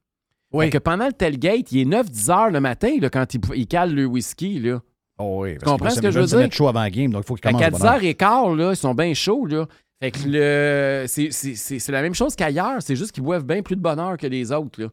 [0.53, 0.67] Oui.
[0.67, 3.67] Fait que pendant le tailgate, il est 9-10 heures le matin là, quand ils il
[3.67, 4.59] calent le whisky.
[4.61, 4.81] Là.
[5.19, 6.53] Oh oui, Tu comprends ce que je veux dire?
[6.53, 8.01] chaud avant le game, donc il faut qu'il commence heure.
[8.01, 9.47] 10h15, là, ils sont bien chauds.
[9.47, 9.67] Là.
[10.03, 12.83] Fait que le, c'est la même chose qu'ailleurs.
[12.83, 14.81] C'est juste qu'ils boivent bien plus de bonheur que les autres.
[14.83, 14.89] Là.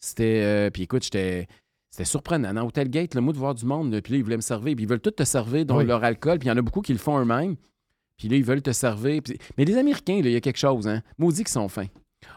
[0.00, 0.42] C'était.
[0.44, 1.46] euh, puis écoute, j'étais.
[1.90, 2.54] C'était surprenant.
[2.54, 4.42] Dans Hotel Gate, le mot de voir du monde, là, puis là, ils voulaient me
[4.42, 4.74] servir.
[4.76, 5.84] Puis ils veulent tout te servir dans Oui.
[5.86, 6.38] leur alcool.
[6.38, 7.56] Puis il y en a beaucoup qui le font eux-mêmes.
[8.16, 9.22] Puis là, ils veulent te servir.
[9.22, 10.86] Puis- Mais les Américains, il y a quelque chose.
[10.86, 11.02] Hein?
[11.18, 11.86] Maudits qui sont fins.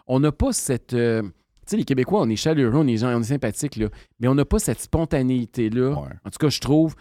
[0.08, 0.94] On n'a pas cette.
[0.94, 1.22] euh,
[1.66, 3.88] Tu sais, les Québécois, on est chaleureux, on est, gens- on est sympathiques, là.
[4.20, 5.92] Mais on n'a pas cette spontanéité-là.
[5.96, 6.96] En tout cas, je trouve.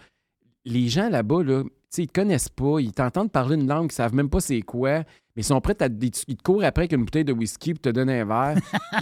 [0.65, 1.63] Les gens là-bas, là,
[1.97, 5.03] ils te connaissent pas, ils t'entendent parler une langue, ils savent même pas c'est quoi,
[5.35, 5.87] mais ils sont prêts à.
[6.01, 8.55] Ils te courent après avec une bouteille de whisky pour te donner un verre.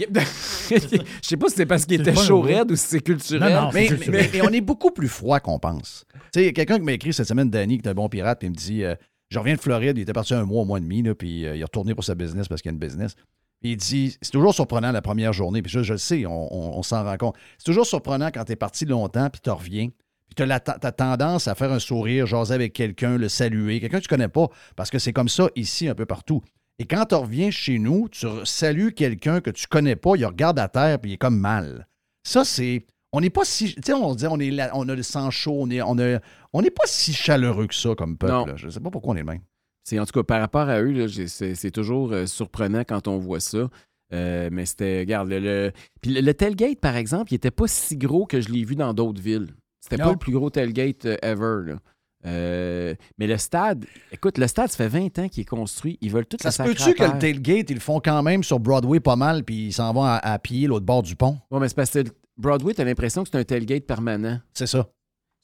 [0.70, 0.78] Je
[1.22, 2.54] sais pas si c'est parce fun, chauds oui.
[2.54, 3.68] raides ou si c'est culturel.
[3.72, 6.04] mais, mais- mais on est beaucoup plus froid qu'on pense.
[6.14, 7.94] Tu sais, il y a quelqu'un qui m'a écrit cette semaine, Danny, qui est un
[7.94, 8.94] bon pirate, puis il me dit euh,
[9.30, 11.46] Je reviens de Floride, il était parti un mois, un mois et demi, là, puis
[11.46, 13.14] euh, il est retourné pour sa business parce qu'il y a une business.
[13.60, 16.52] Puis il dit C'est toujours surprenant la première journée, puis je, je le sais, on,
[16.54, 17.36] on- on s'en rend compte.
[17.58, 19.88] C'est toujours surprenant quand tu es parti longtemps, puis tu reviens.
[20.34, 24.08] Tu as tendance à faire un sourire, jaser avec quelqu'un, le saluer, quelqu'un que tu
[24.08, 26.42] connais pas, parce que c'est comme ça ici, un peu partout.
[26.78, 30.58] Et quand tu reviens chez nous, tu salues quelqu'un que tu connais pas, il regarde
[30.58, 31.86] à terre, puis il est comme mal.
[32.26, 32.86] Ça, c'est.
[33.12, 33.74] On n'est pas si.
[33.74, 35.98] Tu sais, on dit on, est là- on a le sang chaud, on est- on
[35.98, 36.18] a-
[36.54, 38.32] on n'est pas si chaleureux que ça comme peuple.
[38.50, 38.56] Non.
[38.56, 39.40] Je ne sais pas pourquoi on est le même.
[39.84, 43.40] C'est en tout cas par rapport à eux, c'est toujours euh, surprenant quand on voit
[43.40, 43.68] ça.
[44.14, 47.66] Euh, mais c'était, regarde, le, le- puis le, le tailgate, par exemple, il était pas
[47.66, 49.48] si gros que je l'ai vu dans d'autres villes.
[49.82, 51.72] C'était pas le plus gros tailgate euh, ever.
[51.72, 51.78] là.
[52.24, 55.98] Euh, mais le stade, écoute, le stade, ça fait 20 ans qu'il est construit.
[56.00, 58.44] Ils veulent tout Ça le se peut-tu que le tailgate, ils le font quand même
[58.44, 61.38] sur Broadway pas mal, puis ils s'en vont à, à pied l'autre bord du pont?
[61.50, 62.04] Ouais, mais c'est parce que
[62.36, 64.38] Broadway, t'as l'impression que c'est un tailgate permanent.
[64.54, 64.88] C'est ça.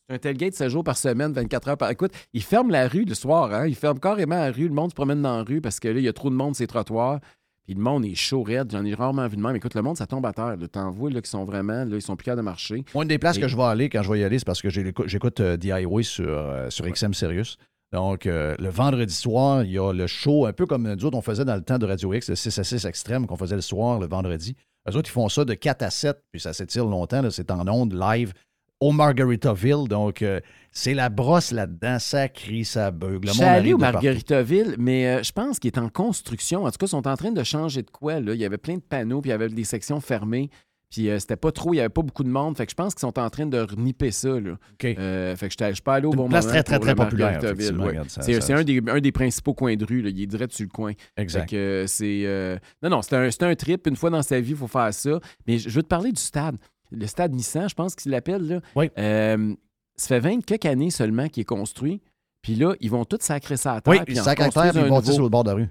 [0.08, 1.90] C'est un tailgate 7 jours par semaine, 24 heures par.
[1.90, 3.66] Écoute, ils ferment la rue le soir, hein?
[3.66, 4.68] Ils ferment carrément la rue.
[4.68, 6.34] Le monde se promène dans la rue parce que là, il y a trop de
[6.34, 7.20] monde sur les trottoirs.
[7.68, 8.70] Puis le monde est chaud, raide.
[8.72, 9.54] J'en ai rarement vu de même.
[9.54, 10.56] Écoute, le monde, ça tombe à terre.
[10.56, 10.68] là.
[10.68, 11.84] T'en vois là, qui sont vraiment.
[11.84, 12.82] Là, ils sont plus capables de marcher.
[12.94, 14.46] Moi, une des places Et- que je vais aller quand je vais y aller, c'est
[14.46, 17.58] parce que j'écoute euh, DIY sur, euh, sur XM Sirius.
[17.92, 21.18] Donc, euh, le vendredi soir, il y a le show, un peu comme nous autres,
[21.18, 23.54] on faisait dans le temps de Radio X, le 6 à 6 extrême qu'on faisait
[23.56, 24.56] le soir, le vendredi.
[24.90, 27.20] Eux autres, ils font ça de 4 à 7, puis ça s'étire longtemps.
[27.30, 28.32] C'est en ondes, live,
[28.80, 29.88] au Margaritaville.
[29.88, 30.40] Donc, euh,
[30.70, 31.98] c'est la brosse là-dedans.
[31.98, 33.26] Ça crie, ça beugle.
[33.26, 33.94] Le Je suis allé au partout.
[33.94, 36.64] Margaritaville, mais euh, je pense qu'il est en construction.
[36.64, 38.20] En tout cas, ils sont en train de changer de quoi.
[38.20, 38.34] Là.
[38.34, 40.50] Il y avait plein de panneaux, puis il y avait des sections fermées.
[40.90, 42.56] Puis euh, c'était pas trop, il n'y avait pas beaucoup de monde.
[42.56, 44.40] Fait que je pense qu'ils sont en train de renipper ça.
[44.40, 44.56] Là.
[44.82, 46.94] Euh, fait que je suis pas allé au bon une place moment très, très, très
[46.94, 48.00] populaire, ouais.
[48.08, 50.00] C'est un, des, un des principaux coins de rue.
[50.00, 50.08] Là.
[50.08, 50.92] Il est direct sur le coin.
[51.18, 51.42] Exact.
[51.50, 52.22] Fait que c'est.
[52.24, 53.86] euh, Non, non, c'est un, un trip.
[53.86, 55.20] Une fois dans sa vie, il faut faire ça.
[55.46, 56.56] Mais je je veux te parler du stade.
[56.90, 58.46] Le stade Nissan, je pense qu'il l'appelle.
[58.46, 58.60] là.
[58.98, 59.54] Euh,
[59.96, 62.00] ça fait 20 quelques années seulement qu'il est construit.
[62.42, 63.92] Puis là, ils vont tous sacrer ça à terre.
[63.92, 65.12] Oui, puis ils en sacrent à terre, puis ils nouveau.
[65.12, 65.68] sur le bord de la rue.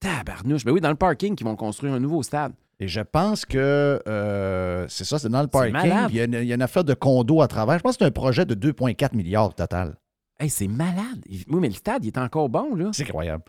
[0.00, 0.64] Tabarnouche.
[0.64, 2.52] Ben oui, dans le parking, ils vont construire un nouveau stade.
[2.80, 5.72] Et je pense que euh, c'est ça, c'est dans le parking.
[6.10, 7.78] Il y, a une, il y a une affaire de condo à travers.
[7.78, 9.96] Je pense que c'est un projet de 2,4 milliards total.
[10.40, 11.22] Hey, c'est malade.
[11.28, 12.90] Oui, mais le stade, il est encore bon, là.
[12.92, 13.44] C'est incroyable.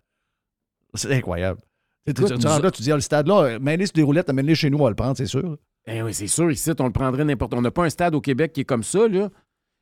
[0.93, 1.59] C'est incroyable.
[2.05, 4.03] Tu, tu- Écoute, tu nous- rentres là, tu dis, ah, le stade-là, mets-les sur des
[4.03, 5.57] roulettes, amène-les chez nous, on va le prendre, c'est sûr.
[5.87, 7.53] Eh oui, c'est sûr, ici, on le prendrait n'importe.
[7.53, 9.29] On n'a pas un stade au Québec qui est comme ça, là.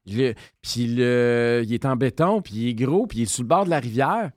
[0.06, 3.48] Puis le- il est en béton, puis il est gros, puis il est sur le
[3.48, 4.32] bord de la rivière.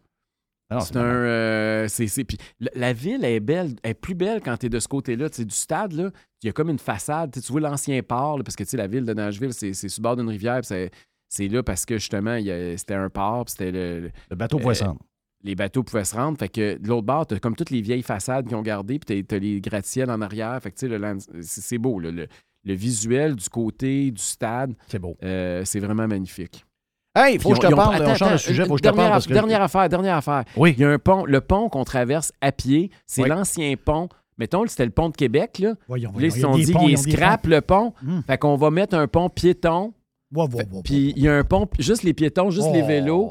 [0.70, 1.04] Ah c'est un.
[1.04, 1.86] euh,
[2.26, 2.38] puis
[2.74, 5.28] la, ville est belle, elle est plus belle quand tu es de ce côté-là.
[5.28, 6.10] Du stade, là,
[6.42, 7.32] il y a comme une façade.
[7.32, 9.88] Tu vois l'ancien port, là, parce que tu sais, la ville de Nashville, c'est sur
[10.00, 10.90] le bord d'une rivière, puis
[11.28, 12.38] c'est- là parce que justement,
[12.76, 14.10] c'était un port, puis c'était le.
[14.30, 15.00] Le bateau se rendre.
[15.44, 16.38] Les bateaux pouvaient se rendre.
[16.38, 19.24] Fait que de l'autre bord, t'as comme toutes les vieilles façades qui ont gardé, puis
[19.24, 20.58] t'as- les gratte-ciels en arrière.
[20.62, 22.26] Fait que tu sais, land- c'est beau, là, le,
[22.64, 24.74] le visuel du côté du stade.
[24.88, 25.16] C'est beau.
[25.20, 26.64] c'est vraiment magnifique.
[27.16, 29.02] Hey, faut que je te parle, on change de sujet, faut que je te dernière
[29.04, 29.10] parle.
[29.12, 29.32] Parce que...
[29.34, 30.42] Dernière affaire, dernière affaire.
[30.56, 30.74] Oui.
[30.76, 33.28] Il y a un pont, le pont qu'on traverse à pied, c'est Oui.
[33.28, 35.74] l'ancien pont Mettons, c'était le pont de Québec, là.
[35.86, 37.92] Voyons, là, voyons, ils se sont dit ponts, ils scrapent le pont.
[38.04, 38.20] Hum.
[38.26, 39.92] Fait qu'on va mettre un pont piéton.
[40.82, 42.86] Puis il y a un pont, juste les piétons, juste les Oh.
[42.86, 43.30] vélos.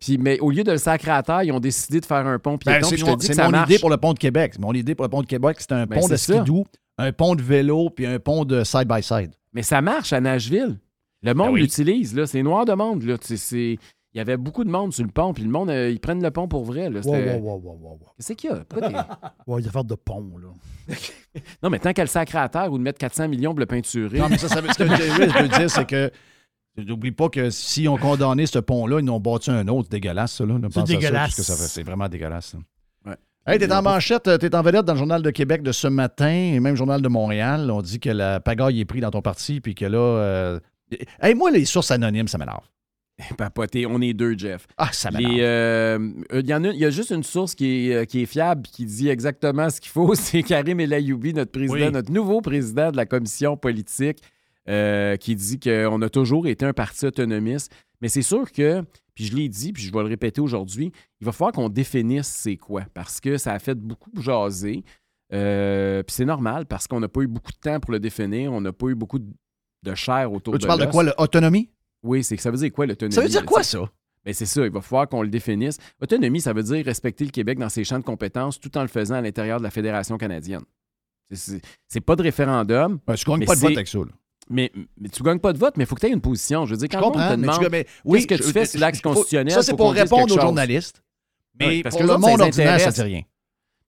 [0.00, 2.38] Puis, mais au lieu de le sacrer à terre, ils ont décidé de faire un
[2.38, 2.88] pont Ben, piéton.
[2.88, 3.70] c'est mon, dis c'est que ça mon marche.
[3.70, 4.58] idée pour le pont de Québec.
[4.58, 6.66] Mon idée pour le pont de Québec, c'est un Ben, pont de skidoo,
[6.98, 9.30] un pont de vélo, puis un pont de side-by-side.
[9.52, 10.78] Mais ça marche à Nashville.
[11.22, 11.60] Le monde Ben oui.
[11.62, 12.26] l'utilise, là.
[12.26, 13.16] C'est noir de monde, là.
[13.20, 13.78] C'est- c'est-
[14.14, 16.22] Il y avait beaucoup de monde sur le pont, puis le monde, euh, ils prennent
[16.22, 17.00] le pont pour vrai, là.
[17.00, 17.98] Ouais, C'était- ouais, ouais, ouais, ouais, ouais.
[18.16, 18.56] Qu'est-ce qu'il y a?
[18.66, 18.94] Pourquoi t'es-
[19.46, 20.94] Ouais, il y a faire de pont, là.
[21.62, 24.18] non, mais tant qu'elle sacre à terre ou de mettre 400 millions pour le peinturer.
[24.18, 26.10] Non, mais ça, ça veut, ce que je veux dire, c'est que
[26.84, 29.88] n'oublie pas que si on condamné ce pont-là, ils ont bâti un autre.
[29.90, 30.44] C'est dégueulasse, ça.
[30.46, 30.58] Là.
[30.70, 31.36] Ça, dégueulasse.
[31.36, 31.68] tout ce que ça fait.
[31.68, 32.54] C'est vraiment dégueulasse.
[33.48, 35.86] Hey, t'es en manchette, euh, t'es en vedette dans le Journal de Québec de ce
[35.86, 37.70] matin et même Journal de Montréal.
[37.70, 39.98] On dit que la pagaille est prise dans ton parti puis que là.
[39.98, 40.60] euh,
[41.22, 42.64] Hey, moi, les sources anonymes, ça m'énerve.
[43.38, 44.66] Papoté, on est deux, Jeff.
[44.76, 45.38] Ah, ça m'énerve.
[45.40, 48.26] Euh, Il y, en a- il y a juste une source qui est, qui est
[48.26, 50.12] fiable qui dit exactement ce qu'il faut.
[50.16, 51.90] C'est Karim El Ayoubi, notre président, Oui.
[51.92, 54.18] notre nouveau président de la commission politique,
[54.68, 57.72] euh, qui dit qu'on a toujours été un parti autonomiste.
[58.00, 58.82] Mais c'est sûr que,
[59.14, 62.26] puis je l'ai dit, puis je vais le répéter aujourd'hui, il va falloir qu'on définisse
[62.26, 64.84] c'est quoi, parce que ça a fait beaucoup jaser.
[65.32, 68.52] Euh, puis c'est normal, parce qu'on n'a pas eu beaucoup de temps pour le définir,
[68.52, 71.70] on n'a pas eu beaucoup de, chair autour de Tu parles de quoi, l'autonomie?
[72.02, 73.14] Oui, c'est que ça veut dire quoi l'autonomie?
[73.14, 73.90] Ça veut dire quoi, tu ça?
[74.24, 75.78] Ben, c'est ça, il va falloir qu'on le définisse.
[76.02, 78.88] Autonomie, ça veut dire respecter le Québec dans ses champs de compétences tout en le
[78.88, 80.64] faisant à l'intérieur de la Fédération canadienne.
[81.30, 82.98] C'est- pas de référendum.
[83.16, 83.98] Tu gagnes mais pas de vote avec ça.
[83.98, 84.06] là.
[84.48, 84.70] Mais,
[85.00, 86.66] mais tu gagnes pas de vote, mais il faut que tu aies une position.
[86.66, 88.42] Je veux dire, quand Je comprends, te mais tu- demande mais oui, qu'est-ce que je-
[88.48, 89.52] tu fais sur l'axe constitutionnel.
[89.52, 91.02] ça, c'est pour répondre aux journalistes.
[91.58, 93.22] Mais Oui, parce pour que le monde ordinaire, ça dit rien.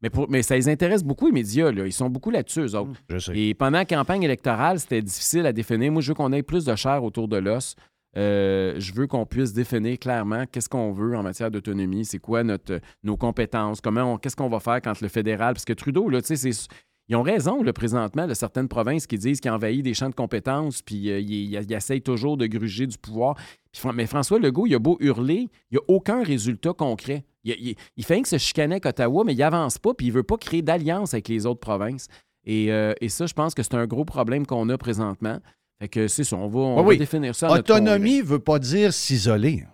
[0.00, 1.70] Mais, pour- mais ça les intéresse beaucoup, les médias.
[1.72, 1.84] Là.
[1.86, 2.90] Ils sont beaucoup là-dessus, eux autres.
[3.10, 3.36] Je sais.
[3.36, 5.90] Et pendant la campagne électorale, c'était difficile à définir.
[5.92, 7.74] Moi, je veux qu'on ait plus de chair autour de l'os.
[8.16, 12.42] Euh, je veux qu'on puisse définir clairement qu'est-ce qu'on veut en matière d'autonomie, c'est quoi
[12.42, 16.08] notre, nos compétences, comment on- qu'est-ce qu'on va faire quand le fédéral, parce que Trudeau,
[16.08, 16.68] là, tu sais, c'est-
[17.08, 20.14] ils ont raison, là, présentement, de certaines provinces qui disent qu'il envahit des champs de
[20.14, 23.36] compétences, puis euh, il, il- il essaye toujours de gruger du pouvoir.
[23.72, 27.24] Puis mais François Legault, il a beau hurler, il n'y a aucun résultat concret.
[27.44, 30.12] Il, il- il fait que se chicaner avec Ottawa, mais il avance pas, puis il
[30.12, 32.08] veut pas créer d'alliance avec les autres provinces.
[32.44, 35.38] Et, euh, et ça, je pense que c'est un gros problème qu'on a présentement.
[35.80, 36.98] Fait que c'est ça, on va, on Oui, va oui.
[36.98, 37.50] définir ça.
[37.52, 39.64] Autonomie ne veut pas dire s'isoler.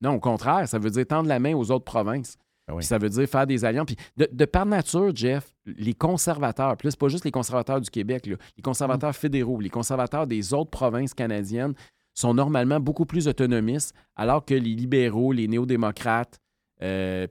[0.00, 2.36] non, au contraire, ça veut dire tendre la main aux autres provinces.
[2.70, 2.84] Ah oui.
[2.84, 3.86] Ça veut dire faire des alliances.
[3.86, 8.26] Puis de, de par nature, Jeff, les conservateurs, plus pas juste les conservateurs du Québec,
[8.26, 11.74] là, les conservateurs fédéraux, les conservateurs des autres provinces canadiennes
[12.14, 16.38] sont normalement beaucoup plus autonomistes, alors que les libéraux, les néo-démocrates,
[16.82, 17.26] euh,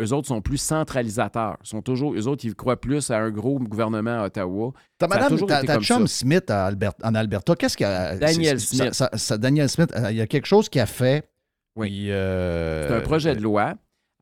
[0.00, 1.58] eux autres sont plus centralisateurs.
[1.62, 4.72] Sont toujours, eux autres, ils croient plus à un gros gouvernement à Ottawa.
[4.98, 6.14] Ta madame, ta, ta chum ça.
[6.18, 6.70] Smith à
[7.04, 8.16] en Alberta, qu'est-ce qu'il y a?
[8.16, 8.92] Daniel c'est- Smith.
[9.14, 11.28] ça- Daniel Smith, euh, il y a quelque chose qui a fait.
[11.76, 12.06] Oui.
[12.10, 13.74] euh, C'est un projet de loi.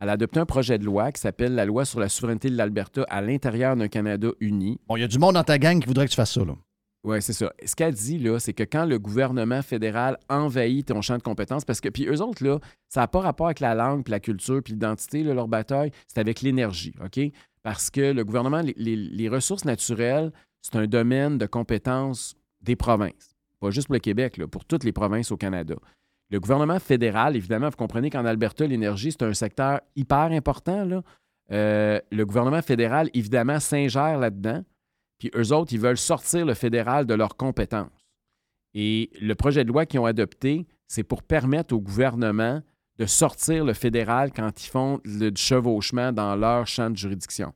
[0.05, 2.57] Elle a adopté un projet de loi qui s'appelle la loi sur la souveraineté de
[2.59, 4.79] l'Alberta à l'intérieur d'un Canada uni.
[4.87, 6.45] Bon, il y a du monde dans ta gang qui voudrait que tu fasses ça.
[6.45, 6.55] Là.
[7.05, 7.51] Oui, c'est ça.
[7.65, 11.65] Ce qu'elle dit, là, c'est que quand le gouvernement fédéral envahit ton champ de compétences,
[11.65, 14.21] parce que, puis eux autres, là, ça n'a pas rapport avec la langue, puis la
[14.21, 17.21] culture, puis l'identité, leur bataille, c'est avec l'énergie, OK?
[17.63, 22.77] Parce que le gouvernement, les, les- les ressources naturelles, c'est un domaine de compétences des
[22.77, 23.35] provinces.
[23.59, 25.77] Pas juste pour le Québec, là, pour toutes les provinces au Canada.
[26.35, 31.05] Le gouvernement fédéral, évidemment, vous comprenez qu'en Alberta, l'énergie, c'est un secteur hyper important.
[31.53, 34.65] Euh, le gouvernement fédéral, évidemment, s'ingère là-dedans.
[35.21, 38.11] Puis eux autres, ils veulent sortir le fédéral de leurs compétences.
[38.75, 42.61] Et le projet de loi qu'ils ont adopté, c'est pour permettre au gouvernement
[42.99, 47.55] de sortir le fédéral quand ils font le chevauchement dans leur champ de juridiction.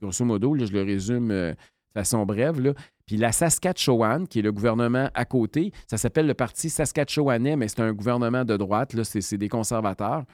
[0.00, 1.56] Grosso modo, là, je le résume euh, de
[1.92, 2.74] façon brève.
[3.06, 7.68] Puis la Saskatchewan, qui est le gouvernement à côté, ça s'appelle le Parti saskatchewanais, mais
[7.68, 10.24] c'est un gouvernement de droite, là, c'est des conservateurs.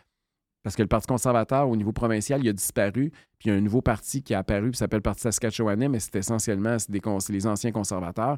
[0.62, 3.10] Parce que le Parti conservateur, au niveau provincial, il a disparu.
[3.38, 5.88] Puis il y a un nouveau parti qui est apparu, qui s'appelle le Parti saskatchewanais,
[5.88, 6.76] mais c'est essentiellement
[7.28, 8.36] les anciens conservateurs.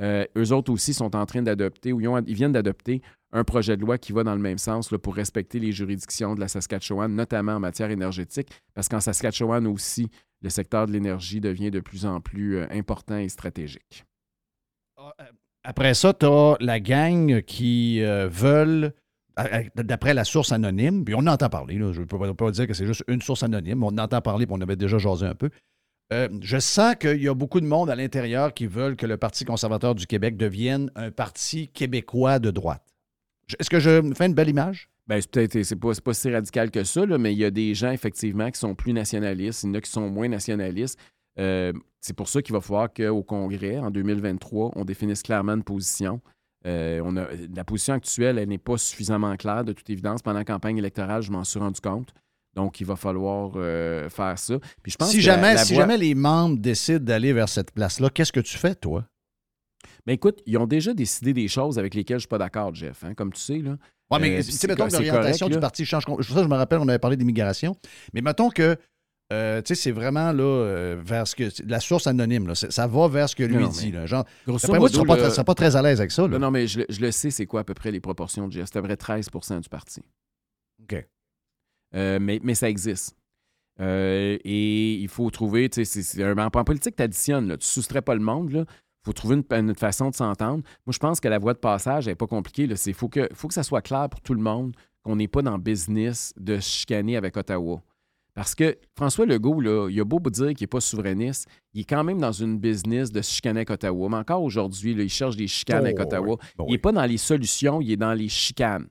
[0.00, 3.02] Euh, eux autres aussi sont en train d'adopter, ou ils, viennent d'adopter
[3.32, 6.40] un projet de loi qui va dans le même sens pour respecter les juridictions de
[6.40, 10.08] la Saskatchewan, notamment en matière énergétique, parce qu'en Saskatchewan aussi,
[10.42, 14.04] le secteur de l'énergie devient de plus en plus euh, important et stratégique.
[15.64, 18.92] Après ça, tu as la gang qui euh, veulent,
[19.74, 22.74] d'après la source anonyme, puis on en entend parler, je ne peux pas, dire que
[22.74, 25.34] c'est juste une source anonyme, on en entend parler, puis on avait déjà jasé un
[25.34, 25.50] peu.
[26.12, 29.16] Euh, je sens qu'il y a beaucoup de monde à l'intérieur qui veulent que le
[29.16, 32.82] Parti conservateur du Québec devienne un parti québécois de droite.
[33.58, 34.88] Est-ce que je me fais une belle image?
[35.10, 37.44] Ben, c'est peut-être c'est pas, c'est pas si radical que ça, là, mais il y
[37.44, 40.28] a des gens effectivement qui sont plus nationalistes, il y en a qui sont moins
[40.28, 40.96] nationalistes.
[41.40, 45.64] Euh, c'est pour ça qu'il va falloir qu'au Congrès, en 2023, on définisse clairement une
[45.64, 46.20] position.
[46.64, 50.22] Euh, on a, la position actuelle, elle n'est pas suffisamment claire, de toute évidence.
[50.22, 52.14] Pendant la campagne électorale, je m'en suis rendu compte.
[52.54, 54.60] Donc, il va falloir euh, faire ça.
[54.80, 58.10] Puis je pense si jamais, si voie- jamais les membres décident d'aller vers cette place-là,
[58.10, 59.04] qu'est-ce que tu fais, toi?
[60.06, 63.02] Ben écoute, ils ont déjà décidé des choses avec lesquelles je suis pas d'accord, Jeff,
[63.02, 63.58] hein, comme tu sais.
[63.58, 63.76] Là.
[64.10, 65.60] Oui, mais Euh, tu puis sais, c'est mettons que l'orientation du là.
[65.60, 66.04] parti change.
[66.04, 67.76] Ça, je me rappelle, on avait parlé d'immigration.
[68.12, 68.76] Mais mettons que,
[69.32, 71.44] euh, tu sais, c'est vraiment là, euh, vers ce que.
[71.66, 72.54] La source anonyme, là.
[72.56, 73.92] Ça va vers ce que lui Non, dit.
[73.92, 74.06] Là.
[74.06, 76.00] Genre, grosso d'après moi, tu ne seras, pas là- très- seras pas très à l'aise
[76.00, 76.22] avec ça.
[76.22, 76.28] Là.
[76.28, 78.48] Non, non, mais je, le- je le sais, c'est quoi à peu près les proportions
[78.48, 78.66] de Jeff.
[78.72, 80.02] C'est à peu près 13% du parti.
[80.82, 81.06] OK.
[81.94, 83.16] Euh, mais, mais ça existe.
[83.80, 87.56] Euh, et il faut trouver, tu sais, c'est- un- en politique, tu additionnes, là.
[87.56, 88.66] tu soustrais pas le monde, il
[89.04, 90.62] faut trouver une, une façon de s'entendre.
[90.86, 92.68] Moi, je pense que la voie de passage n'est pas compliquée.
[92.86, 95.42] Il faut que, faut que ça soit clair pour tout le monde qu'on n'est pas
[95.42, 97.80] dans le business de se chicaner avec Ottawa.
[98.34, 101.84] Parce que François Legault, là, il a beau dire qu'il n'est pas souverainiste, il est
[101.84, 104.08] quand même dans une business de se chicaner avec Ottawa.
[104.08, 106.28] Mais encore aujourd'hui, il cherche des chicanes Oh, avec Ottawa.
[106.38, 106.48] oui.
[106.56, 108.86] Bon, il n'est pas dans les solutions, il est dans les chicanes.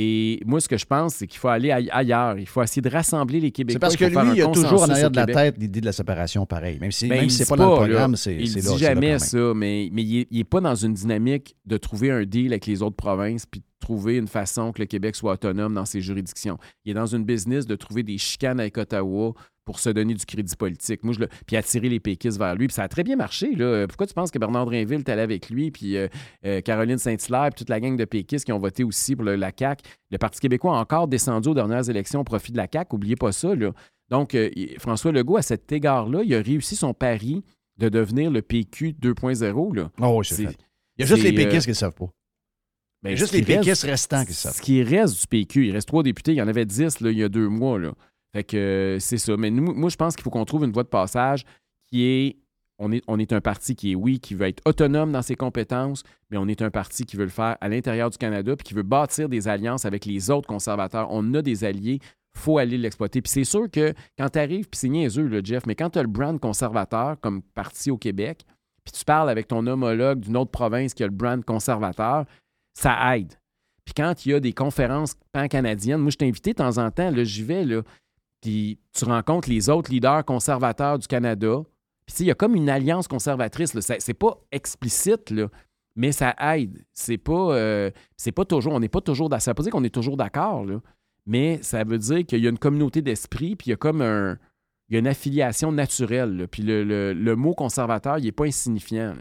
[0.00, 2.38] Et moi, ce que je pense, c'est qu'il faut aller aille- ailleurs.
[2.38, 3.74] Il faut essayer de rassembler les Québécois.
[3.74, 5.90] C'est parce que lui, il a toujours en arrière de la tête l'idée de la
[5.92, 6.78] séparation, pareil.
[6.78, 8.62] Même si, Ben, même si c'est pas dans le programme, c'est Il dit là.
[8.62, 12.22] c'est là jamais ça, mais, mais il n'est pas dans une dynamique de trouver un
[12.24, 15.74] deal avec les autres provinces puis de trouver une façon que le Québec soit autonome
[15.74, 16.58] dans ses juridictions.
[16.84, 19.34] Il est dans une business de trouver des chicanes avec Ottawa
[19.68, 21.04] pour se donner du crédit politique.
[21.04, 21.28] Moi, je le...
[21.46, 22.68] Puis attirer les péquistes vers lui.
[22.68, 23.54] Puis ça a très bien marché.
[23.54, 23.86] Là.
[23.86, 26.08] Pourquoi tu penses que Bernard Drinville est allé avec lui, puis euh,
[26.46, 29.36] euh, Caroline Saint-Hilaire, puis toute la gang de péquistes qui ont voté aussi pour le-
[29.36, 29.82] la CAQ?
[30.10, 32.94] Le Parti québécois a encore descendu aux dernières élections au profit de la CAQ.
[32.94, 33.54] Oubliez pas ça.
[33.54, 33.72] Là.
[34.08, 37.44] Donc, euh, François Legault, à cet égard-là, il a réussi son pari
[37.76, 39.76] de devenir le PQ 2.0.
[39.76, 39.90] Là.
[40.00, 40.56] Oh oui, c'est fait.
[40.96, 42.06] Il y a juste les péquistes qui ne le savent pas.
[43.02, 44.54] ben, Il y a juste les reste- péquistes restants qui le savent.
[44.56, 47.10] Ce qui reste du PQ, il reste trois députés, il y en avait dix là,
[47.10, 47.78] il y a deux mois.
[47.78, 47.92] Là.
[48.32, 49.36] Fait que euh, c'est ça.
[49.36, 51.44] Mais nous, moi, je pense qu'il faut qu'on trouve une voie de passage
[51.86, 52.36] qui est
[52.78, 53.02] on, est.
[53.08, 56.36] on est un parti qui est, oui, qui veut être autonome dans ses compétences, mais
[56.36, 58.82] on est un parti qui veut le faire à l'intérieur du Canada puis qui veut
[58.82, 61.08] bâtir des alliances avec les autres conservateurs.
[61.10, 61.98] On a des alliés,
[62.36, 63.20] faut aller l'exploiter.
[63.20, 65.98] Puis c'est sûr que quand tu arrives, puis c'est niaiseux, là, Jeff, mais quand tu
[65.98, 68.44] as le brand conservateur comme parti au Québec,
[68.84, 72.24] puis tu parles avec ton homologue d'une autre province qui a le brand conservateur,
[72.74, 73.34] ça aide.
[73.84, 76.90] Puis quand il y a des conférences pan-canadiennes, moi, je t'ai invité de temps en
[76.90, 77.82] temps, là, j'y vais, là,
[78.40, 81.60] puis tu rencontres les autres leaders conservateurs du Canada.
[82.06, 83.76] Puis tu sais, il y a comme une alliance conservatrice.
[83.80, 85.48] C'est pas explicite, là,
[85.96, 86.84] mais ça aide.
[86.92, 89.84] C'est pas, euh, c'est pas toujours, on n'est pas toujours, ça veut pas dire qu'on
[89.84, 90.64] est toujours d'accord,
[91.26, 94.00] mais ça veut dire qu'il y a une communauté d'esprit, puis il y a comme
[94.00, 94.38] un,
[94.88, 96.36] il y a une affiliation naturelle.
[96.36, 96.46] là.
[96.46, 99.14] Puis le, le- le mot conservateur, il n'est pas insignifiant.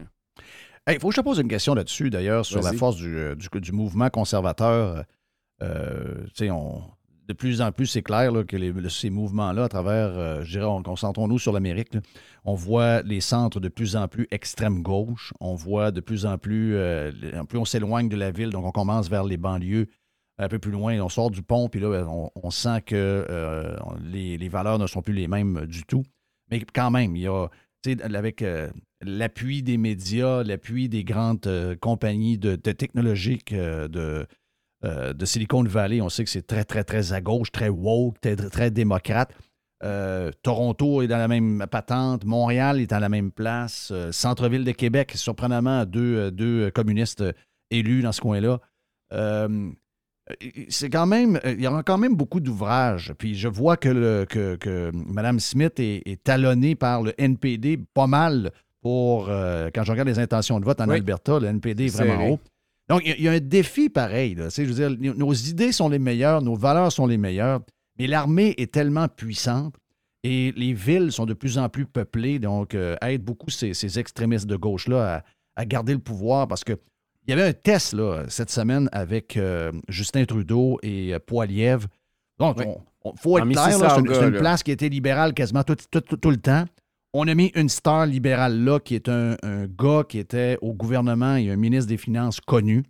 [0.90, 3.36] Il faut que je te pose une question là-dessus, d'ailleurs, sur la force du, euh,
[3.36, 5.04] du, du mouvement conservateur.
[5.62, 6.84] Euh, tu sais, on-
[7.28, 10.82] de plus en plus, c'est clair que ces mouvements-là, à travers, euh, je dirais, on-
[10.82, 11.98] concentrons-nous sur l'Amérique,
[12.46, 16.38] on voit les centres de plus en plus extrême gauche, on voit de plus en
[16.38, 19.88] plus, euh, en plus on s'éloigne de la ville, donc on commence vers les banlieues
[20.38, 23.76] un peu plus loin, on sort du pont, puis là, on, on sent que euh,
[24.06, 26.04] les, valeurs ne sont plus les mêmes du tout.
[26.50, 27.48] Mais quand même, il y a,
[28.14, 28.46] avec
[29.02, 31.50] l'appui des médias, l'appui des grandes
[31.82, 34.28] compagnies de, technologiques de,
[34.86, 38.22] euh, de Silicon Valley, on sait que c'est très, très, très à gauche, très woke,
[38.22, 39.32] très, très démocrate.
[39.84, 44.64] Euh, Toronto est dans la même patente, Montréal est dans la même place, euh, Centre-ville
[44.64, 47.24] de Québec, surprenamment, deux, deux communistes
[47.72, 48.60] élus dans ce coin-là.
[50.70, 53.14] C'est quand même, il y aura quand même beaucoup d'ouvrages.
[53.18, 57.80] Puis je vois que, le, que, que Mme Smith est, est talonnée par le NPD
[57.94, 58.52] pas mal
[58.82, 60.96] pour, quand je regarde les intentions de vote en Oui.
[60.98, 62.40] Alberta, le NPD est vraiment haut.
[62.90, 64.36] Donc, il y a- il y, a un défi pareil.
[64.36, 64.48] là.
[64.50, 67.60] Je veux dire, nos idées sont les meilleures, nos valeurs sont les meilleures,
[68.00, 69.76] mais l'armée est tellement puissante
[70.24, 74.00] et les villes sont de plus en plus peuplées, donc euh, aide beaucoup ces, ces
[74.00, 75.24] extrémistes de gauche-là à,
[75.62, 76.74] à garder le pouvoir parce que
[77.28, 81.88] il y avait un test là, cette semaine avec euh, Justin Trudeau et euh, Poilievre.
[82.40, 82.58] Donc,
[83.06, 84.06] il faut En être clair, c'est une,
[84.40, 86.64] place qui a été libérale quasiment tout, tout- tout- tout le temps.
[87.20, 90.74] On a mis une star libérale là, qui est un, un gars qui était au
[90.76, 92.84] gouvernement et un ministre des Finances connu.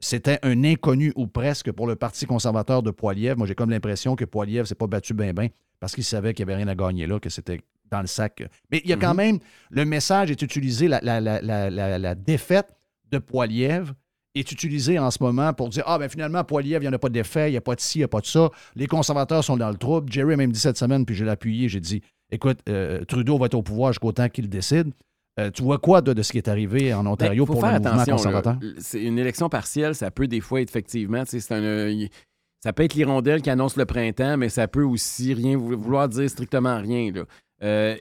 [0.00, 3.36] C'était un inconnu ou presque pour le Parti conservateur de Poilievre.
[3.36, 5.48] Moi, j'ai comme l'impression que Poilievre s'est pas battu bien, bien
[5.80, 8.42] parce qu'il savait qu'il n'y avait rien à gagner là, que c'était dans le sac.
[8.70, 9.16] Mais il y a quand Mhm.
[9.16, 9.38] même,
[9.70, 12.68] le message est utilisé, la, la- la- la- la- la défaite
[13.10, 13.92] de Poilievre
[14.34, 16.98] est utilisée en ce moment pour dire Ah, ben finalement, Poilievre, il n'y en a
[16.98, 18.48] pas d'effet, il n'y a pas de ci, il n'y a pas de ça.
[18.76, 20.10] Les conservateurs sont dans le trouble.
[20.10, 23.38] Jerry a même dit cette semaine, puis je l'ai appuyé, j'ai dit Écoute, euh, Trudeau
[23.38, 24.92] va être au pouvoir jusqu'au temps qu'il décide.
[25.38, 27.62] Euh, tu vois quoi de, de ce qui est arrivé en Ontario Ben, faut pour
[27.62, 28.58] le faire mouvement attention, conservateur?
[28.78, 32.06] C'est une élection partielle, ça peut des fois être effectivement, c'est un, euh,
[32.62, 36.08] ça peut être l'hirondelle qui annonce le printemps, mais ça peut aussi rien vou- vouloir
[36.08, 37.10] dire strictement rien.
[37.12, 37.96] là.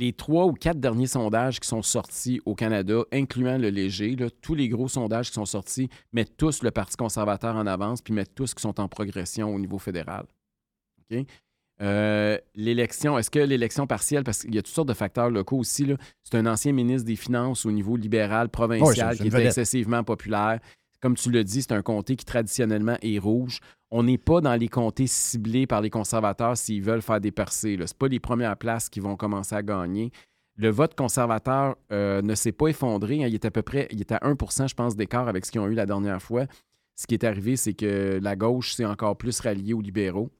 [0.00, 4.28] Les trois ou quatre derniers sondages qui sont sortis au Canada, incluant le léger, là,
[4.30, 8.14] tous les gros sondages qui sont sortis mettent tous le Parti conservateur en avance, puis
[8.14, 10.24] mettent tous qui sont en progression au niveau fédéral.
[11.10, 11.26] OK?
[11.80, 15.58] Euh, l'élection, est-ce que l'élection partielle, parce qu'il y a toutes sortes de facteurs locaux
[15.58, 15.96] aussi, là.
[16.24, 19.46] c'est un ancien ministre des Finances au niveau libéral, provincial, Oui, qui vedette.
[19.46, 20.58] excessivement populaire.
[21.00, 23.60] Comme tu le dis, c'est un comté qui traditionnellement est rouge.
[23.92, 27.78] On n'est pas dans les comtés ciblés par les conservateurs s'ils veulent faire des percées.
[27.86, 30.10] Ce pas les premières places qui vont commencer à gagner.
[30.56, 33.22] Le vote conservateur euh, ne s'est pas effondré.
[33.22, 33.28] hein.
[33.28, 34.34] Il est à peu près, il est à 1
[34.66, 36.46] je pense, d'écart avec ce qu'ils ont eu la dernière fois.
[36.96, 40.30] Ce qui est arrivé, c'est que la gauche s'est encore plus ralliée aux libéraux.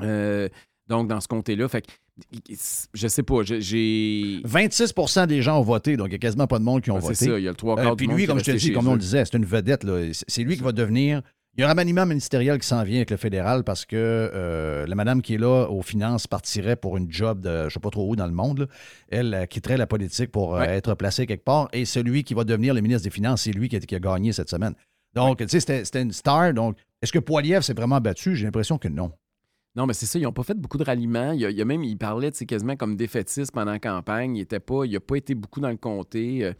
[0.00, 0.48] Euh,
[0.88, 1.84] donc, dans ce comté-là, fait
[2.94, 4.40] je sais pas, j'ai...
[4.44, 6.96] 26% des gens ont voté, donc il n'y a quasiment pas de monde qui ont
[6.96, 7.14] Ouais, voté.
[7.14, 8.50] c'est ça, il y a le trois quarts Puis du monde lui, comme je te
[8.50, 9.86] dis, comme on le disait, c'est une vedette.
[10.28, 11.22] C'est lui qui va devenir.
[11.56, 14.86] Il y a un remaniement ministériel qui s'en vient avec le fédéral parce que euh,
[14.86, 17.80] la madame qui est là aux finances partirait pour une job de je ne sais
[17.80, 18.60] pas trop où dans le monde.
[18.60, 18.66] là.
[19.10, 20.68] Elle euh, quitterait la politique pour euh, Ouais.
[20.76, 21.68] être placée quelque part.
[21.74, 24.00] Et celui qui va devenir le ministre des Finances, c'est lui qui a, qui a
[24.00, 24.72] gagné cette semaine.
[25.14, 26.54] Donc, tu sais, c'était c'était une star.
[26.54, 28.34] Donc, est-ce que Poiliev s'est vraiment battu?
[28.34, 29.12] J'ai l'impression que non.
[29.74, 31.32] Non, mais c'est ça, ils n'ont pas fait beaucoup de ralliements.
[31.32, 34.36] Il y a, il y a même, il parlait quasiment comme défaitiste pendant la campagne.
[34.36, 36.44] Il n'a pas, il a pas été beaucoup dans le comté.
[36.44, 36.52] Euh,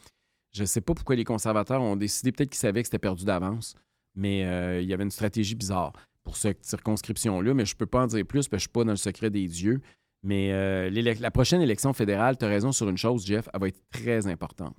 [0.52, 3.24] Je ne sais pas pourquoi les conservateurs ont décidé, peut-être qu'ils savaient que c'était perdu
[3.24, 3.74] d'avance,
[4.14, 7.86] mais euh, il y avait une stratégie bizarre pour cette circonscription-là, mais je ne peux
[7.86, 9.80] pas en dire plus parce que je ne suis pas dans le secret des dieux.
[10.22, 10.88] Mais euh,
[11.20, 14.26] la prochaine élection fédérale, tu as raison sur une chose, Jeff, elle va être très
[14.28, 14.76] importante.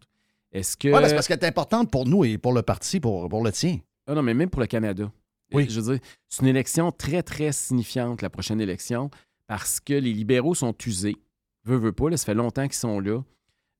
[0.54, 0.88] Est-ce que.
[0.88, 3.80] C'est parce qu'elle est importante pour nous et pour le parti, pour, pour le tien.
[4.08, 5.12] Ah non, mais même pour le Canada.
[5.54, 5.68] Oui.
[5.70, 9.10] Je veux dire, c'est une élection très, très signifiante, la prochaine élection,
[9.48, 11.18] parce que les libéraux sont usés.
[11.66, 13.24] Veux, veux pas, là, ça fait longtemps qu'ils sont là.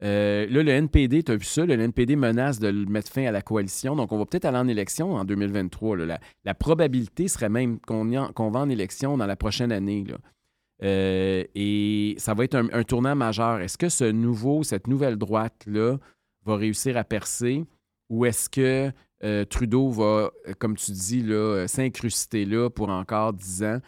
[0.04, 3.32] Euh, là, le NPD, tu as vu ça, le NPD menace de mettre fin à
[3.32, 3.96] la coalition.
[3.96, 5.98] Donc, on va peut-être aller en élection en 2023.
[5.98, 6.20] là.
[6.44, 10.04] La, probabilité serait même qu'on va en élection dans la prochaine année.
[10.84, 13.62] Euh, et ça va être un, un tournant majeur.
[13.62, 15.98] Est-ce que ce nouveau, cette nouvelle droite-là
[16.46, 17.64] va réussir à percer
[18.10, 18.92] ou est-ce que
[19.24, 23.80] euh, Trudeau va, euh, comme tu dis, euh, s'incruster là pour encore 10 ans?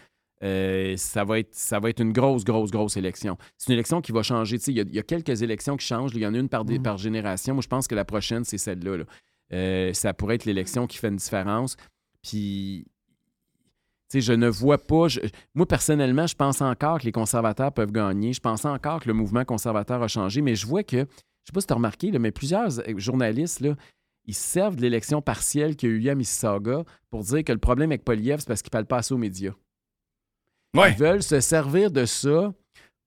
[0.44, 3.38] Euh, ça, va être, ça va être une grosse, grosse, grosse élection.
[3.58, 4.58] C'est une élection qui va changer.
[4.68, 6.12] Il y, a- il y a quelques élections qui changent.
[6.14, 7.54] Il y en a une par, par génération.
[7.56, 8.98] Moi, je pense que la prochaine, c'est celle-là.
[8.98, 9.04] là.
[9.54, 11.78] Euh, ça pourrait être l'élection qui fait une différence.
[12.22, 12.86] Puis,
[14.14, 15.08] je ne vois pas.
[15.08, 15.20] je-
[15.56, 18.34] moi, personnellement, je pense encore que les conservateurs peuvent gagner.
[18.34, 21.06] Je pense encore que le mouvement conservateur a changé, mais je vois que, je ne
[21.08, 23.76] sais pas si tu as remarqué, là, mais plusieurs journalistes, là,
[24.28, 27.44] ils se servent de l'élection partielle qu'il y a eu hier à Mississauga pour dire
[27.44, 29.54] que le problème avec Poliev, c'est parce qu'il ne parle pas assez aux médias.
[30.74, 32.54] Ils veulent se servir de ça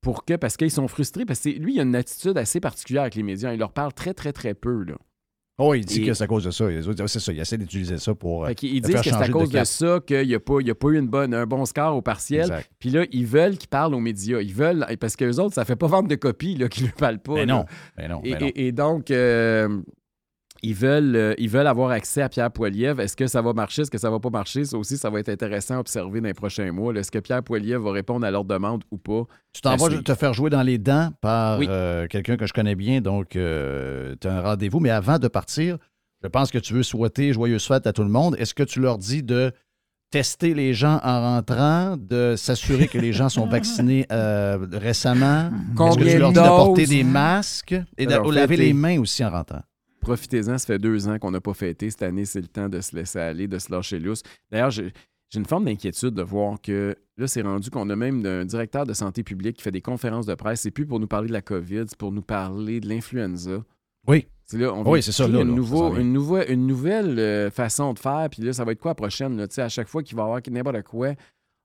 [0.01, 3.03] pour que, parce qu'ils sont frustrés, parce que lui, il a une attitude assez particulière
[3.03, 3.53] avec les médias.
[3.53, 4.85] Il leur parle très, très, très peu.
[4.85, 4.95] Là.
[5.61, 6.67] Oh, il dit Et- que c'est à cause de ça.
[7.09, 8.45] C'est ça, il essaie d'utiliser ça pour.
[8.45, 10.61] euh, Fait qu'ils le disent que c'est à cause de, ça qu'il n'y a, pas-
[10.61, 12.43] il a pas eu une bonne, un bon score au partiel.
[12.43, 12.71] Exact.
[12.79, 14.41] Puis là, ils veulent qu'ils parlent aux médias.
[14.41, 17.19] Ils veulent, parce que les autres, ça fait pas vendre de copies qu'ils ne parlent
[17.19, 17.39] pas.
[17.39, 17.47] Là.
[17.47, 17.65] non,
[17.97, 18.39] ben non, Et, non.
[18.55, 19.83] et- et donc, euh,
[20.63, 23.01] ils, veulent, euh, ils veulent avoir accès à Pierre Poilievre.
[23.01, 23.83] Est-ce que ça va marcher?
[23.83, 24.65] Est-ce que ça va pas marcher?
[24.65, 26.93] Ça aussi, ça va être intéressant à observer dans les prochains mois.
[26.95, 29.23] Est-ce que Pierre Poilievre va répondre à leur demande ou pas?
[29.53, 31.67] Tu t'en vas te faire jouer dans les dents par Oui.
[31.69, 34.81] euh, quelqu'un que je connais bien, donc tu as un rendez-vous.
[34.81, 35.79] Mais avant de partir,
[36.23, 38.35] je pense que tu veux souhaiter joyeuse fête à tout le monde.
[38.39, 39.53] Est-ce que tu leur dis de
[40.11, 45.51] tester les gens en rentrant, de s'assurer que les gens sont vaccinés euh, récemment?
[45.51, 48.73] Est-ce que Combien tu leur de dis de porter des masques et de laver les
[48.73, 49.61] mains aussi en rentrant?
[50.01, 51.91] Profitez-en, ça fait deux ans qu'on n'a pas fêté.
[51.91, 54.23] Cette année, c'est le temps de se laisser aller, de se lâcher lousse.
[54.51, 54.93] D'ailleurs, j'ai
[55.35, 58.95] une forme d'inquiétude de voir que là, c'est rendu qu'on a même un directeur de
[58.95, 60.61] santé publique qui fait des conférences de presse.
[60.63, 63.63] C'est plus pour nous parler de la COVID, c'est pour nous parler de l'influenza.
[64.07, 64.27] Oui.
[64.47, 66.01] C'est là, on Oui, c'est ça, là, Une, là, nouveau- ça s'en vient.
[66.01, 68.29] une, nouveau- une nouvelle euh, façon de faire.
[68.31, 69.37] Puis là, ça va être quoi la prochaine?
[69.37, 69.47] là?
[69.59, 71.13] À chaque fois qu'il va y avoir n'importe quoi,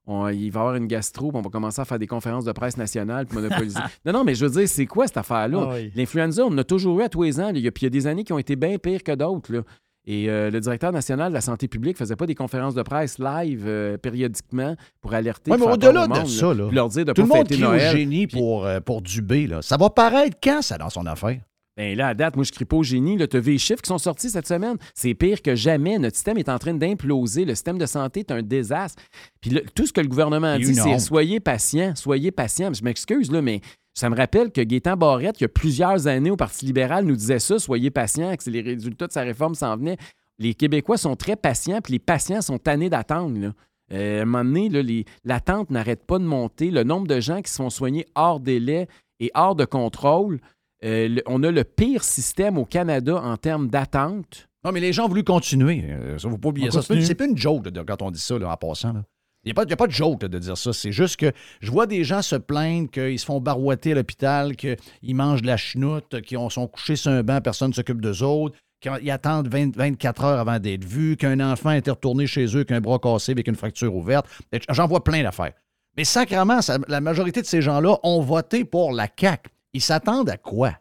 [0.05, 2.45] on- il va y avoir une gastro, puis on va commencer à faire des conférences
[2.45, 3.79] de presse nationales, puis monopoliser.
[4.05, 5.67] non, non, mais je veux dire, c'est quoi cette affaire-là?
[5.69, 5.91] Ah oui.
[5.95, 7.47] L'influenza, on en a toujours eu à tous les ans.
[7.51, 7.53] là.
[7.53, 9.13] Il y a, puis il y a des années qui ont été bien pires que
[9.15, 9.63] d'autres.
[10.05, 13.19] Et euh, le directeur national de la santé publique faisait pas des conférences de presse
[13.19, 15.49] live euh, périodiquement pour alerter.
[15.51, 17.61] Oui, mais au-delà au de ça, là, leur dire de tout pas le monde fêter
[17.61, 17.95] Noël.
[17.95, 19.47] génie pour, euh, pour Dubé.
[19.47, 19.61] Là.
[19.61, 21.39] Ça va paraître quand, ça, dans son affaire?
[21.75, 23.17] Ben là, à date, moi, je crie pas au génie.
[23.27, 24.77] Tu as vu les chiffres qui sont sortis cette semaine?
[24.93, 25.97] C'est pire que jamais.
[25.97, 27.45] Notre système est en train d'imploser.
[27.45, 29.01] Le système de santé est un désastre.
[29.41, 32.71] Puis là, tout ce que le gouvernement a dit, c'est soyez patient, soyez patient.
[32.73, 33.61] Je m'excuse, là, mais
[33.95, 37.15] ça me rappelle que Gaétan Barrette, il y a plusieurs années au Parti libéral, nous
[37.15, 39.97] disait ça, soyez patient, que les résultats de sa réforme s'en venaient.
[40.39, 43.39] Les Québécois sont très patients, puis les patients sont tannés d'attendre.
[43.39, 43.53] là.
[43.91, 46.71] Euh, à un moment donné, l'attente n'arrête pas de monter.
[46.71, 48.87] Le nombre de gens qui se font soigner hors délai
[49.19, 50.39] et hors de contrôle.
[50.83, 54.47] Euh, le- on a le pire système au Canada en termes d'attente.
[54.65, 55.83] Non, mais les gens ont voulu continuer.
[55.89, 56.81] Euh, Ça, faut pas oublier On ça.
[56.81, 58.93] C'est c'est pas une joke quand on dit ça là, en passant.
[58.93, 59.03] là.
[59.45, 60.71] Il n'y a, pas- a de joke de dire ça.
[60.71, 64.55] C'est juste que je vois des gens se plaindre qu'ils se font barouetter à l'hôpital,
[64.55, 64.77] qu'ils
[65.15, 68.23] mangent de la chenoute, qu'ils ont- sont couchés sur un banc, personne ne s'occupe d'eux
[68.23, 72.59] autres, qu'ils attendent 20 24 heures avant d'être vus, qu'un enfant été retourné chez eux
[72.59, 74.25] avec un bras cassé avec une fracture ouverte.
[74.69, 75.53] J'en vois plein d'affaires.
[75.97, 79.49] Mais sacrément, la majorité de ces gens-là ont voté pour la CAQ.
[79.73, 80.71] Ils s'attendent à quoi?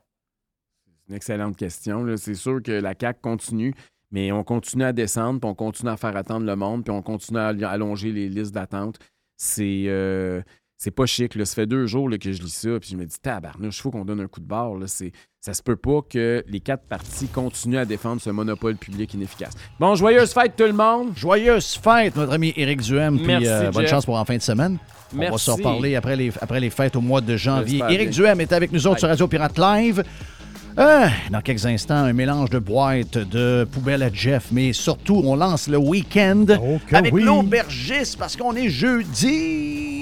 [0.87, 2.07] C'est une excellente question.
[2.17, 3.75] C'est sûr que la CAQ continue,
[4.11, 7.03] mais on continue à descendre, puis on continue à faire attendre le monde, puis on
[7.03, 8.99] continue à allonger les listes d'attente.
[9.37, 10.43] C'est euh,
[10.83, 11.37] c'est pas chic.
[11.37, 11.45] Là.
[11.45, 13.83] Ça fait deux jours là, que je lis ça, puis je me dis, tabarnouche, il
[13.83, 14.75] faut qu'on donne un coup de barre.
[14.75, 14.87] Là.
[14.89, 19.13] C'est- Ça se peut pas que les quatre partis continuent à défendre ce monopole public
[19.15, 19.53] inefficace.
[19.81, 21.11] Bon, joyeuse fête tout le monde!
[21.17, 23.19] Joyeuse fête, notre ami Éric Duhem.
[23.21, 23.91] Puis euh, bonne Jeff.
[23.91, 24.79] chance pour en fin de semaine.
[25.17, 27.83] On va se reparler après les, après les fêtes au mois de janvier.
[27.89, 28.11] Éric.
[28.11, 29.01] Duhem est avec nous autres Bye.
[29.01, 30.05] sur Radio Pirate Live.
[30.79, 35.37] Euh, dans quelques instants, un mélange de boîtes, de poubelles à Jeff, mais surtout, on
[35.37, 36.47] lance le week-end
[36.87, 37.23] que avec oui.
[37.25, 40.02] l'aubergiste parce qu'on est jeudi.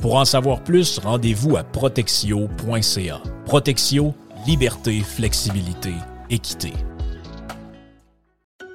[0.00, 3.22] Pour en savoir plus, rendez-vous à protexio.ca.
[3.44, 4.14] Protexio,
[4.46, 5.92] liberté, flexibilité,
[6.30, 6.72] équité.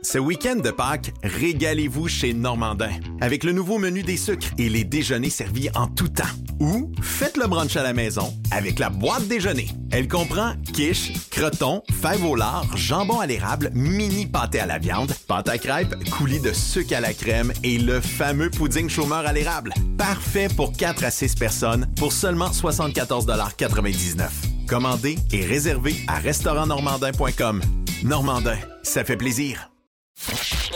[0.04, 2.90] Ce week-end de Pâques, régalez-vous chez Normandin
[3.22, 6.24] avec le nouveau menu des sucres et les déjeuners servis en tout temps.
[6.62, 9.68] Ou faites le brunch à la maison avec la boîte déjeuner.
[9.92, 15.12] Elle comprend quiche, croton, fèves au lard, jambon à l'érable, mini pâté à la viande,
[15.28, 19.34] pâte à crêpes, coulis de sucre à la crème et le fameux pudding chômeur à
[19.34, 19.74] l'érable.
[19.98, 24.28] Parfait pour 4 à 6 personnes pour seulement 74,99
[24.68, 27.62] Commandez et réservez à restaurantnormandin.com.
[28.04, 29.72] Normandin, ça fait plaisir.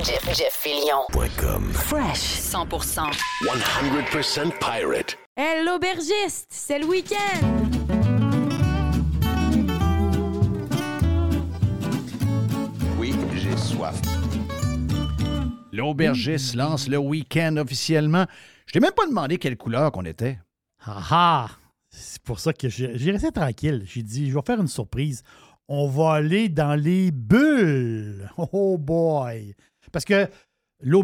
[0.04, 1.06] Jeff, Jeff Fillion.
[1.74, 3.12] Fresh 100%.
[3.44, 5.18] 100% pirate.
[5.38, 7.46] Hey, l'aubergiste, c'est le week-end!
[12.98, 14.02] Oui, j'ai soif.
[15.74, 18.26] L'aubergiste lance le week-end officiellement.
[18.66, 20.40] Je t'ai même pas demandé quelle couleur qu'on était.
[20.86, 21.50] Ah ah!
[21.90, 23.84] C'est pour ça que j'ai resté tranquille.
[23.86, 25.22] J'ai dit, je vais faire une surprise.
[25.68, 28.32] On va aller dans les bulles.
[28.38, 29.54] Oh boy!
[29.92, 30.30] Parce que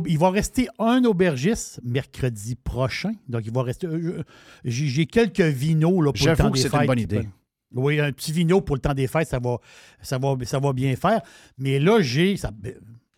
[0.08, 3.12] il va rester un aubergiste mercredi prochain.
[3.28, 3.88] Donc, il va rester.
[3.88, 4.24] euh,
[4.64, 6.82] J'ai j'ai quelques vinos là, pour le temps que des c'est fêtes.
[6.82, 7.28] une bonne idée.
[7.74, 9.58] Oui, un petit vino pour le temps des fêtes, ça va,
[10.02, 11.22] ça va, ça va bien faire.
[11.58, 12.36] Mais là, j'ai.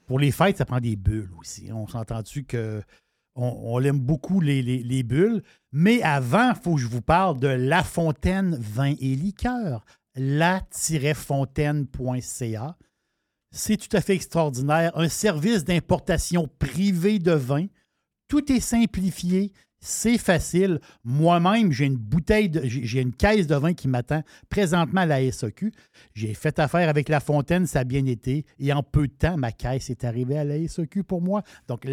[0.06, 1.72] Pour les fêtes, ça prend des bulles aussi.
[1.73, 2.81] On s'entend-tu que.
[3.35, 5.41] On, on aime beaucoup les, les- les bulles.
[5.72, 9.84] Mais avant, il faut que je vous parle de La Fontaine Vin et Liqueur.
[10.15, 12.77] La-fontaine.ca.
[13.55, 14.97] C'est tout à fait extraordinaire.
[14.97, 17.67] Un service d'importation privé de vin.
[18.27, 19.53] Tout est simplifié.
[19.80, 20.80] C'est facile.
[21.03, 25.71] Moi-même, j'ai une bouteille, j'ai une caisse de vin qui m'attend présentement à la SAQ.
[26.15, 28.43] J'ai fait affaire avec La Fontaine, ça a bien été.
[28.57, 31.43] Et en peu de temps, ma caisse est arrivée à la SAQ pour moi.
[31.67, 31.85] Donc,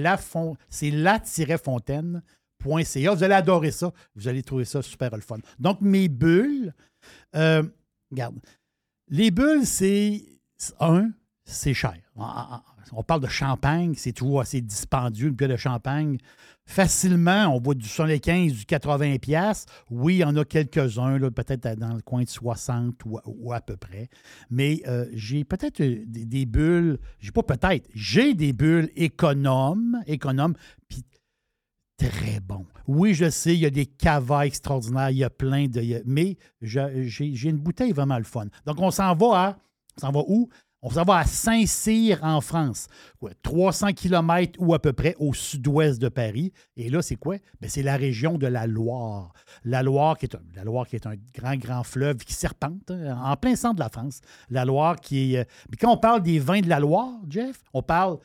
[0.71, 3.15] c'est la-fontaine.ca.
[3.15, 3.93] Vous allez adorer ça.
[4.15, 5.41] Vous allez trouver ça super le fun.
[5.59, 6.73] Donc, mes bulles,
[7.35, 7.65] euh,
[8.11, 8.41] regarde,
[9.09, 10.23] les bulles, c'est
[10.79, 11.11] un,
[11.51, 11.95] c'est cher.
[12.17, 12.61] On- on-
[12.93, 16.19] On parle de champagne, c'est toujours assez dispendieux, une bulle de champagne.
[16.67, 19.67] Facilement, on voit du 75, du 80 pièces.
[19.91, 23.61] Oui, il y en a quelques-uns, peut-être dans le coin de 60 ou, ou à
[23.61, 24.09] peu près.
[24.51, 30.55] Mais euh, j'ai peut-être euh, des, bulles, j'ai pas peut-être, j'ai des bulles économes, économes,
[30.89, 31.05] puis
[31.97, 32.67] très bon.
[32.89, 36.03] Oui, je sais, il y a des cavas extraordinaires, il y a plein de.
[36.07, 38.47] mais j'ai une bouteille vraiment le fun.
[38.67, 39.59] Donc, on s'en va à.
[39.97, 40.49] On s'en va où?
[40.83, 42.87] On s'en va à Saint-Cyr, en France.
[43.19, 46.53] Quoi, 300 km ou à peu près au sud-ouest de Paris.
[46.77, 47.37] Et là, c'est quoi?
[47.61, 49.35] Ben, c'est la région de la Loire.
[49.65, 52.91] La Loire, qui est un, la Loire, qui est un grand, grand fleuve qui serpente
[52.91, 54.21] hein, en plein centre de la France.
[54.49, 55.41] La Loire qui est.
[55.41, 58.19] euh, Puis quand on parle des vins de la Loire, Jeff, on parle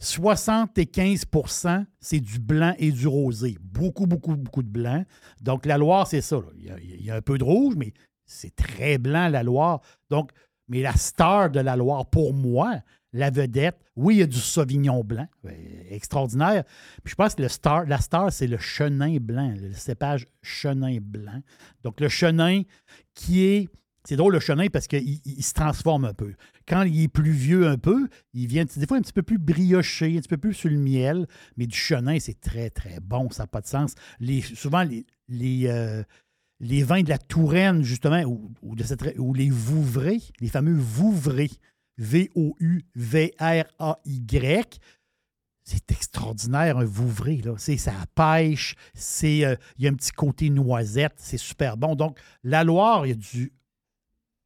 [0.00, 3.56] 75% c'est du blanc et du rosé.
[3.60, 5.04] Beaucoup, beaucoup, beaucoup de blanc.
[5.42, 6.40] Donc, la Loire, c'est ça.
[6.58, 7.92] il y a un peu de rouge, mais
[8.24, 9.80] c'est très blanc, la Loire.
[10.08, 10.30] Donc,
[10.70, 12.76] mais la star de la Loire, pour moi,
[13.12, 15.26] la vedette, oui, il y a du Sauvignon blanc,
[15.90, 16.64] extraordinaire.
[17.02, 21.42] Puis je pense que la star, c'est le chenin blanc, le cépage chenin blanc.
[21.82, 22.62] Donc, le chenin
[23.14, 23.68] qui est.
[24.04, 26.32] C'est drôle, le chenin, parce qu'il il- se transforme un peu.
[26.66, 29.36] Quand il est plus vieux un peu, il vient des fois un petit peu plus
[29.38, 31.26] brioché, un petit peu plus sur le miel,
[31.58, 33.94] mais du chenin, c'est très, très bon, ça n'a pas de sens.
[34.54, 36.02] Souvent, les, les, euh,
[36.60, 41.50] les vins de la Touraine, justement, ou, les Vouvray, les fameux Vouvray,
[41.96, 42.80] V-O-U-V-R-A-Y,
[45.64, 47.42] c'est extraordinaire, un Vouvray.
[47.42, 47.54] Là.
[47.56, 51.94] C'est ça pêche, c'est, euh, il y a un petit côté noisette, c'est super bon.
[51.94, 53.52] Donc, la Loire, il y a du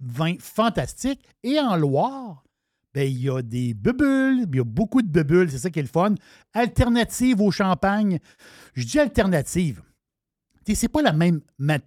[0.00, 1.24] vin fantastique.
[1.42, 2.44] Et en Loire,
[2.92, 5.80] ben, il y a des bubules, il y a beaucoup de bubules, c'est ça qui
[5.80, 6.14] est le fun.
[6.52, 8.18] Alternative au champagne.
[8.74, 9.82] Je dis alternative.
[10.66, 11.40] Ce n'est pas la même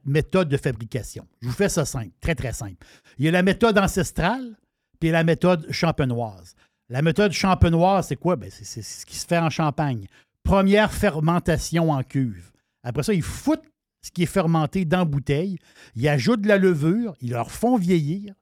[0.06, 1.26] méthode de fabrication.
[1.42, 2.86] Je vous fais ça simple, très, très simple.
[3.18, 4.58] Il y a la méthode ancestrale,
[5.00, 6.56] puis la méthode champenoise.
[6.90, 8.36] La méthode champenoise, c'est quoi?
[8.36, 10.08] Ben, c'est c'est ce qui se fait en Champagne.
[10.44, 12.52] Première fermentation en cuve.
[12.84, 13.66] Après ça, ils foutent
[14.02, 15.58] ce qui est fermenté dans bouteille.
[15.96, 18.34] Ils ajoutent de la levure, ils leur font vieillir.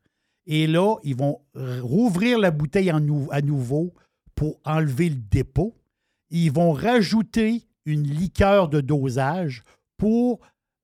[0.46, 1.42] Et là, ils vont
[1.82, 3.94] rouvrir la bouteille à nouveau
[4.36, 5.76] pour enlever le dépôt.
[6.30, 9.64] Ils vont rajouter une liqueur de dosage
[9.98, 10.40] pour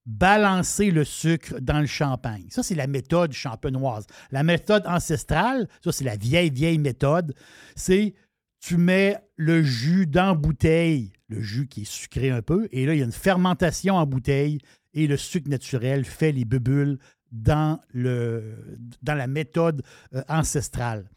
[0.06, 2.48] balancer le sucre dans le champagne.
[2.50, 4.08] Ça, c'est la méthode champenoise.
[4.32, 7.36] La méthode ancestrale, ça, c'est la vieille, vieille méthode.
[7.76, 8.14] C'est
[8.60, 12.94] tu mets le jus dans bouteille, le jus qui est sucré un peu, et là,
[12.94, 14.60] il y a une fermentation en bouteille
[14.94, 17.00] et le sucre naturel fait les bulles
[17.32, 19.84] dans, la méthode
[20.14, 21.10] euh, ancestrale.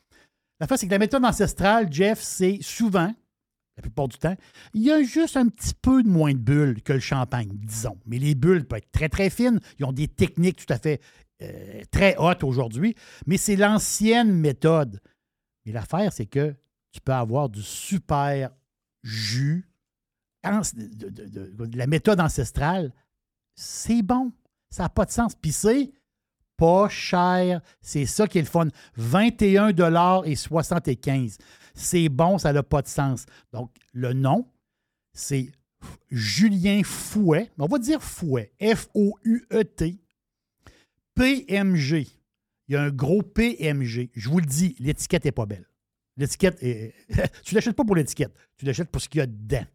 [0.61, 3.13] La fois, c'est que la méthode ancestrale, Jeff, c'est souvent,
[3.77, 4.37] la plupart du temps,
[4.73, 7.99] il y a juste un petit peu de moins de bulles que le champagne, disons.
[8.07, 9.61] Mais les bulles peuvent être très, très fines.
[9.79, 11.01] Ils ont des techniques tout à fait
[11.43, 12.95] euh, très hautes aujourd'hui.
[13.27, 15.01] Mais c'est l'ancienne méthode.
[15.67, 16.55] Mais l'affaire, c'est que
[16.93, 18.51] tu peux avoir du super
[19.03, 19.69] jus.
[20.45, 22.93] La méthode ancestrale,
[23.57, 24.33] c'est bon.
[24.71, 25.35] Ça n'a pas de sens.
[25.35, 25.93] Puis c'est
[26.57, 27.61] pas cher.
[27.81, 28.69] C'est ça qui est le fun.
[28.97, 29.73] 21
[30.25, 31.39] et 75.
[31.75, 33.27] C'est bon, ça n'a pas de sens.
[33.53, 34.49] Donc, le nom,
[35.13, 35.51] c'est
[36.11, 37.51] Julien Fouet.
[37.59, 38.53] On va dire Fouet.
[38.61, 39.99] F-O-U-E-T.
[41.15, 42.07] PMG.
[42.69, 44.11] Il y a un gros PMG.
[44.15, 45.69] Je vous le dis, l'étiquette n'est pas belle.
[46.17, 46.95] L'étiquette est.
[47.45, 48.35] tu l'achètes pas pour l'étiquette.
[48.57, 49.67] Tu l'achètes pour ce qu'il y a dedans.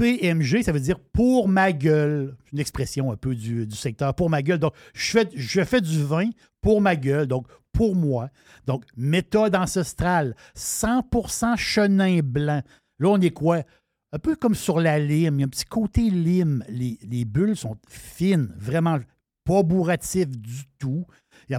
[0.00, 2.34] PMG, ça veut dire pour ma gueule.
[2.46, 4.14] C'est une expression un peu du, secteur.
[4.14, 4.58] Pour ma gueule.
[4.58, 6.30] Donc, je fais, du vin
[6.62, 8.30] pour ma gueule, donc pour moi.
[8.66, 12.62] Donc, méthode ancestrale, 100% chenin blanc.
[12.98, 13.62] Là, on est quoi?
[14.12, 15.34] Un peu comme sur la lime.
[15.34, 16.64] Il y a un petit côté lime.
[16.70, 19.00] Les, les bulles sont fines, vraiment
[19.44, 21.04] pas bourratifs du tout.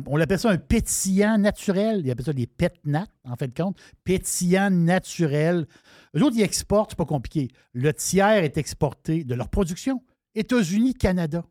[0.07, 2.01] On appelle ça un pétillant naturel.
[2.03, 3.77] Ils appellent ça des pétnats, en fait de compte.
[4.03, 5.67] Pétillant naturel.
[6.15, 7.49] Eux autres, ils exportent, c'est pas compliqué.
[7.73, 10.03] Le tiers est exporté de leur production.
[10.35, 11.45] États-Unis, Canada.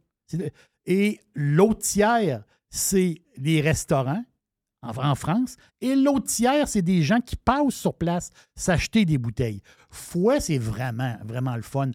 [0.86, 4.24] Et l'autre tiers, c'est les restaurants
[4.82, 5.56] en, France.
[5.80, 9.62] Et l'autre tiers, c'est des gens qui passent sur place s'acheter des bouteilles.
[9.90, 11.90] Fouet, c'est vraiment, vraiment le fun.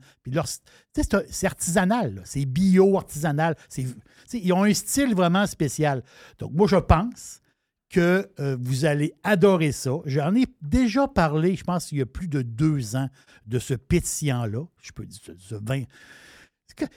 [0.93, 3.55] C'est artisanal, c'est bio, artisanal.
[3.69, 3.91] C'est- tu
[4.27, 6.03] sais, Ils ont un style vraiment spécial.
[6.39, 7.41] Donc, moi, je pense
[7.89, 9.91] que euh, vous allez adorer ça.
[10.05, 13.09] J'en ai déjà parlé, je pense, il y a plus de deux ans,
[13.45, 14.65] de ce pétillant-là.
[14.81, 15.83] Je peux dire, ce, vin.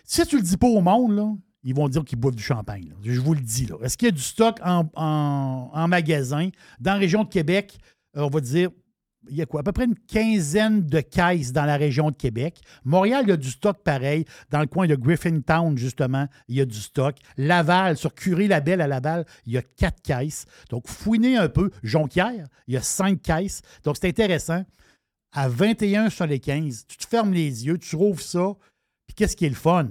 [0.04, 1.32] Si tu le dis pas au monde, là,
[1.64, 2.92] ils vont dire qu'ils boivent du champagne.
[3.02, 3.66] Je vous le dis.
[3.66, 3.76] là.
[3.82, 6.50] Est-ce qu'il y a du stock en, en- en magasin?
[6.80, 7.78] Dans la région de Québec,
[8.16, 8.70] euh, on va dire,
[9.30, 9.60] il y a quoi?
[9.60, 12.60] À peu près une quinzaine de caisses dans la région de Québec.
[12.84, 14.24] Montréal, il y a du stock pareil.
[14.50, 17.16] Dans le coin de Griffintown, justement, il y a du stock.
[17.36, 20.46] Laval, sur Curie-Labelle à Laval, il y a quatre caisses.
[20.70, 21.70] Donc, fouinez un peu.
[21.82, 23.60] Jonquière, il y a cinq caisses.
[23.82, 24.64] Donc, c'est intéressant.
[25.32, 28.54] À 21 sur les 15, tu te fermes les yeux, tu rouvres ça.
[29.06, 29.88] Puis, qu'est-ce qui est le fun?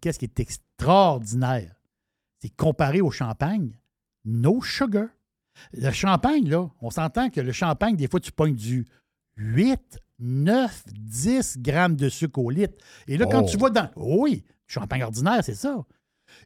[0.00, 0.40] Qu'est-ce qui est
[0.84, 1.74] extraordinaire?
[2.40, 3.78] C'est comparé au champagne,
[4.24, 5.06] no sugar.
[5.72, 8.86] Le champagne, là, on s'entend que le champagne, des fois, tu pognes du
[9.36, 12.74] 8, 9, 10 grammes de sucre au litre.
[13.06, 13.48] Et là, quand Oh.
[13.48, 13.88] tu vas dans.
[13.96, 15.84] Oui, champagne ordinaire, c'est ça.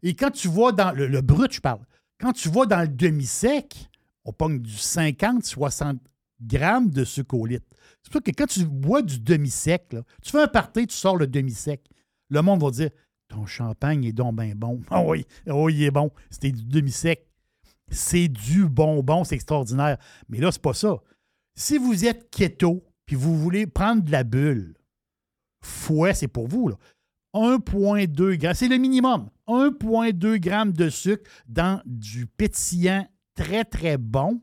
[0.02, 1.80] Et quand tu vas dans le, le brut, je parle,
[2.20, 3.88] quand tu vas dans le demi-sec,
[4.24, 5.98] on pogne du 50, 60
[6.42, 7.66] grammes de sucre au litre.
[8.02, 11.16] C'est pour ça que quand tu bois du demi-sec, tu fais un party, tu sors
[11.16, 11.82] le demi-sec.
[12.28, 12.90] Le monde va dire
[13.28, 14.80] Ton champagne est donc bien bon.
[14.90, 16.10] Ah oui, ah oui, il est bon.
[16.30, 17.26] C'était du demi-sec.
[17.90, 19.96] C'est du bonbon, c'est extraordinaire.
[20.28, 20.96] Mais là, c'est pas ça.
[21.54, 24.74] Si vous êtes keto puis vous voulez prendre de la bulle,
[25.62, 26.68] fouet, c'est pour vous.
[26.68, 26.76] Là.
[27.34, 29.30] 1,2 grammes, c'est le minimum.
[29.46, 34.42] 1,2 grammes de sucre dans du pétillant très, très bon.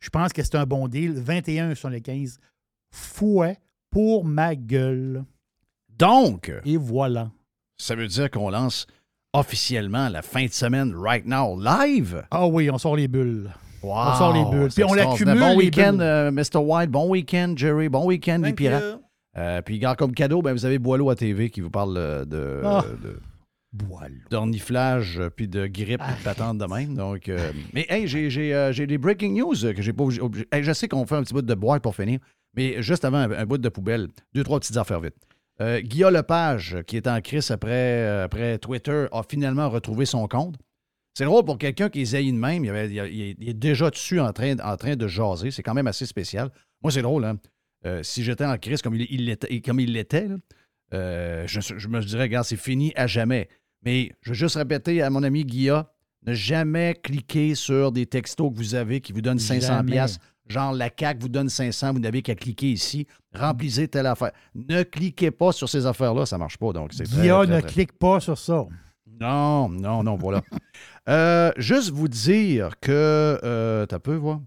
[0.00, 1.12] Je pense que c'est un bon deal.
[1.12, 2.38] 21 sur les 15.
[2.90, 3.58] Fouet
[3.90, 5.24] pour ma gueule.
[5.88, 7.30] Donc, Et voilà.
[7.80, 8.86] Ça veut dire qu'on lance
[9.32, 12.24] officiellement la fin de semaine Right Now live?
[12.30, 13.50] Ah oui, on sort les bulles.
[13.82, 14.68] Wow, on sort les bulles.
[14.74, 15.38] Puis on l'accumule.
[15.38, 16.58] Bon week-end, euh, Mr.
[16.58, 16.90] White.
[16.90, 17.88] Bon week-end, Jerry.
[17.88, 19.00] Bon week-end, les pirates.
[19.38, 22.60] Euh, puis, comme cadeau, ben, vous avez Boileau à TV qui vous parle euh, de,
[22.64, 22.84] Ah.
[23.02, 23.20] de
[23.72, 24.16] Boileau.
[24.28, 26.94] d'orniflage, euh, puis de grippe, puis de patente de même.
[26.96, 30.20] Donc, euh, mais hey, j'ai, j'ai, euh, j'ai des breaking news que j'ai pas obligé-
[30.20, 32.18] obligé- hey, je sais qu'on fait un petit bout de boîte pour finir,
[32.56, 35.14] Mais juste avant un, un bout de poubelle, deux, trois petites affaires vite.
[35.60, 40.26] Euh, Guillaume Lepage, qui est en crise après, euh, après Twitter, a finalement retrouvé son
[40.26, 40.56] compte.
[41.14, 42.64] C'est drôle pour quelqu'un qui est zaï de même.
[42.64, 45.50] Il, avait- il- il- il est déjà dessus en train, en train de jaser.
[45.50, 46.50] C'est quand même assez spécial.
[46.82, 47.24] Moi, c'est drôle.
[47.24, 47.38] Hein?
[47.84, 50.36] Euh, si j'étais en crise comme il l'était, comme il l'était, là,
[50.94, 53.48] euh, je, je me dirais, regarde, c'est fini à jamais.
[53.84, 55.92] Mais je veux juste répéter à mon ami Guilla,
[56.26, 59.92] ne jamais cliquer sur des textos que vous avez qui vous donnent 500 Jamais.
[60.50, 63.06] Genre, la CAQ vous donne 500, vous n'avez qu'à cliquer ici.
[63.34, 64.32] Remplissez telle affaire.
[64.54, 66.72] Ne cliquez pas sur ces affaires-là, ça ne marche pas.
[66.72, 67.06] Donc, c'est
[67.46, 68.66] ne très- clique pas sur ça.
[69.20, 70.42] non, non, non, voilà.
[71.08, 74.40] Euh, juste vous dire que, euh, t'as peu, voir.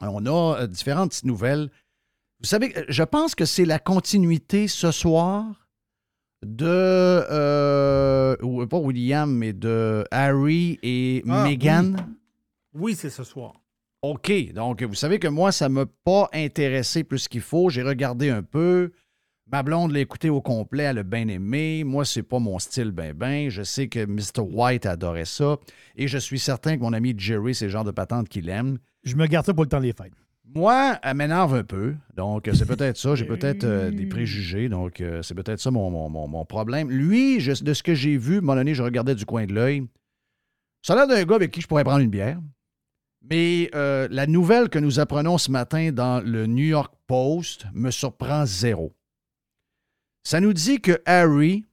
[0.00, 1.70] On a euh, différentes petites nouvelles.
[2.40, 5.46] Vous savez, euh, je pense que c'est la continuité ce soir
[6.44, 11.94] de, euh, pas William, mais de Harry et Ah, Meghan.
[12.74, 13.54] Oui, c'est ce soir.
[14.10, 14.52] OK.
[14.52, 17.70] Donc, vous savez que moi, ça ne m'a pas intéressé plus qu'il faut.
[17.70, 18.92] J'ai regardé un peu.
[19.50, 21.84] Ma blonde l'a écouté au complet, elle a bien aimé.
[21.84, 23.48] Moi, c'est pas mon style ben ben.
[23.50, 24.40] Je sais que Mr.
[24.42, 25.56] White adorait ça.
[25.96, 28.78] Et je suis certain que mon ami Jerry, c'est le genre de patente qu'il aime.
[29.04, 30.12] Je me garde ça pour le temps des fêtes.
[30.54, 31.94] Moi, elle m'énerve un peu.
[32.16, 33.14] Donc, c'est peut-être ça.
[33.14, 34.68] J'ai peut-être euh, des préjugés.
[34.68, 36.90] Donc, euh, c'est peut-être ça mon, mon- mon- mon problème.
[36.90, 39.46] Lui, je- de ce que j'ai vu, à un moment donné, je regardais du coin
[39.46, 39.82] de l'œil.
[40.82, 42.38] Ça a l'air d'un gars avec qui je pourrais prendre une bière.
[43.30, 47.90] Mais euh, la nouvelle que nous apprenons ce matin dans le New York Post me
[47.90, 48.94] surprend zéro.
[50.24, 51.64] Ça nous dit que Harry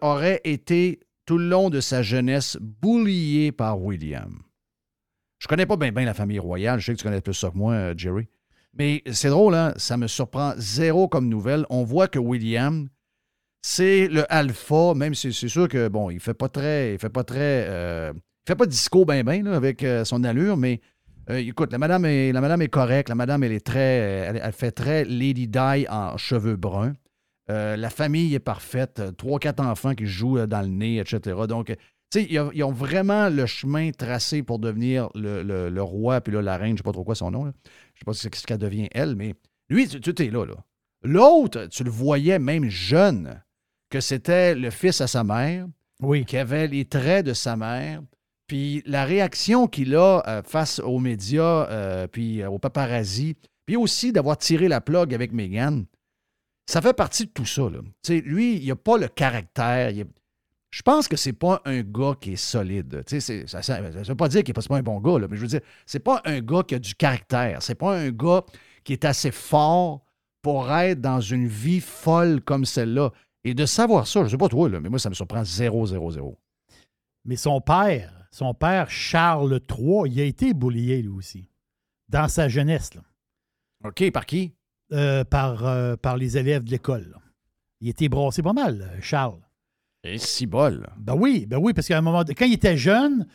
[0.00, 4.42] aurait été tout le long de sa jeunesse bullié par William.
[5.38, 6.80] Je connais pas bien la famille royale.
[6.80, 8.26] Je sais que tu connais plus ça que moi, euh, Jerry.
[8.74, 9.72] Mais c'est drôle, hein?
[9.76, 11.64] Ça me surprend zéro comme nouvelle.
[11.70, 12.88] On voit que William,
[13.62, 16.94] c'est le alpha, même si c'est sûr que, bon, il fait pas très.
[16.94, 17.66] Il fait pas très.
[17.68, 18.12] euh,
[18.48, 20.80] fait pas de disco ben ben là, avec euh, son allure, mais
[21.30, 23.08] euh, écoute, la madame, est, la madame est correcte.
[23.08, 23.80] La madame, elle est très.
[23.80, 26.94] Elle, elle fait très Lady Di en cheveux bruns.
[27.50, 29.02] Euh, la famille est parfaite.
[29.16, 31.36] Trois, quatre enfants qui jouent dans le nez, etc.
[31.48, 31.74] Donc, tu
[32.20, 36.20] sais, ils, ont- ils ont vraiment le chemin tracé pour devenir le, le- le roi,
[36.22, 37.44] puis là, la reine, je sais pas trop quoi son nom.
[37.44, 37.52] là.
[37.94, 39.34] Je sais pas si c'est ce qu'elle devient, elle, mais
[39.68, 40.54] lui, tu, tu es là, là.
[41.02, 43.42] L'autre, tu le voyais même jeune,
[43.90, 45.66] que c'était le fils à sa mère,
[46.26, 48.00] qui avait les traits de sa mère,
[48.48, 53.76] puis la réaction qu'il a euh, face aux médias, euh, puis euh, aux paparazzi, puis
[53.76, 55.84] aussi d'avoir tiré la plug avec Meghan,
[56.66, 57.62] ça fait partie de tout ça.
[57.62, 57.80] Là.
[58.08, 59.92] Lui, il n'a pas le caractère.
[60.70, 63.02] Je pense que c'est pas un gars qui est solide.
[63.46, 65.60] Ça ne veut pas dire qu'il n'est pas, un bon gars, mais je veux dire,
[65.86, 67.62] c'est pas un gars qui a du caractère.
[67.62, 68.44] C'est pas un gars
[68.82, 70.02] qui est assez fort
[70.40, 73.12] pour être dans une vie folle comme celle-là.
[73.44, 76.10] Et de savoir ça, je sais pas toi, mais moi, ça me surprend 0, 0,
[76.10, 76.38] 0.
[77.24, 81.48] Mais son père, son père Charles III, il a été boulié lui aussi.
[82.08, 82.94] Dans sa jeunesse.
[82.94, 83.02] Là.
[83.84, 84.54] OK, par qui?
[84.92, 87.14] Euh, par, euh, par les élèves de l'école.
[87.80, 89.40] Il était brassé pas mal, euh, Charles.
[90.02, 90.86] Et si bol.
[90.96, 93.26] Ben oui, ben oui, parce qu'à un moment, quand il était jeune,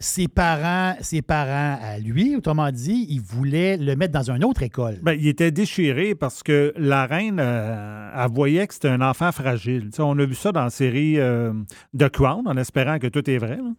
[0.00, 4.62] ses parents, ses parents à lui, autrement dit, ils voulaient le mettre dans une autre
[4.62, 4.98] école.
[5.02, 9.32] Ben, il était déchiré parce que la reine, euh, elle voyait que c'était un enfant
[9.32, 9.86] fragile.
[9.90, 11.52] Tu sais, on a vu ça dans la série euh,
[11.98, 13.56] The Crown, en espérant que tout est vrai.
[13.56, 13.72] là.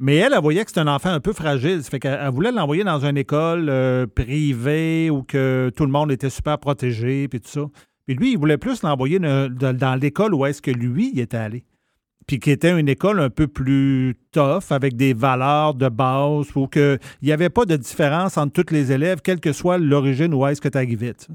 [0.00, 1.82] Mais elle, elle voyait que c'était un enfant un peu fragile.
[1.82, 5.90] Ça fait qu'elle elle voulait l'envoyer dans une école euh, privée où que tout le
[5.90, 7.62] monde était super protégé, puis tout ça.
[8.06, 11.64] Puis lui, il voulait plus l'envoyer dans l'école où est-ce que lui, il était allé.
[12.26, 16.68] Puis qui était une école un peu plus tough, avec des valeurs de base, où
[16.76, 20.46] il n'y avait pas de différence entre tous les élèves, quelle que soit l'origine où
[20.46, 21.32] est-ce que tu tu sais.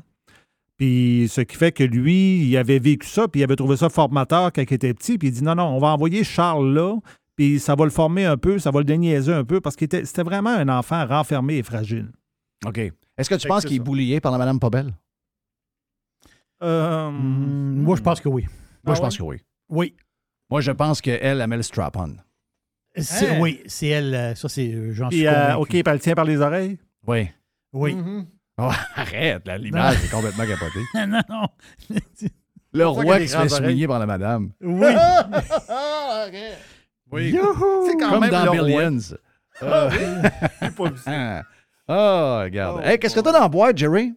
[0.77, 3.89] Puis ce qui fait que lui, il avait vécu ça, puis il avait trouvé ça
[3.89, 6.95] formateur quand il était petit, puis il dit non, non, on va envoyer Charles là,
[7.51, 9.85] puis ça va le former un peu, ça va le déniaiser un peu, parce que
[9.89, 12.11] c'était vraiment un enfant renfermé et fragile.
[12.65, 12.77] OK.
[13.17, 14.93] Est-ce que tu penses qu'il est boulié par la Madame Pobel?
[16.63, 18.43] Euh, Hmm, moi, je pense que oui.
[18.83, 19.19] Moi, Ah je pense ouais?
[19.19, 19.37] que oui.
[19.69, 19.95] Oui.
[20.49, 22.15] Moi, je pense qu'elle, elle met le strap-on.
[22.95, 23.39] Hein?
[23.39, 24.13] Oui, c'est elle.
[24.15, 24.71] euh, Ça, c'est.
[24.73, 25.55] euh, J'en suis euh.
[25.57, 26.77] OK, elle le tient par les oreilles?
[27.07, 27.27] Oui.
[27.73, 27.95] Oui.
[28.57, 30.83] Oh, arrête, l'image est complètement capotée.
[31.07, 31.47] non, non.
[32.71, 34.51] Le roi qui se fait souligner par la madame.
[34.61, 34.87] Oui.
[37.13, 37.29] Oui.
[37.31, 37.85] Youhou!
[37.87, 38.89] C'est quand Comme même dans le roi.
[38.89, 38.99] Billions.
[39.61, 41.43] Ah, Euh, pas vu ça.
[41.87, 42.81] Ah, regarde.
[42.85, 44.13] Hey, qu'est-ce que t'as dans la boîte, Jerry?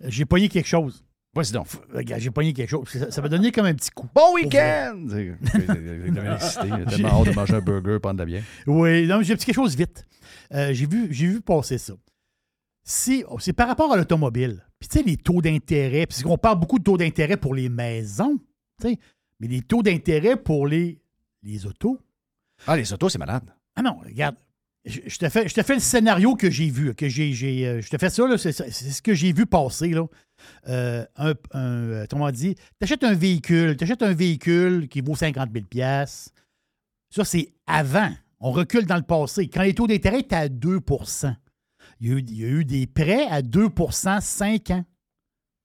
[0.00, 1.04] J'ai pogné quelque chose.
[1.34, 1.66] Vas-y donc.
[1.94, 2.88] Regarde, j'ai pogné quelque chose.
[2.88, 4.08] Ça, ça m'a donné comme un petit coup.
[4.14, 5.06] Bon week-end!
[5.08, 8.42] A tellement hâte de manger un burger, prendre de la bière.
[8.66, 10.06] Oui, non, mais j'ai un petit quelque chose vite.
[10.54, 11.92] Euh, j'ai vu, j'ai vu passer ça.
[12.82, 14.64] Si- oh, C'est par rapport à l'automobile.
[14.80, 17.68] Puis tu sais, les taux d'intérêt, parce qu'on parle beaucoup de taux d'intérêt pour les
[17.68, 18.38] maisons,
[18.80, 18.98] tu sais,
[19.38, 21.00] mais les taux d'intérêt pour les,
[21.42, 21.98] les autos.
[22.66, 23.44] Ah, les autos, c'est malade.
[23.76, 24.36] Ah non, regarde.
[24.84, 26.94] je, te fais, le scénario que j'ai vu.
[26.94, 27.32] Que j'ai,
[27.66, 29.88] euh, je te fais ça, là, c'est, ce que j'ai vu passer.
[29.88, 30.06] Là.
[30.68, 32.54] Euh, un, euh, dit?
[32.54, 35.66] Tu achètes un véhicule, tu achètes un véhicule qui vaut 50 000
[37.10, 38.10] Ça, c'est avant.
[38.40, 39.48] On recule dans le passé.
[39.48, 40.80] Quand les taux d'intérêt étaient à 2
[42.00, 44.84] il y, a eu, il y a eu des prêts à 2% 5 ans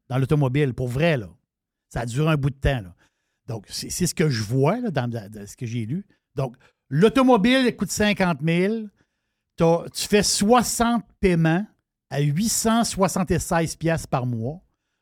[0.10, 1.18] dans l'automobile, pour vrai.
[1.18, 1.30] Là.
[1.90, 2.82] Ça a duré un bout de temps.
[2.82, 2.96] Là.
[3.48, 5.10] Donc, c'est, ce que je vois là, dans
[5.48, 6.06] ce que j'ai lu.
[6.36, 6.56] Donc,
[6.90, 8.86] l'automobile coûte 50 000
[9.56, 11.66] T'as- tu fais 60 paiements
[12.12, 14.62] à 876 pièces par mois.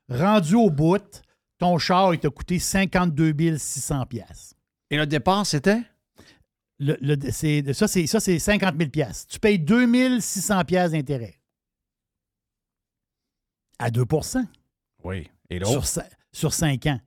[0.09, 1.21] Rendu au bout,
[1.57, 4.53] ton char, il t'a coûté 52 600 pièces.
[4.89, 5.81] Et le départ, c'était?
[6.79, 9.27] Le, le- c'est- ça, c'est, ça, c'est 50 000 pièces.
[9.27, 11.35] Tu payes 2 600 pièces d'intérêt.
[13.77, 14.45] À 2%
[15.03, 15.29] Oui.
[15.49, 15.85] Et l'autre?
[16.31, 16.99] sur 5 ans.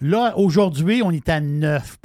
[0.00, 1.98] Là, aujourd'hui, on est à 9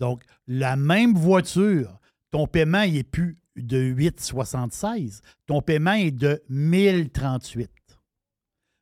[0.00, 1.98] Donc, la même voiture,
[2.30, 5.20] ton paiement il est plus de 8,76.
[5.46, 7.70] Ton paiement est de 1038.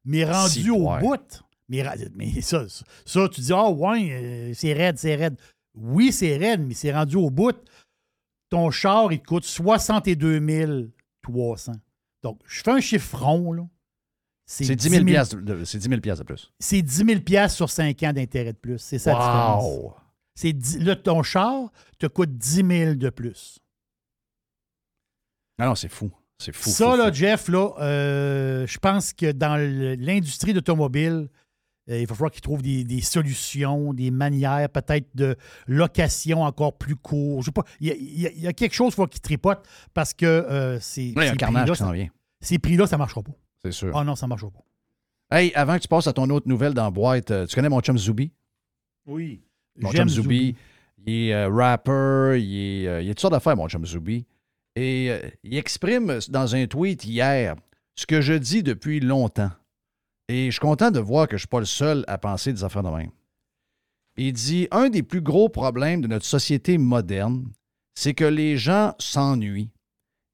[0.06, 1.00] Mais rendu Si, au ouais.
[1.00, 1.82] bout, mais,
[2.42, 2.66] ça,
[3.06, 5.36] ça, tu dis, ah ouais, euh, c'est raide, c'est raide.
[5.74, 7.56] Oui, c'est raide, mais c'est rendu au bout.
[8.50, 10.90] Ton char, il te coûte 62
[11.22, 11.72] 300.
[12.22, 13.62] Donc, je fais un chiffron, là.
[14.46, 16.52] C'est 10 000 piastres de, c'est 10 000 piastres de plus.
[16.60, 18.78] c'est 10 000 piastres sur 5 ans d'intérêt de plus.
[18.78, 19.22] C'est ça la Wow!
[19.24, 19.94] différence.
[20.34, 23.58] C'est là, ton char te coûte 10 000 de plus.
[25.58, 26.10] Ah non, c'est fou.
[26.38, 26.68] C'est fou.
[26.70, 27.14] ça, fou, là, fou.
[27.14, 31.28] Jeff, là, euh, je pense que dans l'industrie d'automobile,
[31.88, 35.36] euh, il va falloir qu'ils trouvent des, des solutions, des manières peut-être de
[35.68, 37.42] location encore plus courtes.
[37.42, 37.62] Je sais pas.
[37.78, 39.64] Il y a, il y a- il y a quelque chose qu'il faut qu'ils tripotent
[39.92, 41.12] parce que euh, c'est.
[41.14, 42.08] Là, il y a un ces carnage prix-là, qui s'en ça- vient.
[42.40, 43.32] Ces prix-là, ça ne marchera pas.
[43.62, 43.96] C'est sûr.
[43.96, 44.64] Ah non, ça ne marchera pas.
[45.38, 47.68] Hey, avant que tu passes à ton autre nouvelle dans la boîte, euh, tu connais
[47.68, 48.32] mon chum Zubi?
[49.06, 49.43] Oui.
[49.80, 50.54] Mon chum Zubi,
[51.06, 54.24] il est euh, rapper, il est, euh, il est toutes sortes d'affaires, mon chum Zubi.
[54.76, 57.54] Et euh, il exprime dans un tweet hier
[57.94, 59.50] ce que je dis depuis longtemps.
[60.28, 62.52] Et je suis content de voir que je ne suis pas le seul à penser
[62.52, 63.10] des affaires de même.
[64.16, 67.52] Il dit Un des plus gros problèmes de notre société moderne,
[67.94, 69.70] c'est que les gens s'ennuient.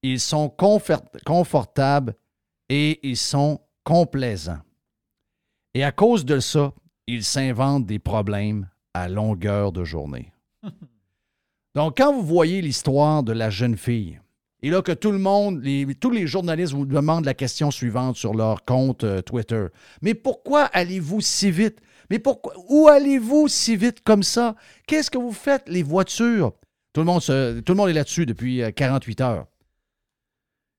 [0.03, 2.15] Ils sont confort- confortables
[2.69, 4.61] et ils sont complaisants.
[5.75, 6.73] Et à cause de ça,
[7.07, 10.33] ils s'inventent des problèmes à longueur de journée.
[11.75, 14.21] Donc, quand vous voyez l'histoire de la jeune fille,
[14.63, 15.63] et là que tout le monde,
[16.01, 19.67] tous les journalistes vous demandent la question suivante sur leur compte euh, Twitter.
[20.03, 21.79] Mais pourquoi allez-vous si vite?
[22.11, 22.53] Mais pourquoi?
[22.69, 24.57] Où allez-vous si vite comme ça?
[24.87, 26.53] Qu'est-ce que vous faites, les voitures?
[26.93, 29.47] Tout le monde, est là-dessus depuis euh, 48 heures.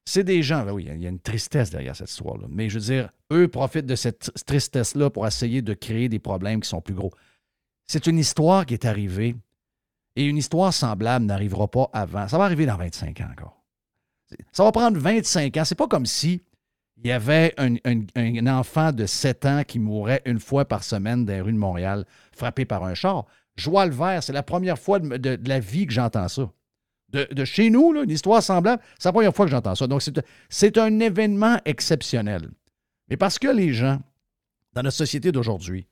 [0.05, 2.47] C'est des gens, ben oui, il y a une tristesse derrière cette histoire-là.
[2.49, 6.19] Mais je veux dire, eux profitent de cette tr- tristesse-là pour essayer de créer des
[6.19, 7.11] problèmes qui sont plus gros.
[7.91, 9.35] C'est une histoire qui est arrivée
[10.15, 12.25] et une histoire semblable n'arrivera pas avant.
[12.29, 13.61] Ça va arriver dans 25 ans encore.
[14.53, 15.65] Ça va prendre 25 ans.
[15.65, 16.41] C'est pas comme si
[17.03, 21.33] il y avait un, enfant de 7 ans qui mourrait une fois par semaine dans
[21.33, 23.25] les rues de Montréal, frappé par un char.
[23.57, 26.49] Joie le vert, c'est la première fois de, la vie que j'entends ça.
[27.09, 29.85] De, chez nous, une histoire semblable, c'est la première fois que j'entends ça.
[29.87, 30.01] Donc,
[30.47, 32.51] c'est un événement exceptionnel.
[33.09, 33.99] Mais parce que les gens,
[34.71, 35.87] dans notre société d'aujourd'hui,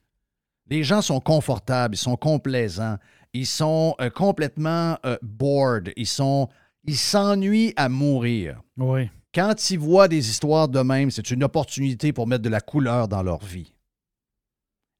[0.69, 2.97] les gens sont confortables, ils sont complaisants,
[3.33, 6.49] ils sont euh, complètement euh, bored, ils sont,
[6.85, 8.61] ils s'ennuient à mourir.
[8.77, 9.09] Oui.
[9.33, 13.07] Quand ils voient des histoires de même, c'est une opportunité pour mettre de la couleur
[13.07, 13.73] dans leur vie.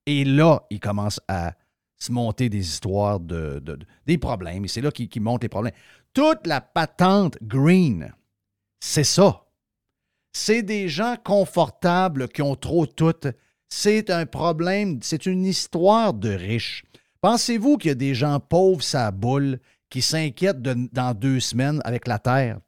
[0.06, 1.54] Et là, ils commencent à
[1.98, 4.66] se monter des histoires de, de- de- des problèmes.
[4.66, 5.74] Et c'est là qu'ils montent les problèmes.
[6.14, 8.14] Toute la patente green,
[8.80, 9.46] c'est ça.
[10.32, 13.14] C'est des gens confortables qui ont trop tout.
[13.70, 16.84] C'est un problème, c'est une histoire de riches.
[17.22, 19.60] Pensez-vous qu'il y a des gens pauvres, sa boule,
[19.90, 22.60] qui s'inquiètent dans deux semaines avec la Terre?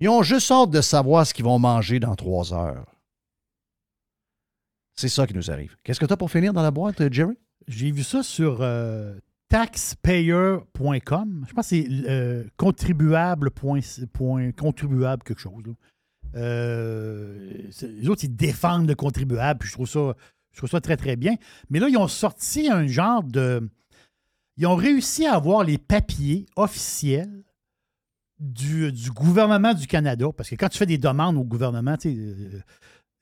[0.00, 2.84] Ils ont juste hâte de savoir ce qu'ils vont manger dans trois heures.
[4.94, 5.76] C'est ça qui nous arrive.
[5.82, 7.36] Qu'est-ce que tu as pour finir dans la boîte, euh, Jerry?
[7.66, 9.14] J'ai vu ça sur euh,
[9.48, 11.44] taxpayer.com.
[11.48, 13.50] Je pense que c'est euh, contribuable.
[13.50, 13.80] point-
[14.52, 15.64] contribuable quelque chose.
[16.34, 17.52] Euh,
[17.82, 20.14] les autres, ils défendent le contribuable, puis je trouve ça,
[20.56, 21.36] je trouve ça très, très bien.
[21.68, 23.68] Mais là, ils ont sorti un genre de.
[24.56, 27.44] Ils ont réussi à avoir les papiers officiels
[28.40, 32.60] du, gouvernement du Canada, parce que quand tu fais des demandes au gouvernement, euh,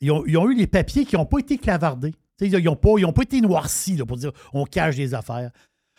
[0.01, 2.15] ils, ont, eu les papiers qui n'ont pas été clavardés.
[2.41, 5.51] Ils n'ont pas, pas été noircis là, pour dire on cache des affaires.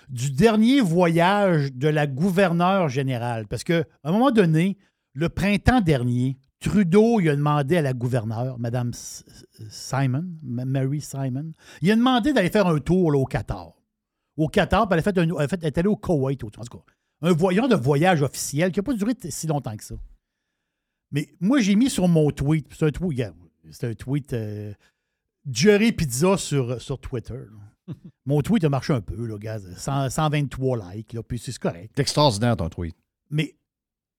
[0.07, 3.45] Du dernier voyage de la gouverneure générale.
[3.47, 4.77] Parce qu'à un moment donné,
[5.11, 6.37] le printemps dernier,
[6.69, 8.91] Trudeau il a demandé à la gouverneure, Mme
[9.69, 11.51] Simon, Ma- Mary Simon,
[11.81, 13.73] il a demandé d'aller faire un tour là, au Qatar.
[14.37, 16.43] Au Qatar, puis elle, a fait un- elle, a fait- elle est allée au Koweït,
[16.43, 16.83] en tout cas,
[17.21, 19.95] un voyant de voyage officiel qui n'a pas duré si longtemps que ça.
[21.11, 23.23] Mais moi, j'ai mis sur mon tweet, c'est un tweet,
[23.71, 24.73] c'est un tweet euh,
[25.49, 27.39] Jerry Pizza sur, sur Twitter.
[28.25, 31.91] mon tweet a marché un peu, là, gars, 100 123 likes, là, puis c'est correct.
[31.95, 32.95] C'est extraordinaire ton tweet.
[33.29, 33.55] Mais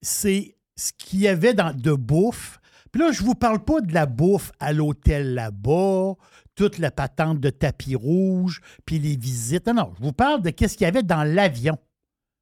[0.01, 2.61] c'est ce qu'il y avait dans, de bouffe.
[2.93, 6.15] Puis là, je vous parle pas de la bouffe à l'hôtel là-bas,
[6.55, 9.67] toute la patente de tapis rouge, puis les visites.
[9.67, 11.79] Non, non, je vous parle de qu'est-ce qu'il y avait dans l'avion.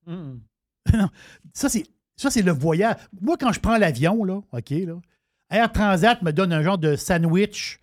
[0.07, 0.39] Mm.
[0.93, 1.09] Non,
[1.55, 1.85] ça, c'est,
[2.15, 2.97] ça, c'est le voyage.
[3.19, 5.01] Moi, quand je prends l'avion, là, OK, là,
[5.51, 7.81] Air Transat me donne un genre de sandwich.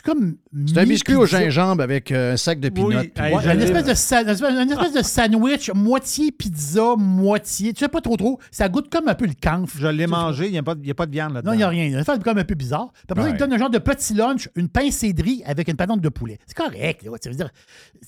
[0.00, 0.36] C'est comme.
[0.68, 3.08] C'est un biscuit au gingembre avec euh, un sac de peanuts.
[3.12, 7.72] puis- Ouais, une, espèce de sa- espèce- une espèce de sandwich, moitié pizza, moitié.
[7.72, 8.38] Tu sais pas trop trop.
[8.52, 9.76] Ça goûte comme un peu le canf.
[9.76, 11.50] Je l'ai mangé, il n'y a, pas de- a pas de viande là-dedans.
[11.50, 12.04] Non, il n'y a rien.
[12.04, 12.92] Ça fait comme un peu bizarre.
[12.92, 13.38] Puis après ça, il Ouais.
[13.38, 16.38] te donne un genre de petit lunch, une pincédrie avec une patente de poulet.
[16.46, 17.02] C'est correct.
[17.02, 17.10] là.
[17.20, 17.50] Ça veut dire,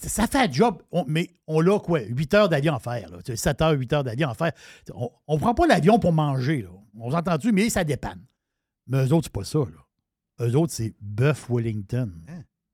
[0.01, 0.77] ça fait un job.
[0.93, 1.99] On- mais on a quoi?
[2.09, 3.11] 8 heures d'avion à faire.
[3.11, 3.17] Là.
[3.25, 4.53] Tu sais, 7 heures, 8 heures d'avion à faire.
[4.95, 6.63] On ne prend pas l'avion pour manger.
[6.63, 6.69] Là.
[7.01, 8.21] On s'entend tu mais ça dépanne.
[8.87, 9.59] Mais eux autres, c'est pas ça.
[9.59, 9.65] Là.
[10.41, 12.11] Eux autres, c'est bœuf Wellington.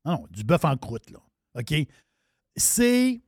[0.04, 1.10] Non, non, du bœuf en croûte.
[1.10, 1.18] Là.
[1.58, 1.74] OK?
[2.56, 3.20] C'est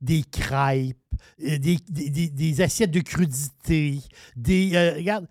[0.00, 0.96] des crêpes,
[1.42, 4.00] euh, des, des- des- des assiettes de crudité,
[4.34, 4.74] des.
[4.74, 5.28] euh, regarde,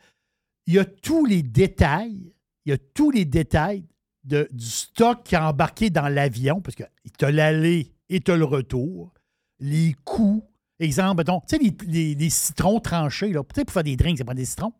[0.67, 2.33] il y a tous les détails,
[2.65, 3.83] il y a tous les détails
[4.23, 6.83] de, du stock qui a embarqué dans l'avion, parce que
[7.17, 9.13] tu as l'aller et tu as le retour,
[9.59, 10.43] les coûts.
[10.79, 13.95] Exemple, mettons, tu sais, les, les- les citrons tranchés, là, tu sais, pour faire des
[13.97, 14.73] drinks, ça prend des citrons.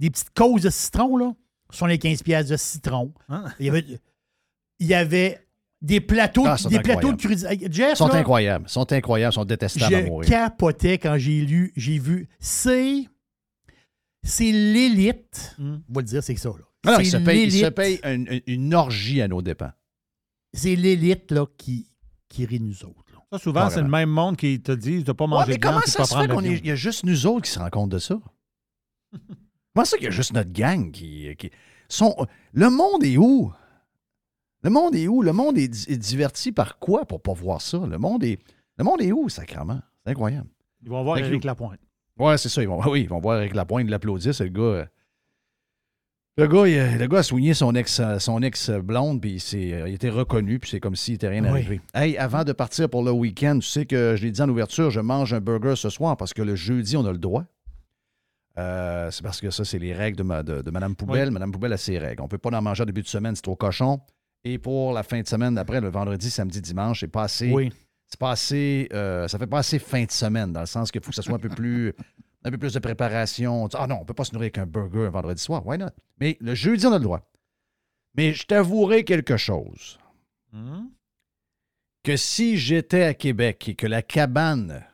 [0.00, 1.32] Des petites causes de citron, là,
[1.70, 3.12] sont les 15 pièces de citron.
[3.58, 3.84] Il, y avait,
[4.78, 5.46] il y avait
[5.82, 7.68] des plateaux, Ah, des plateaux de crudité.
[7.70, 8.66] Jeff, Ils sont là, incroyables.
[8.68, 9.32] Ils sont incroyables.
[9.34, 10.28] Sont détestables à je mourir.
[10.28, 12.28] capotais quand j'ai lu, j'ai vu.
[12.38, 13.04] C'est.
[14.22, 15.54] C'est l'élite.
[15.58, 15.76] Hmm.
[15.88, 16.48] On va le dire, c'est ça.
[16.48, 16.64] Là.
[16.86, 17.16] Ah ils se
[17.68, 19.72] payent une, une- une orgie à nos dépens.
[20.54, 21.86] C'est l'élite là, qui,
[22.28, 23.04] qui rit nous autres.
[23.12, 23.18] là.
[23.32, 25.56] Ça, souvent, c'est le même monde qui te dit de ne pas Ouais, manger mais
[25.58, 26.52] de viande comment ça pas se fait prendre qu'on l'avion.
[26.56, 28.18] est- il y a juste nous autres qui se rendent compte de ça?
[29.74, 31.34] comment ça qu'il y a juste notre gang qui...
[31.36, 31.50] qui
[31.88, 32.14] sont...
[32.52, 33.52] Le monde est où?
[34.62, 35.20] Le monde est où?
[35.22, 37.78] Le monde est, est diverti par quoi pour pas voir ça?
[37.86, 38.38] Le monde est,
[38.78, 39.80] le monde est où, sacrément?
[40.04, 40.48] C'est incroyable.
[40.82, 41.40] Ils vont voir nous.
[41.40, 41.78] Lapointe.
[42.18, 42.62] Ouais, c'est ça.
[42.62, 44.34] Ils vont, oui, ils vont voir avec la pointe, l'applaudir.
[44.34, 44.62] C'est le gars.
[44.62, 44.84] euh,
[46.38, 49.72] Le gars, il, a- le gars a soigné son ex, son ex blonde, puis il,
[49.74, 51.48] euh, il était reconnu, puis c'est comme s'il n'était rien Oui.
[51.50, 51.80] arrivé.
[51.94, 54.90] Hey, avant de partir pour le week-end, tu sais que je l'ai dit en ouverture,
[54.90, 57.44] je mange un burger ce soir parce que le jeudi, on a le droit.
[58.56, 61.30] Euh, c'est parce que ça, c'est les règles de, ma- de, de Mme Poubelle.
[61.32, 62.20] Mme Poubelle a ses règles.
[62.20, 64.00] On ne peut pas en manger au début de semaine, c'est trop cochon.
[64.44, 67.50] Et pour la fin de semaine d'après, le vendredi, samedi, dimanche, c'est pas assez.
[67.50, 67.72] Oui.
[68.06, 68.88] C'est pas assez.
[68.92, 71.22] euh, ça fait pas assez fin de semaine, dans le sens qu'il faut que ça
[71.22, 71.92] soit un peu plus.
[72.44, 73.66] Un peu plus de préparation.
[73.72, 75.66] Ah non, on peut pas se nourrir avec un burger un vendredi soir.
[75.66, 75.86] Why not?
[76.20, 77.22] Mais le jeudi, on a le droit.
[78.16, 79.98] Mais je t'avouerai quelque chose.
[80.52, 80.84] Hmm?
[82.02, 84.84] Que si j'étais à Québec et que la cabane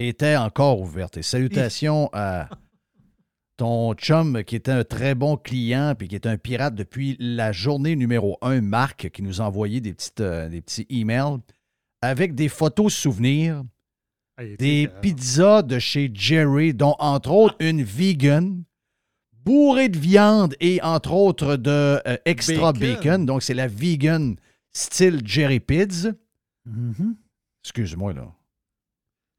[0.00, 2.48] était encore ouverte, et salutations à
[3.56, 7.52] ton chum qui était un très bon client puis qui est un pirate depuis la
[7.52, 11.38] journée numéro un, Marc, qui nous a envoyé des, petites, euh, des petits emails
[12.02, 13.64] avec des photos souvenirs,
[14.58, 18.64] des pizzas de chez Jerry, dont entre autres une vegan,
[19.44, 22.94] bourrée de viande et entre autres de euh, extra Bacon.
[22.96, 23.26] bacon.
[23.26, 24.36] Donc c'est la vegan
[24.72, 26.10] style Jerry Pizza.
[26.68, 27.14] Mm-hmm.
[27.62, 28.34] Excuse-moi, là.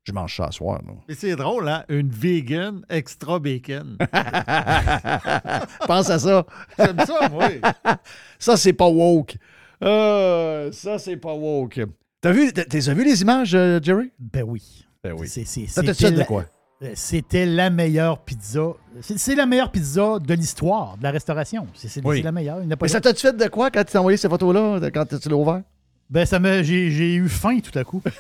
[0.08, 0.94] Je mange ça à soir, là.
[1.10, 1.84] Mais c'est drôle, hein?
[1.90, 3.98] Une vegan extra bacon.
[5.88, 6.46] Pense à ça.
[6.78, 7.50] J'aime ça, moi.
[8.40, 9.36] ça, c'est pas woke.
[9.84, 11.82] Euh, ça, c'est pas woke.
[12.22, 14.12] T'as vu, t'as t'as vu les images, euh, Jerry?
[14.20, 14.86] Ben oui.
[15.04, 15.28] Ben oui.
[15.28, 16.46] C'est- c'est- Ça de quoi?
[16.84, 18.74] euh, C'était la meilleure pizza.
[19.02, 21.68] C'est c'est la meilleure pizza de l'histoire de la restauration.
[21.74, 22.18] C'est c'est- Oui.
[22.18, 22.58] c'est la meilleure.
[22.62, 24.18] Il n'y en a pas Mais ça t'a-tu fait de quoi quand tu t'as envoyé
[24.18, 25.62] ces photos-là, quand tu l'as ouvert?
[26.10, 28.02] Ben, ça me, j'ai, j'ai eu faim tout à coup.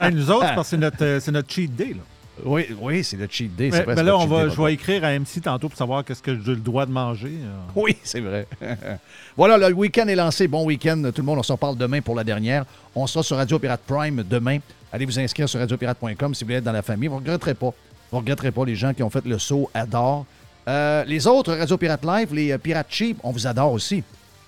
[0.00, 1.90] Hey, nous autres, c'est parce que c'est notre, euh, c'est notre cheat day.
[1.90, 2.02] Là.
[2.44, 3.70] Oui, oui, c'est le cheat day.
[3.70, 6.34] Mais, vrai, là, on va, je vais écrire à MC tantôt pour savoir qu'est-ce que
[6.40, 7.34] j'ai le droit de manger.
[7.40, 7.56] euh.
[7.76, 8.46] Oui, c'est vrai.
[9.36, 10.48] voilà, le week-end est lancé.
[10.48, 11.38] Bon week-end, tout le monde.
[11.38, 12.64] On s'en parle demain pour la dernière.
[12.96, 14.58] On sera sur Radio Pirate Prime demain.
[14.92, 17.08] Allez vous inscrire sur radiopirate.com si vous voulez être dans la famille.
[17.08, 17.72] Vous ne regretterez pas.
[18.10, 18.64] Vous ne regretterez pas.
[18.64, 20.26] Les gens qui ont fait le saut adorent.
[20.68, 24.02] Euh, les autres, Radio Pirate Live, les Pirates Cheap, on vous adore aussi.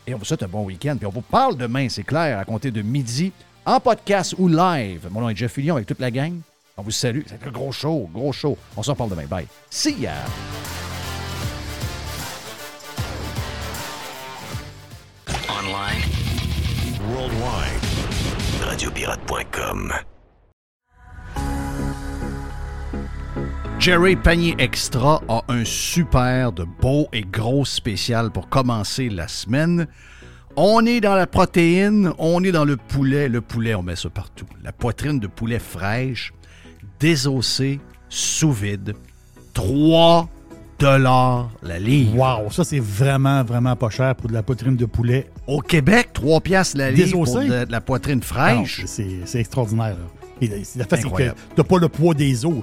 [0.06, 0.97] Et on vous souhaite un bon week-end.
[0.97, 3.32] Puis on vous parle demain, c'est clair, à compter de midi,
[3.64, 5.09] en podcast ou live.
[5.10, 6.40] Mon nom est Jeff Fillion avec toute la gang.
[6.76, 7.22] On vous salue.
[7.26, 8.59] C'est un gros show, gros show.
[8.76, 9.26] On s'en parle demain.
[9.26, 9.47] Bye.
[9.70, 10.14] See ya!
[15.48, 16.02] Online.
[17.09, 17.85] Worldwide.
[18.62, 20.14] Radiopirate.com.
[23.85, 29.86] Jerry Panier Extra a un super de beau et gros spécial pour commencer la semaine.
[30.56, 33.28] On est dans la protéine, on est dans le poulet.
[33.28, 34.47] Le poulet, on met ça partout.
[34.62, 36.32] La poitrine de poulet fraîche,
[36.98, 37.78] désossée,
[38.09, 38.94] sous vide.
[39.52, 40.31] 3
[40.78, 42.16] dollars la livre.
[42.16, 45.28] Wow, ça c'est vraiment, vraiment pas cher pour de la poitrine de poulet.
[45.47, 48.81] Au Québec, 3 piastres la livre pour de, de la poitrine Ah fraîche.
[48.86, 49.97] c'est extraordinaire.
[49.98, 50.27] là.
[50.40, 51.36] Et c'est- la c'est que Incroyable.
[51.55, 52.55] t'as pas le poids des os.
[52.55, 52.62] là.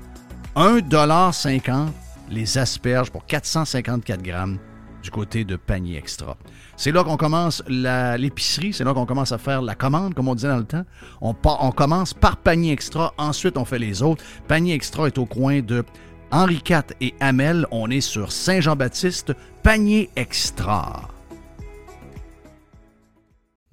[0.55, 1.87] 1,50
[2.29, 4.57] les asperges pour 454 grammes
[5.01, 6.37] du côté de panier extra.
[6.77, 10.35] C'est là qu'on commence l'épicerie, c'est là qu'on commence à faire la commande, comme on
[10.35, 10.83] disait dans le temps.
[11.21, 14.23] On commence par panier extra, ensuite on fait les autres.
[14.47, 15.83] Panier extra est au coin de
[16.31, 17.65] Henri IV et Hamel.
[17.71, 19.33] On est sur Saint-Jean-Baptiste,
[19.63, 21.09] panier extra.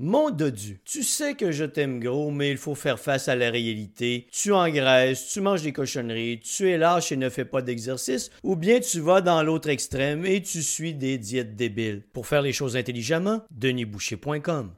[0.00, 3.50] Mon dodu, tu sais que je t'aime gros, mais il faut faire face à la
[3.50, 4.28] réalité.
[4.30, 8.54] Tu engraisses, tu manges des cochonneries, tu es lâche et ne fais pas d'exercice, ou
[8.54, 12.04] bien tu vas dans l'autre extrême et tu suis des diètes débiles.
[12.12, 14.70] Pour faire les choses intelligemment, denisboucher.com.